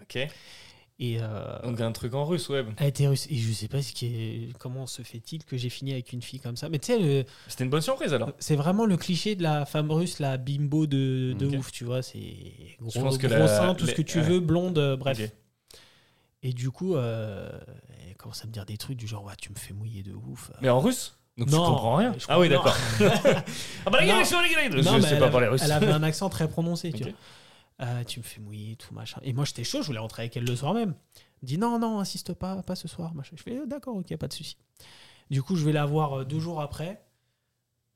Ok. 0.00 0.16
Et 1.00 1.18
euh, 1.20 1.62
Donc 1.62 1.80
un 1.80 1.92
truc 1.92 2.12
en 2.14 2.24
russe, 2.24 2.48
ouais. 2.48 2.64
elle 2.76 2.88
était 2.88 3.06
russe. 3.06 3.28
Et 3.30 3.36
je 3.36 3.52
sais 3.52 3.68
pas 3.68 3.82
ce 3.82 3.92
qui 3.92 4.06
est, 4.06 4.58
comment 4.58 4.86
se 4.88 5.02
fait-il 5.02 5.44
que 5.44 5.56
j'ai 5.56 5.68
fini 5.68 5.92
avec 5.92 6.12
une 6.12 6.22
fille 6.22 6.40
comme 6.40 6.56
ça. 6.56 6.68
Mais 6.68 6.80
tu 6.80 6.86
sais, 6.86 6.98
le- 6.98 7.24
C'était 7.46 7.62
une 7.62 7.70
bonne 7.70 7.80
surprise 7.82 8.12
alors. 8.14 8.32
c'est 8.40 8.56
vraiment 8.56 8.84
le 8.84 8.96
cliché 8.96 9.36
de 9.36 9.44
la 9.44 9.64
femme 9.64 9.92
russe, 9.92 10.18
la 10.18 10.36
bimbo 10.38 10.86
de, 10.88 11.36
ouf, 11.56 11.70
tu 11.70 11.84
vois. 11.84 12.02
C'est 12.02 12.18
gros, 12.80 12.90
Je 12.92 12.98
pense 13.00 13.16
que 13.18 13.28
gros 13.28 13.36
la- 13.38 13.46
sein, 13.48 13.74
tout 13.76 13.86
ce 13.86 13.92
que 13.92 14.02
tu 14.02 14.18
ouais. 14.18 14.24
veux, 14.24 14.40
blonde, 14.40 14.78
euh, 14.78 14.96
bref. 14.96 15.20
Et 16.42 16.52
du 16.52 16.70
coup, 16.70 16.96
euh, 16.96 17.50
elle 18.08 18.16
commence 18.16 18.42
à 18.44 18.46
me 18.48 18.52
dire 18.52 18.64
des 18.66 18.76
trucs 18.76 18.96
du 18.96 19.06
genre, 19.06 19.24
ouais, 19.24 19.34
tu 19.40 19.50
me 19.50 19.56
fais 19.56 19.74
mouiller 19.74 20.02
de 20.02 20.12
ouf. 20.14 20.50
Mais 20.62 20.68
en 20.68 20.80
russe 20.80 21.16
Donc 21.38 21.48
Non, 21.50 21.64
tu 21.64 21.70
comprends 21.70 21.96
rien 21.96 22.14
je 22.18 22.26
Ah 22.28 22.38
oui, 22.40 22.48
d'accord. 22.48 22.74
ah 23.00 23.90
bah 23.90 24.00
les 24.00 24.06
gars, 24.08 24.18
les 24.22 24.24
gars, 24.28 24.68
les 24.68 24.68
gars, 24.68 24.82
Non, 24.82 24.82
Je 24.82 24.96
mais 24.96 25.02
sais 25.02 25.08
elle 25.12 25.18
pas 25.18 25.24
avait- 25.24 25.30
parler 25.32 25.46
russe. 25.48 25.62
Elle 25.64 25.72
avait 25.72 25.90
un 25.90 26.02
accent 26.02 26.28
très 26.28 26.48
prononcé, 26.48 26.92
tu 26.92 27.04
vois. 27.04 27.12
Euh, 27.80 28.02
tu 28.04 28.18
me 28.18 28.24
fais 28.24 28.40
mouiller, 28.40 28.74
tout 28.74 28.92
machin. 28.92 29.20
Et 29.22 29.32
moi, 29.32 29.44
j'étais 29.44 29.62
chaud, 29.62 29.82
je 29.82 29.86
voulais 29.86 30.00
rentrer 30.00 30.22
avec 30.22 30.36
elle 30.36 30.44
le 30.44 30.56
soir 30.56 30.74
même. 30.74 30.94
Elle 31.16 31.22
me 31.42 31.46
dit 31.46 31.58
non, 31.58 31.78
non, 31.78 32.00
insiste 32.00 32.34
pas, 32.34 32.60
pas 32.64 32.74
ce 32.74 32.88
soir. 32.88 33.14
Machin. 33.14 33.36
Je 33.36 33.42
fais 33.44 33.56
euh, 33.56 33.66
d'accord, 33.66 33.96
ok, 33.96 34.16
pas 34.16 34.26
de 34.26 34.32
souci. 34.32 34.56
Du 35.30 35.42
coup, 35.44 35.54
je 35.54 35.64
vais 35.64 35.72
la 35.72 35.86
voir 35.86 36.18
euh, 36.20 36.24
deux 36.24 36.40
jours 36.40 36.60
après. 36.60 37.00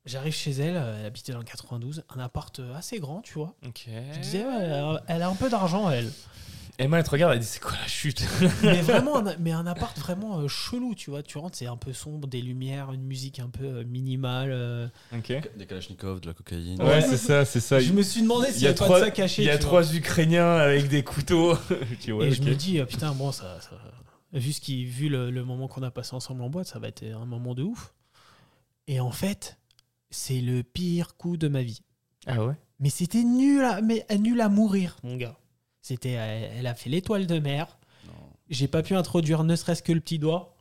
J'arrive 0.05 0.35
chez 0.35 0.51
elle, 0.53 0.77
elle 0.77 1.07
habitait 1.07 1.33
dans 1.33 1.39
le 1.39 1.45
92, 1.45 2.05
un 2.17 2.21
appart 2.21 2.61
assez 2.77 2.99
grand, 3.01 3.23
tu 3.23 3.35
vois. 3.35 3.55
Ok. 3.67 3.87
Je 4.15 4.19
disais, 4.21 4.45
ouais, 4.45 4.55
elle 4.61 4.73
a- 4.73 5.03
elle 5.09 5.23
a 5.23 5.29
un 5.29 5.35
peu 5.35 5.49
d'argent, 5.49 5.91
elle. 5.91 6.11
Emma, 6.83 6.99
elle 6.99 7.05
te 7.05 7.11
regarde, 7.11 7.33
elle 7.35 7.39
dit 7.41 7.47
c'est 7.47 7.61
quoi 7.63 7.73
la 7.81 7.87
chute? 7.87 8.23
Mais 8.63 8.81
vraiment, 8.83 9.19
un, 9.27 9.37
mais 9.39 9.53
un 9.53 9.67
appart 9.67 9.97
vraiment 9.99 10.39
euh, 10.41 10.49
chelou, 10.49 10.95
tu 10.95 11.11
vois. 11.11 11.23
Tu 11.23 11.39
rentres, 11.39 11.57
c'est 11.57 11.67
un 11.67 11.77
peu 11.77 11.93
sombre, 11.93 12.29
des 12.29 12.43
lumières, 12.43 12.93
une 12.93 13.03
musique 13.05 13.39
un 13.39 13.49
peu 13.49 13.65
euh, 13.65 13.85
minimale. 13.85 14.51
euh. 14.53 14.89
Ok. 15.17 15.33
Des 15.57 15.67
kalachnikovs, 15.67 16.21
de 16.21 16.27
la 16.29 16.35
cocaïne. 16.35 16.83
Ouais, 16.83 17.01
c'est 17.03 17.17
ça, 17.17 17.45
c'est 17.45 17.61
ça. 17.61 17.81
Je 17.81 17.93
me 17.93 18.03
suis 18.03 18.23
demandé 18.23 18.49
Il 18.49 18.53
s'il 18.55 18.63
y 18.63 18.65
y 18.65 18.67
a 18.67 18.71
avait 18.71 18.79
pas 18.79 18.85
trois, 18.85 19.01
de 19.01 19.05
ça 19.07 19.11
caché. 19.11 19.43
il 19.43 19.47
y 19.47 19.51
a 19.51 19.57
tu 19.59 19.63
vois. 19.65 19.83
trois 19.83 19.95
Ukrainiens 19.95 20.57
avec 20.57 20.89
des 20.89 21.03
couteaux. 21.05 21.55
Je 21.71 21.95
dis, 21.97 22.13
ouais, 22.13 22.27
et 22.29 22.33
je 22.33 22.43
ok. 22.43 22.49
me 22.49 22.55
dis, 22.55 22.81
ah, 22.81 22.87
putain, 22.87 23.13
bon, 23.13 23.33
ça, 23.33 23.61
ça- 23.61 23.71
vu, 24.33 24.53
ce 24.53 24.61
qui, 24.61 24.85
vu 24.85 25.09
le, 25.09 25.31
le 25.31 25.45
moment 25.45 25.69
qu'on 25.69 25.83
a 25.83 25.91
passé 25.91 26.15
ensemble 26.15 26.43
en 26.43 26.51
boîte, 26.51 26.67
ça 26.67 26.79
va 26.79 26.89
être 26.89 27.05
un 27.05 27.25
moment 27.27 27.55
de 27.55 27.63
ouf. 27.63 27.93
Et 28.89 28.99
en 29.01 29.13
fait, 29.13 29.59
c'est 30.11 30.41
le 30.41 30.63
pire 30.63 31.17
coup 31.17 31.37
de 31.37 31.49
ma 31.49 31.63
vie. 31.63 31.81
Ah 32.27 32.45
ouais? 32.45 32.55
Mais 32.81 32.91
c'était 32.91 33.23
nul 33.23 33.63
à, 33.63 33.81
mais, 33.81 34.05
nul 34.19 34.41
à 34.41 34.49
mourir, 34.49 34.97
mon 35.03 35.17
gars. 35.17 35.37
C'était, 35.83 36.11
elle, 36.13 36.67
a 36.67 36.75
fait 36.75 36.89
l'étoile 36.91 37.27
de 37.27 37.39
mer. 37.39 37.79
J'ai 38.49 38.69
pas 38.69 38.83
pu 38.83 38.95
introduire 38.95 39.45
ne 39.45 39.57
serait-ce 39.57 39.83
que 39.83 39.93
le 39.93 40.01
petit 40.01 40.19
doigt. 40.19 40.57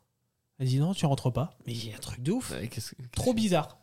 Elle 0.59 0.67
dit 0.67 0.79
non, 0.79 0.93
tu 0.93 1.05
rentres 1.05 1.31
pas. 1.31 1.57
Mais 1.65 1.73
il 1.73 1.87
y 1.89 1.91
a 1.93 1.95
un 1.95 1.99
truc 1.99 2.21
de 2.21 2.31
ouf. 2.31 2.51
Ouais, 2.51 2.67
qu'est-ce 2.67 2.91
que- 2.95 3.01
Trop 3.11 3.33
bizarre. 3.33 3.77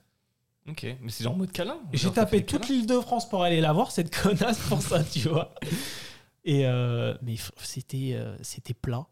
Ok, 0.68 0.84
mais 1.00 1.10
c'est 1.10 1.24
genre 1.24 1.32
en 1.34 1.36
mode 1.36 1.50
câlin 1.52 1.78
J'ai 1.92 1.98
Genre, 2.04 2.12
tapé 2.14 2.44
toute 2.44 2.62
câlin 2.62 2.74
l'île 2.74 2.86
de 2.86 3.00
France 3.00 3.28
pour 3.28 3.42
aller 3.42 3.60
la 3.60 3.72
voir, 3.72 3.90
cette 3.90 4.14
connasse, 4.14 4.58
pour 4.68 4.82
ça, 4.82 5.02
tu 5.04 5.28
vois. 5.28 5.54
Et 6.44 6.66
euh, 6.66 7.14
mais 7.22 7.34
f- 7.34 7.50
c'était 7.62 8.12
euh, 8.14 8.36
c'était 8.42 8.74
plat, 8.74 9.06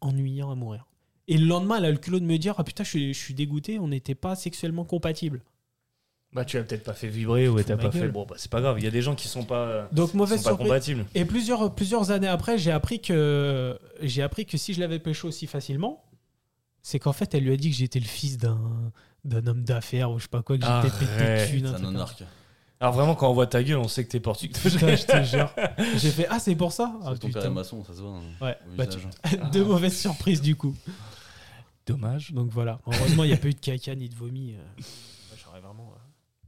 ennuyant 0.00 0.50
à 0.50 0.54
mourir. 0.54 0.86
Et 1.28 1.36
le 1.38 1.46
lendemain, 1.46 1.76
elle 1.78 1.84
a 1.84 1.90
le 1.90 1.98
culot 1.98 2.18
de 2.20 2.24
me 2.24 2.36
dire 2.38 2.54
Ah 2.58 2.64
putain, 2.64 2.82
je 2.84 2.88
suis, 2.90 3.14
je 3.14 3.18
suis 3.18 3.34
dégoûté, 3.34 3.78
on 3.78 3.88
n'était 3.88 4.14
pas 4.14 4.34
sexuellement 4.34 4.84
compatibles. 4.84 5.42
Bah 6.32 6.44
tu 6.46 6.56
l'as 6.56 6.64
peut-être 6.64 6.84
pas 6.84 6.94
fait 6.94 7.08
vibrer 7.08 7.46
ou 7.48 7.62
t'as 7.62 7.76
pas 7.76 7.84
gueule. 7.90 7.92
fait. 7.92 8.08
Bon, 8.08 8.24
bah 8.26 8.36
c'est 8.38 8.50
pas 8.50 8.60
grave, 8.62 8.78
il 8.78 8.84
y 8.84 8.86
a 8.86 8.90
des 8.90 9.02
gens 9.02 9.14
qui 9.14 9.28
sont 9.28 9.44
pas, 9.44 9.88
Donc, 9.92 10.14
mauvaise 10.14 10.42
sont 10.42 10.50
pas 10.50 10.56
compatibles. 10.56 11.04
Et 11.14 11.24
plusieurs, 11.26 11.74
plusieurs 11.74 12.10
années 12.10 12.28
après, 12.28 12.56
j'ai 12.56 12.70
appris 12.70 13.00
que 13.00 13.78
j'ai 14.00 14.22
appris 14.22 14.46
que 14.46 14.56
si 14.56 14.72
je 14.72 14.80
l'avais 14.80 14.98
pécho 14.98 15.28
aussi 15.28 15.46
facilement, 15.46 16.02
c'est 16.82 16.98
qu'en 16.98 17.12
fait, 17.12 17.34
elle 17.34 17.44
lui 17.44 17.52
a 17.52 17.56
dit 17.56 17.70
que 17.70 17.76
j'étais 17.76 18.00
le 18.00 18.06
fils 18.06 18.38
d'un 18.38 18.58
d'un 19.24 19.46
homme 19.46 19.62
d'affaires 19.62 20.10
ou 20.10 20.18
je 20.18 20.22
sais 20.24 20.28
pas 20.28 20.42
quoi, 20.42 20.56
que 20.58 20.64
j'étais 20.64 20.96
pété 20.98 21.04
de 21.06 21.46
thunes. 21.50 21.66
un 21.66 21.76
C'est 21.76 21.84
un 21.84 21.88
anarque. 21.88 22.24
Alors 22.80 22.94
vraiment, 22.94 23.14
quand 23.14 23.30
on 23.30 23.34
voit 23.34 23.46
ta 23.46 23.62
gueule, 23.62 23.78
on 23.78 23.86
sait 23.86 24.04
que 24.04 24.10
t'es 24.10 24.18
portugais. 24.18 24.58
Putain, 24.58 24.96
je 24.96 25.04
te 25.06 25.22
jure. 25.22 25.54
J'ai 25.98 26.10
fait 26.10 26.26
Ah, 26.30 26.40
c'est 26.40 26.56
pour 26.56 26.72
ça? 26.72 26.92
Ah, 27.04 27.14
ton 27.16 27.30
père 27.30 27.44
est 27.44 27.50
maçon, 27.50 27.84
ça 27.84 27.94
se 27.94 28.00
voit. 28.00 28.10
hein, 28.16 28.22
Ouais, 28.40 28.56
bah, 28.76 28.86
visage. 28.86 29.06
Deux 29.52 29.64
mauvaises 29.64 29.96
surprises 29.96 30.40
du 30.42 30.56
coup. 30.56 30.74
Dommage. 31.86 32.32
Donc 32.32 32.48
voilà. 32.50 32.80
Heureusement, 32.86 33.22
il 33.24 33.28
n'y 33.28 33.34
a 33.34 33.36
pas 33.36 33.48
eu 33.48 33.54
de 33.54 33.60
caca 33.60 33.94
ni 33.94 34.08
de 34.08 34.14
vomi. 34.16 34.54
euh. 34.54 34.56
Moi, 34.78 35.36
J'aurais 35.44 35.60
vraiment. 35.60 35.92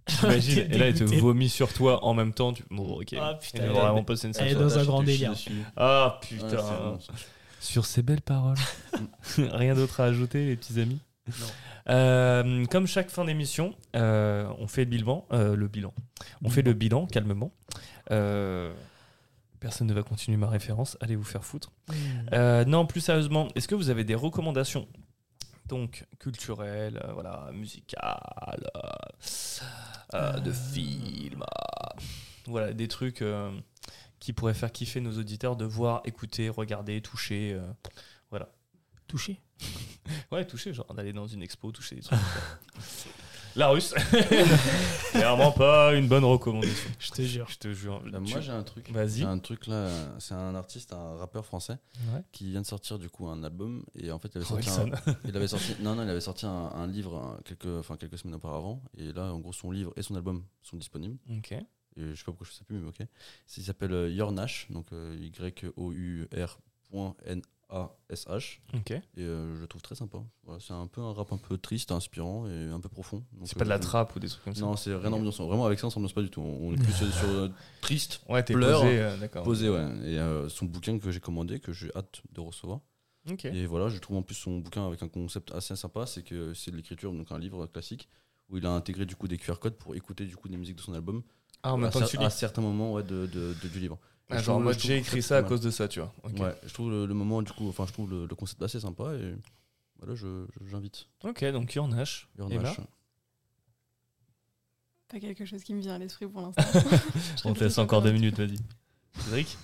Été 0.07 0.75
et 0.75 0.79
là, 0.79 0.89
il 0.89 0.95
te 0.95 1.05
vomit 1.05 1.49
sur 1.49 1.73
toi 1.73 2.05
en 2.05 2.15
même 2.15 2.33
temps. 2.33 2.53
Tu... 2.53 2.63
Bon, 2.71 3.01
ok. 3.01 3.15
Ah, 3.19 3.39
putain, 3.41 3.63
elle 3.65 3.71
vraiment 3.71 3.99
est- 3.99 4.05
passé 4.05 4.29
une 4.29 4.35
elle 4.39 4.49
est 4.49 4.53
sale 4.53 4.63
dans 4.63 4.69
Ça, 4.69 4.81
un 4.81 4.85
grand 4.85 5.03
délire. 5.03 5.33
Ah 5.77 6.19
putain. 6.23 6.57
bon. 6.57 6.99
Sur 7.61 7.87
ces 7.87 8.03
belles 8.03 8.21
paroles, 8.21 8.59
rien 9.39 9.75
d'autre 9.75 10.01
à 10.01 10.05
ajouter, 10.05 10.47
les 10.47 10.57
petits 10.57 10.79
amis 10.81 11.01
Euh, 11.89 12.65
comme 12.67 12.87
chaque 12.87 13.11
fin 13.11 13.25
d'émission, 13.25 13.75
euh, 13.97 14.47
on 14.59 14.67
fait 14.69 14.85
le 14.85 14.91
bilan. 14.91 15.25
euh, 15.33 15.57
le 15.57 15.69
bilan. 15.69 15.93
On 16.45 16.51
fait 16.51 16.63
le 16.63 16.73
bilan 16.75 17.07
calmement. 17.07 17.53
Euh, 18.11 18.73
personne 19.61 19.87
ne 19.87 19.95
va 19.95 20.03
continuer 20.03 20.37
ma 20.37 20.49
référence. 20.49 20.99
Allez 21.01 21.17
vous 21.17 21.25
faire 21.25 21.45
foutre. 21.45 21.73
Euh, 22.35 22.65
non, 22.67 22.85
plus 22.87 23.01
sérieusement, 23.01 23.49
est-ce 23.55 23.67
que 23.69 23.75
vous 23.75 23.89
avez 23.91 24.05
des 24.05 24.15
recommandations 24.15 24.87
donc 25.67 26.05
culturelles, 26.19 27.03
voilà, 27.15 27.49
musicales, 27.55 28.21
euh, 30.15 30.39
de 30.41 30.53
films, 30.53 31.45
voilà, 32.47 32.73
des 32.73 32.89
trucs 32.89 33.23
euh, 33.23 33.51
qui 34.21 34.33
pourraient 34.33 34.55
faire 34.55 34.73
kiffer 34.73 35.01
nos 35.01 35.19
auditeurs 35.19 35.57
de 35.57 35.65
voir, 35.65 36.01
écouter, 36.05 36.49
regarder, 36.49 37.01
toucher. 37.01 37.53
euh, 37.55 37.73
Touché. 39.07 39.41
Ouais, 40.33 40.45
toucher, 40.47 40.75
genre 40.75 40.93
d'aller 40.95 41.13
dans 41.13 41.27
une 41.27 41.43
expo, 41.43 41.71
toucher 41.73 41.97
des 41.97 42.03
trucs. 42.03 42.19
La 43.57 43.69
russe. 43.69 43.95
Clairement 45.13 45.53
pas 45.53 45.95
une 45.95 46.09
bonne 46.09 46.25
recommandation. 46.25 46.91
Je 46.99 47.11
te 47.11 47.23
jure. 47.23 47.47
Je 47.49 47.57
te 47.59 47.73
jure. 47.73 48.03
Bah, 48.11 48.19
moi 48.21 48.41
j'ai 48.41 48.51
un 48.51 48.63
truc. 48.63 48.91
Vas-y. 48.91 49.19
J'ai 49.19 49.25
un 49.25 49.39
truc 49.39 49.67
là, 49.69 49.89
c'est 50.19 50.35
un 50.35 50.55
artiste, 50.55 50.93
un 50.93 51.17
rappeur 51.17 51.45
français 51.47 51.79
Ouais. 52.13 52.21
qui 52.33 52.51
vient 52.51 52.61
de 52.63 52.67
sortir 52.67 52.99
du 52.99 53.09
coup 53.09 53.29
un 53.29 53.43
album 53.45 53.85
et 53.95 54.11
en 54.11 54.19
fait 54.19 54.29
il 54.35 54.39
avait 54.39 54.45
sorti, 54.47 54.69
un, 54.69 54.73
Orelsan. 54.81 54.91
il 55.25 55.37
avait 55.37 55.47
sorti 55.49 55.77
non 55.81 55.95
non 55.95 56.03
il 56.03 56.11
avait 56.11 56.21
sorti 56.21 56.47
un, 56.47 56.51
un 56.75 56.87
livre 56.87 57.41
quelques 57.45 57.67
enfin 57.79 57.97
quelques 57.97 58.19
semaines 58.19 58.35
auparavant 58.35 58.83
et 58.99 59.13
là 59.13 59.33
en 59.33 59.39
gros 59.39 59.53
son 59.53 59.71
livre 59.71 59.93
et 59.97 60.03
son 60.03 60.15
album 60.17 60.45
sont 60.63 60.77
disponibles 60.77 61.17
Ok. 61.31 61.53
et 61.53 61.65
je 61.97 62.15
sais 62.15 62.25
pas 62.25 62.33
pourquoi 62.33 62.47
je 62.51 62.53
sais 62.53 62.65
plus 62.65 62.79
mais 62.79 62.89
ok 62.89 63.07
il 63.57 63.63
s'appelle 63.65 63.93
euh, 63.93 64.11
Your 64.11 64.33
Nash 64.33 64.67
donc 64.71 64.87
Y 64.93 65.65
O 65.77 65.93
U 65.93 66.29
R 66.37 66.59
N 67.25 67.43
A 67.71 67.91
S 68.11 68.27
H 68.29 68.59
Ok. 68.75 68.91
et 68.93 69.03
euh, 69.19 69.55
je 69.57 69.61
le 69.61 69.67
trouve 69.67 69.83
très 69.83 69.95
sympa 69.95 70.19
Voilà, 70.45 70.61
c'est 70.61 70.73
un 70.73 70.87
peu 70.87 71.01
un 71.01 71.13
rap 71.13 71.33
un 71.33 71.37
peu 71.39 71.57
triste 71.59 71.91
inspirant 71.93 72.47
et 72.47 72.69
un 72.69 72.81
peu 72.81 72.89
profond 72.89 73.25
C'est 73.45 73.59
pas 73.59 73.65
de 73.65 73.71
la 73.71 73.77
euh, 73.77 73.79
trappe 73.79 74.15
ou 74.17 74.21
des 74.21 74.29
trucs 74.29 74.45
comme 74.45 74.55
ça. 74.55 74.61
non 74.63 74.77
c'est 74.77 74.95
rien 74.95 75.11
d'ambiance 75.11 75.41
vraiment 75.41 75.67
avec 75.67 75.79
ça 75.79 75.87
on 75.87 75.91
s'ambiance 75.91 76.13
pas 76.13 76.23
du 76.23 76.31
tout 76.31 76.41
on 76.41 76.73
est 76.73 76.77
plus 76.83 76.93
sur, 76.93 77.07
euh, 77.29 77.49
triste 77.81 78.21
Ouais, 78.29 78.43
t'es 78.45 78.55
Pleure. 78.55 78.81
posé, 78.81 79.17
d'accord. 79.21 79.43
posé 79.45 79.69
ouais 79.71 79.87
et 80.05 80.49
son 80.51 80.67
bouquin 80.67 80.99
que 80.99 81.11
j'ai 81.11 81.21
commandé 81.21 81.59
que 81.61 81.73
j'ai 81.73 81.91
hâte 81.97 82.23
de 82.33 82.41
recevoir 82.41 82.81
et 83.45 83.65
voilà, 83.65 83.89
je 83.89 83.99
trouve 84.01 84.19
en 84.19 84.23
plus 84.23 84.35
son 84.35 84.59
bouquin 84.59 84.87
avec 84.87 85.03
un 85.03 85.09
concept 85.09 85.51
assez 85.53 85.75
sympa, 85.77 86.05
c'est 86.05 86.23
que 86.23 86.53
c'est 86.53 86.71
de 86.71 86.77
l'écriture, 86.77 87.11
donc 87.11 87.33
un 87.33 87.39
livre 87.39 87.65
classique, 87.65 88.07
où 88.51 88.59
il 88.59 88.67
a 88.67 88.71
intégré 88.71 89.07
du 89.07 89.17
coup 89.17 89.29
des 89.29 89.39
QR 89.39 89.55
codes 89.59 89.77
pour 89.79 89.95
écouter 89.95 90.27
du 90.27 90.37
coup 90.37 90.51
des 90.51 90.59
musiques 90.59 90.77
de 90.77 90.83
son 90.83 90.93
album 90.93 91.23
Ah, 91.63 91.73
en 91.73 91.79
même 91.79 91.87
à, 91.87 91.91
cer- 91.91 92.19
à 92.23 92.29
certains 92.29 92.61
moments 92.61 92.93
ouais, 92.93 93.03
de, 93.03 93.25
de- 93.25 93.55
de- 93.63 93.69
du 93.69 93.81
livre. 93.81 93.99
Ah, 94.31 94.39
genre, 94.43 94.57
en 94.57 94.61
mode, 94.61 94.79
j'ai 94.79 94.97
écrit 94.97 95.17
concept 95.17 95.29
ça 95.29 95.37
à 95.39 95.43
cause 95.43 95.61
de 95.61 95.71
ça, 95.71 95.87
tu 95.89 96.01
vois. 96.01 96.13
Ouais, 96.39 96.55
je 96.67 96.73
trouve 96.73 96.91
le, 96.91 97.07
le 97.07 97.15
moment 97.15 97.43
du 97.43 97.53
coup, 97.53 97.69
enfin 97.69 97.85
je 97.87 97.93
trouve 97.93 98.11
le, 98.11 98.27
le 98.27 98.35
concept 98.35 98.63
assez 98.63 98.81
sympa 98.81 99.13
et 99.15 99.35
voilà, 99.99 100.15
je 100.15 100.47
je- 100.61 100.67
j'invite. 100.69 101.07
Ok, 101.23 101.45
donc 101.53 101.75
Yornash. 101.75 102.29
Your 102.39 102.51
Et 102.51 102.57
là 102.57 102.63
Nash. 102.63 102.81
Pas 105.09 105.21
quelque 105.21 105.45
chose 105.45 105.63
qui 105.63 105.75
me 105.75 105.81
vient 105.81 105.95
à 105.95 105.99
l'esprit 105.99 106.27
pour 106.27 106.41
l'instant. 106.57 106.63
On 107.45 107.53
te 107.53 107.63
laisse 107.65 107.79
encore 107.79 108.03
deux 108.03 108.13
minutes, 108.13 108.37
vas-y. 108.39 108.57
Cédric? 109.25 109.57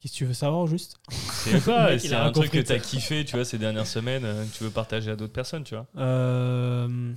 Qu'est-ce 0.00 0.12
que 0.12 0.18
tu 0.18 0.24
veux 0.26 0.34
savoir 0.34 0.66
juste? 0.66 0.98
C'est 1.10 1.64
pas, 1.64 1.98
c'est 1.98 2.12
a 2.12 2.24
un 2.24 2.32
truc 2.32 2.50
que 2.52 2.58
t'as 2.60 2.78
kiffé, 2.78 3.24
tu 3.24 3.34
vois, 3.36 3.44
ces 3.44 3.56
dernières 3.58 3.86
semaines, 3.86 4.24
euh, 4.24 4.44
que 4.44 4.54
tu 4.54 4.64
veux 4.64 4.70
partager 4.70 5.10
à 5.10 5.16
d'autres 5.16 5.32
personnes, 5.32 5.64
tu 5.64 5.74
vois. 5.74 5.86
Euh, 5.96 7.12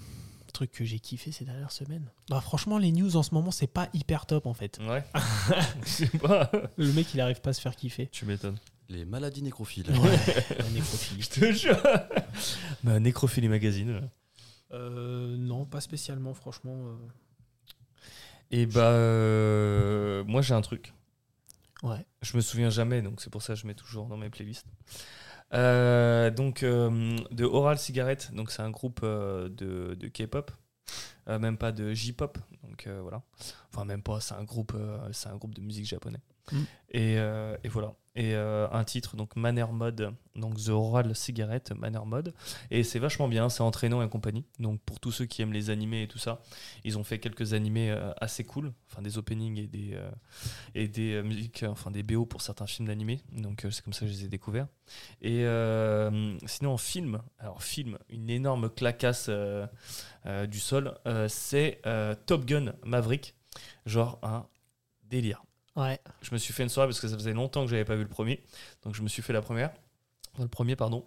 truc 0.59 0.71
que 0.73 0.83
j'ai 0.83 0.99
kiffé 0.99 1.31
ces 1.31 1.45
dernières 1.45 1.71
semaines. 1.71 2.11
Bah 2.29 2.41
franchement 2.41 2.77
les 2.77 2.91
news 2.91 3.15
en 3.15 3.23
ce 3.23 3.33
moment 3.33 3.49
c'est 3.49 3.65
pas 3.67 3.87
hyper 3.93 4.25
top 4.25 4.45
en 4.45 4.53
fait. 4.53 4.77
Ouais. 4.81 5.05
Je 5.85 5.89
sais 5.89 6.17
pas. 6.17 6.51
Le 6.75 6.91
mec 6.91 7.13
il 7.13 7.21
arrive 7.21 7.39
pas 7.39 7.51
à 7.51 7.53
se 7.53 7.61
faire 7.61 7.77
kiffer. 7.77 8.07
Tu 8.11 8.25
m'étonnes. 8.25 8.57
Les 8.89 9.05
maladies 9.05 9.41
nécrophiles. 9.41 9.85
La 10.59 10.69
nécrophilie. 10.71 11.21
Je 11.21 11.29
te 11.29 11.51
jure. 11.53 11.81
bah, 12.83 12.99
Nécrophilie 12.99 13.47
Magazine. 13.47 14.09
Euh, 14.73 15.37
non 15.37 15.63
pas 15.65 15.79
spécialement 15.79 16.33
franchement. 16.33 16.75
euh. 16.75 16.95
Et 18.51 18.65
bah, 18.65 18.89
euh, 18.89 20.25
moi 20.25 20.41
j'ai 20.41 20.53
un 20.55 20.61
truc. 20.61 20.93
Ouais. 21.83 22.05
Je 22.21 22.35
me 22.35 22.41
souviens 22.41 22.69
jamais, 22.69 23.01
donc 23.01 23.21
c'est 23.21 23.29
pour 23.29 23.41
ça 23.43 23.53
que 23.53 23.59
je 23.61 23.65
mets 23.65 23.75
toujours 23.75 24.07
dans 24.07 24.17
mes 24.17 24.29
playlists. 24.29 24.67
Euh, 25.53 26.29
donc, 26.29 26.63
euh, 26.63 27.17
de 27.31 27.45
Oral 27.45 27.79
Cigarette, 27.79 28.31
donc 28.33 28.51
c'est 28.51 28.61
un 28.61 28.69
groupe 28.69 28.99
euh, 29.03 29.49
de, 29.49 30.07
K-pop, 30.07 30.51
même 31.27 31.57
pas 31.57 31.71
de 31.71 31.93
J-pop, 31.93 32.37
donc 32.63 32.87
voilà. 33.01 33.21
Enfin, 33.71 33.85
même 33.85 34.01
pas, 34.01 34.19
c'est 34.19 34.33
un 34.33 34.43
groupe, 34.43 34.75
c'est 35.11 35.29
un 35.29 35.37
groupe 35.37 35.53
de 35.53 35.61
musique 35.61 35.85
japonais. 35.85 36.19
Mm. 36.51 36.63
Et, 36.91 37.17
euh, 37.17 37.55
et 37.63 37.67
voilà. 37.67 37.93
Et 38.15 38.33
euh, 38.33 38.67
un 38.71 38.83
titre, 38.83 39.15
donc 39.15 39.35
Manner 39.35 39.67
Mode, 39.71 40.13
donc 40.35 40.57
The 40.57 40.69
Oral 40.69 41.15
Cigarette, 41.15 41.71
Manner 41.71 42.01
Mode. 42.05 42.33
Et 42.69 42.83
c'est 42.83 42.99
vachement 42.99 43.29
bien, 43.29 43.47
c'est 43.47 43.61
entraînant 43.61 44.01
et 44.01 44.09
compagnie. 44.09 44.45
Donc 44.57 44.81
pour 44.81 44.99
tous 44.99 45.11
ceux 45.11 45.25
qui 45.25 45.41
aiment 45.41 45.53
les 45.53 45.69
animés 45.69 46.03
et 46.03 46.07
tout 46.07 46.17
ça, 46.17 46.41
ils 46.83 46.97
ont 46.97 47.03
fait 47.03 47.19
quelques 47.19 47.53
animés 47.53 47.91
euh, 47.91 48.11
assez 48.19 48.43
cool, 48.43 48.73
enfin 48.91 49.01
des 49.01 49.17
openings 49.17 49.57
et 49.59 49.67
des, 49.67 49.97
et 50.75 50.87
des 50.87 51.21
musiques, 51.21 51.63
enfin 51.65 51.91
des 51.91 52.03
BO 52.03 52.25
pour 52.25 52.41
certains 52.41 52.67
films 52.67 52.87
d'animés. 52.87 53.21
Donc 53.31 53.65
c'est 53.69 53.83
comme 53.83 53.93
ça 53.93 54.01
que 54.01 54.07
je 54.07 54.17
les 54.17 54.25
ai 54.25 54.27
découverts. 54.27 54.67
Et 55.21 55.45
sinon 56.45 56.71
en 56.71 56.77
film, 56.77 57.21
alors 57.37 57.63
film, 57.63 57.97
une 58.09 58.29
énorme 58.29 58.69
clacasse 58.69 59.29
du 60.49 60.59
sol, 60.59 60.97
c'est 61.29 61.81
Top 62.25 62.45
Gun 62.45 62.73
Maverick, 62.83 63.35
genre 63.85 64.19
un 64.23 64.45
délire. 65.03 65.43
Ouais. 65.75 65.99
Je 66.21 66.33
me 66.33 66.37
suis 66.37 66.53
fait 66.53 66.63
une 66.63 66.69
soirée 66.69 66.87
parce 66.87 66.99
que 66.99 67.07
ça 67.07 67.15
faisait 67.15 67.33
longtemps 67.33 67.63
que 67.63 67.69
j'avais 67.69 67.85
pas 67.85 67.95
vu 67.95 68.03
le 68.03 68.09
premier, 68.09 68.43
donc 68.83 68.95
je 68.95 69.01
me 69.01 69.07
suis 69.07 69.21
fait 69.21 69.33
la 69.33 69.41
première, 69.41 69.71
Enfin, 70.33 70.43
le 70.43 70.49
premier 70.49 70.75
pardon. 70.75 71.05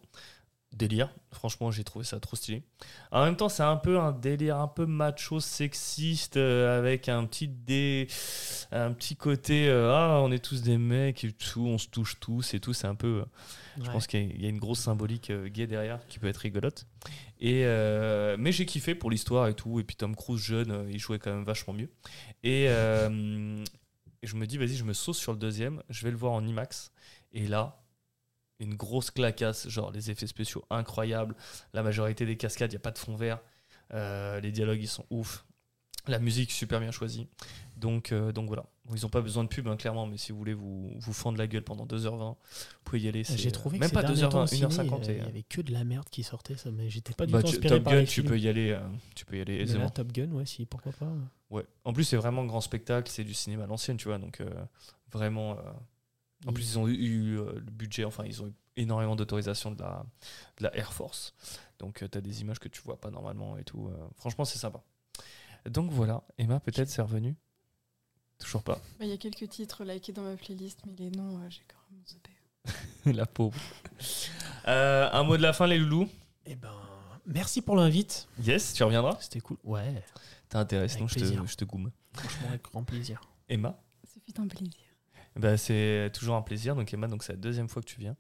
Délire, 0.73 1.15
franchement 1.33 1.71
j'ai 1.71 1.85
trouvé 1.85 2.03
ça 2.03 2.19
trop 2.19 2.35
stylé. 2.35 2.63
En 3.11 3.27
même 3.27 3.37
temps 3.37 3.51
c'est 3.51 3.63
un 3.63 3.77
peu 3.77 4.01
un 4.01 4.11
délire 4.11 4.57
un 4.57 4.69
peu 4.69 4.87
macho 4.87 5.39
sexiste 5.39 6.39
euh, 6.39 6.79
avec 6.79 7.11
un 7.11 7.27
petit 7.27 7.47
dé, 7.47 8.09
un 8.71 8.91
petit 8.93 9.15
côté 9.15 9.69
euh, 9.69 9.93
ah 9.95 10.21
on 10.23 10.33
est 10.33 10.43
tous 10.43 10.63
des 10.63 10.79
mecs 10.79 11.25
et 11.25 11.33
tout, 11.33 11.67
on 11.67 11.77
se 11.77 11.89
touche 11.89 12.19
tous 12.21 12.55
et 12.55 12.61
tout, 12.61 12.73
c'est 12.73 12.87
un 12.87 12.95
peu 12.95 13.21
euh, 13.21 13.83
je 13.83 13.91
pense 13.91 14.07
qu'il 14.07 14.35
y 14.35 14.45
y 14.45 14.47
a 14.47 14.49
une 14.49 14.59
grosse 14.59 14.81
symbolique 14.81 15.31
gay 15.31 15.67
derrière 15.67 16.07
qui 16.07 16.19
peut 16.19 16.29
être 16.29 16.39
rigolote. 16.39 16.87
Et 17.39 17.65
mais 18.39 18.53
j'ai 18.53 18.65
kiffé 18.65 18.95
pour 18.95 19.11
l'histoire 19.11 19.49
et 19.49 19.55
tout. 19.55 19.79
Et 19.81 19.85
puis 19.85 19.97
Tom 19.97 20.15
Cruise 20.17 20.41
jeune, 20.41 20.87
il 20.91 20.99
jouait 20.99 21.19
quand 21.19 21.33
même 21.33 21.45
vachement 21.45 21.75
mieux. 21.75 21.91
Et, 22.45 22.69
et 24.23 24.27
je 24.27 24.37
me 24.37 24.47
dis, 24.47 24.57
vas-y, 24.57 24.77
je 24.77 24.85
me 24.85 24.93
sauce 24.93 25.19
sur 25.19 25.33
le 25.33 25.39
deuxième. 25.39 25.83
Je 25.89 26.05
vais 26.05 26.11
le 26.11 26.17
voir 26.17 26.33
en 26.33 26.47
IMAX. 26.47 26.93
Et 27.33 27.47
là, 27.47 27.83
une 28.61 28.75
grosse 28.75 29.11
clacasse. 29.11 29.69
Genre 29.69 29.91
les 29.91 30.11
effets 30.11 30.27
spéciaux 30.27 30.65
incroyables. 30.71 31.35
La 31.73 31.83
majorité 31.83 32.25
des 32.25 32.37
cascades, 32.37 32.71
il 32.73 32.75
n'y 32.75 32.81
a 32.81 32.81
pas 32.81 32.93
de 32.93 32.99
fond 32.99 33.17
vert. 33.17 33.41
Euh, 33.93 34.41
les 34.41 34.53
dialogues, 34.53 34.81
ils 34.81 34.89
sont 34.89 35.07
ouf. 35.11 35.45
La 36.09 36.19
musique, 36.19 36.51
super 36.51 36.81
bien 36.81 36.91
choisie. 36.91 37.29
Donc, 37.77 38.13
euh, 38.13 38.33
donc 38.33 38.47
voilà. 38.49 38.65
Bon, 38.85 38.97
ils 38.97 39.03
n'ont 39.03 39.09
pas 39.09 39.21
besoin 39.21 39.45
de 39.45 39.49
pub, 39.49 39.69
hein, 39.69 39.77
clairement, 39.77 40.07
mais 40.07 40.17
si 40.17 40.33
vous 40.33 40.39
voulez 40.39 40.55
vous, 40.55 40.93
vous 40.99 41.13
fendre 41.13 41.39
la 41.39 41.47
gueule 41.47 41.63
pendant 41.63 41.87
2h20, 41.87 42.19
vous 42.19 42.37
pouvez 42.83 43.01
y 43.01 43.09
aller. 43.09 43.23
c'est, 43.23 43.37
J'ai 43.37 43.53
trouvé 43.53 43.77
euh, 43.77 43.79
que 43.79 43.85
même 43.85 43.93
pas 43.93 44.03
derniers 44.03 44.23
temps 44.23 44.43
2h20, 44.43 44.43
au 44.43 44.47
ciné, 44.47 44.67
1h50. 44.67 45.01
Il 45.05 45.11
et, 45.11 45.17
y 45.17 45.21
euh, 45.21 45.27
avait 45.27 45.43
que 45.45 45.61
de 45.61 45.73
la 45.73 45.85
merde 45.85 46.09
qui 46.11 46.25
sortait, 46.25 46.57
ça, 46.57 46.73
mais 46.73 46.91
j'étais 46.91 47.15
pas 47.15 47.27
du 47.27 47.33
bah, 47.33 47.43
tout 47.43 47.49
inspiré 47.49 47.69
Top 47.77 47.85
par 47.85 47.93
Gun, 47.93 48.01
les 48.01 48.07
tu 48.07 48.15
films. 48.15 48.29
peux 48.29 48.39
y 48.41 48.49
aller, 48.49 48.71
euh, 48.71 48.81
tu 49.15 49.25
peux 49.25 49.37
y 49.37 49.41
aller 49.41 49.55
aisément. 49.61 49.85
là, 49.85 49.91
Top 49.91 50.11
Gun, 50.11 50.33
ouais, 50.33 50.47
si, 50.47 50.67
pourquoi 50.67 50.91
pas. 50.93 51.13
Ouais. 51.53 51.65
En 51.85 51.93
plus, 51.93 52.03
c'est 52.05 52.17
vraiment 52.17 52.45
grand 52.45 52.61
spectacle, 52.61 53.09
c'est 53.11 53.25
du 53.25 53.35
cinéma 53.35 53.65
à 53.65 53.67
l'ancienne, 53.67 53.97
tu 53.99 54.09
vois, 54.09 54.19
donc 54.19 54.41
euh, 54.41 54.51
vraiment. 55.11 55.53
euh, 55.59 55.63
En 56.47 56.53
plus, 56.53 56.73
ils 56.73 56.79
ont 56.79 56.89
eu, 56.89 56.95
eu, 56.95 57.39
euh, 57.39 57.53
le 57.55 57.71
budget, 57.71 58.05
enfin, 58.05 58.25
ils 58.25 58.43
ont 58.43 58.49
eu 58.49 58.55
énormément 58.77 59.15
d'autorisation 59.15 59.71
de 59.71 59.81
la, 59.83 60.05
de 60.59 60.65
la 60.65 60.77
Air 60.77 60.93
Force. 60.93 61.35
Donc, 61.79 62.03
tu 62.11 62.19
as 62.19 62.21
des 62.21 62.41
images 62.41 62.59
que 62.59 62.69
tu 62.69 62.81
vois 62.81 63.01
pas 63.01 63.11
normalement 63.11 63.57
et 63.59 63.65
tout. 63.65 63.89
euh, 63.89 64.09
franchement, 64.17 64.45
c'est 64.45 64.59
sympa. 64.59 64.83
Donc 65.71 65.93
voilà, 65.93 66.23
Emma, 66.39 66.59
peut-être 66.59 66.89
c'est 66.89 67.03
revenu 67.03 67.37
Toujours 68.39 68.63
pas. 68.65 68.77
Bah, 68.99 69.05
Il 69.05 69.09
y 69.09 69.13
a 69.13 69.17
quelques 69.19 69.49
titres 69.49 69.85
likés 69.85 70.13
dans 70.13 70.23
ma 70.23 70.37
playlist, 70.37 70.81
mais 70.87 70.95
les 70.99 71.11
noms, 71.13 71.39
euh, 71.39 71.49
j'ai 71.51 71.63
carrément 71.69 72.03
zappé. 72.09 72.33
la 73.17 73.27
pauvre. 73.27 73.61
Euh, 74.69 75.09
un 75.13 75.23
mot 75.23 75.37
de 75.37 75.43
la 75.43 75.53
fin, 75.53 75.67
les 75.67 75.79
loulous? 75.79 76.09
Eh 76.47 76.57
ben, 76.57 76.73
merci 77.27 77.61
pour 77.63 77.77
l'invite. 77.77 78.27
Yes, 78.43 78.73
tu 78.75 78.83
reviendras? 78.83 79.17
C'était 79.21 79.41
cool. 79.41 79.59
Ouais, 79.65 80.03
Sinon 80.53 81.07
Avec 81.07 81.19
je 81.19 81.19
te, 81.19 81.47
je 81.47 81.57
te 81.57 81.65
goume. 81.65 81.91
franchement, 82.13 82.49
avec 82.49 82.63
grand 82.63 82.85
plaisir. 82.85 83.21
Emma 83.49 83.81
Ce 84.05 84.19
fut 84.21 84.39
un 84.41 84.47
plaisir. 84.49 84.75
Bah, 85.37 85.57
c'est 85.57 86.11
toujours 86.15 86.37
un 86.37 86.43
plaisir. 86.43 86.77
Donc 86.77 86.93
Emma, 86.93 87.09
donc 87.09 87.23
c'est 87.23 87.33
la 87.33 87.39
deuxième 87.39 87.69
fois 87.69 87.81
que 87.83 87.89
tu 87.89 87.99
viens. 88.01 88.17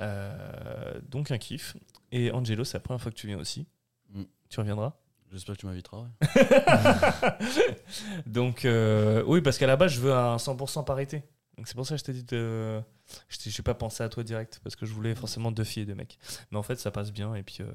Euh, 0.00 1.00
donc 1.08 1.30
un 1.30 1.38
kiff. 1.38 1.76
Et 2.10 2.30
Angelo, 2.30 2.64
c'est 2.64 2.74
la 2.76 2.80
première 2.80 3.00
fois 3.00 3.10
que 3.10 3.16
tu 3.16 3.26
viens 3.26 3.38
aussi. 3.38 3.66
Mm. 4.10 4.22
Tu 4.50 4.60
reviendras? 4.60 4.92
J'espère 5.30 5.54
que 5.56 5.60
tu 5.60 5.66
m'inviteras. 5.66 6.02
ouais. 6.02 6.28
donc 8.26 8.64
euh, 8.66 9.22
oui, 9.26 9.40
parce 9.40 9.56
qu'à 9.58 9.66
la 9.66 9.76
base, 9.76 9.92
je 9.92 10.00
veux 10.00 10.12
un 10.12 10.36
100% 10.36 10.84
parité. 10.84 11.22
Donc 11.56 11.68
c'est 11.68 11.74
pour 11.74 11.86
ça 11.86 11.94
que 11.94 12.00
je 12.00 12.04
t'ai 12.04 12.12
dit 12.12 12.24
de... 12.24 12.80
Je 13.28 13.38
t'ai- 13.38 13.50
j'ai 13.50 13.62
pas 13.62 13.74
pensé 13.74 14.02
à 14.02 14.08
toi 14.08 14.22
direct 14.24 14.60
parce 14.62 14.76
que 14.76 14.84
je 14.86 14.92
voulais 14.92 15.14
forcément 15.14 15.50
deux 15.52 15.64
filles 15.64 15.82
et 15.84 15.86
deux 15.86 15.94
mecs. 15.94 16.18
Mais 16.50 16.58
en 16.58 16.62
fait, 16.62 16.76
ça 16.80 16.90
passe 16.90 17.12
bien 17.12 17.34
et 17.34 17.42
puis 17.42 17.58
euh, 17.60 17.66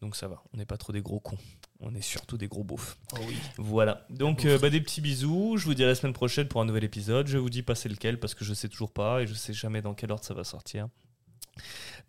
donc 0.00 0.16
ça 0.16 0.28
va. 0.28 0.42
On 0.52 0.56
n'est 0.56 0.66
pas 0.66 0.76
trop 0.78 0.92
des 0.92 1.02
gros 1.02 1.20
cons. 1.20 1.38
On 1.82 1.94
est 1.94 2.00
surtout 2.02 2.38
des 2.38 2.46
gros 2.46 2.62
beaufs. 2.62 2.96
Oh 3.12 3.18
oui. 3.26 3.36
Voilà. 3.58 4.06
Donc, 4.08 4.44
euh, 4.44 4.56
bah, 4.58 4.70
des 4.70 4.80
petits 4.80 5.00
bisous. 5.00 5.56
Je 5.56 5.64
vous 5.64 5.74
dis 5.74 5.82
à 5.82 5.88
la 5.88 5.96
semaine 5.96 6.12
prochaine 6.12 6.46
pour 6.46 6.60
un 6.60 6.64
nouvel 6.64 6.84
épisode. 6.84 7.26
Je 7.26 7.38
vous 7.38 7.50
dis 7.50 7.62
pas 7.62 7.74
c'est 7.74 7.88
lequel 7.88 8.20
parce 8.20 8.34
que 8.34 8.44
je 8.44 8.54
sais 8.54 8.68
toujours 8.68 8.92
pas 8.92 9.22
et 9.22 9.26
je 9.26 9.34
sais 9.34 9.52
jamais 9.52 9.82
dans 9.82 9.92
quel 9.92 10.12
ordre 10.12 10.24
ça 10.24 10.32
va 10.32 10.44
sortir. 10.44 10.88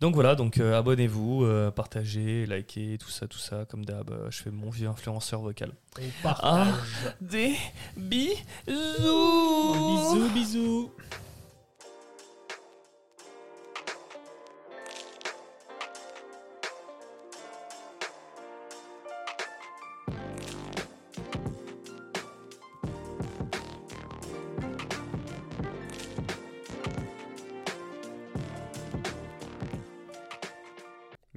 Donc 0.00 0.14
voilà, 0.14 0.34
donc 0.34 0.58
euh, 0.58 0.78
abonnez-vous, 0.78 1.44
euh, 1.44 1.70
partagez, 1.70 2.46
likez, 2.46 2.98
tout 2.98 3.10
ça, 3.10 3.26
tout 3.26 3.38
ça, 3.38 3.64
comme 3.68 3.84
d'hab. 3.84 4.10
je 4.30 4.42
fais 4.42 4.50
mon 4.50 4.70
vieux 4.70 4.88
influenceur 4.88 5.40
vocal. 5.40 5.72
On 6.00 6.22
partage. 6.22 6.74
Des 7.20 7.54
bisous 7.96 8.34
Bisous, 8.66 10.30
bisous. 10.32 10.92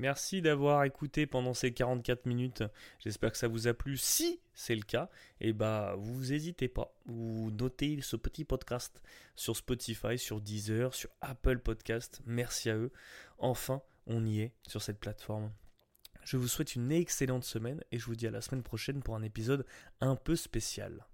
Merci 0.08 0.42
d'avoir 0.42 0.86
écouté 0.86 1.28
pendant 1.28 1.54
ces 1.54 1.74
44 1.74 2.28
minutes. 2.28 2.64
J'espère 3.00 3.30
que 3.30 3.38
ça 3.38 3.50
vous 3.50 3.68
a 3.68 3.74
plu. 3.74 3.98
Si 3.98 4.40
c'est 4.54 4.74
le 4.74 4.84
cas, 4.84 5.10
et 5.42 5.52
bah 5.52 5.96
vous 5.98 6.28
n'hésitez 6.28 6.70
pas. 6.70 6.96
Vous 7.08 7.52
notez 7.52 8.00
ce 8.02 8.16
petit 8.16 8.46
podcast 8.46 9.02
sur 9.36 9.58
Spotify, 9.58 10.18
sur 10.18 10.40
Deezer, 10.40 10.94
sur 10.94 11.10
Apple 11.20 11.60
Podcast. 11.60 12.22
Merci 12.26 12.70
à 12.70 12.78
eux. 12.78 12.94
Enfin, 13.38 13.82
on 14.06 14.26
y 14.26 14.40
est 14.40 14.54
sur 14.66 14.82
cette 14.82 15.02
plateforme. 15.02 15.52
Je 16.24 16.38
vous 16.38 16.48
souhaite 16.48 16.76
une 16.76 16.94
excellente 16.94 17.44
semaine 17.44 17.84
et 17.92 18.00
je 18.00 18.06
vous 18.06 18.16
dis 18.16 18.28
à 18.28 18.32
la 18.32 18.40
semaine 18.40 18.64
prochaine 18.64 19.04
pour 19.04 19.18
un 19.18 19.24
épisode 19.24 19.66
un 20.00 20.16
peu 20.16 20.38
spécial. 20.38 21.06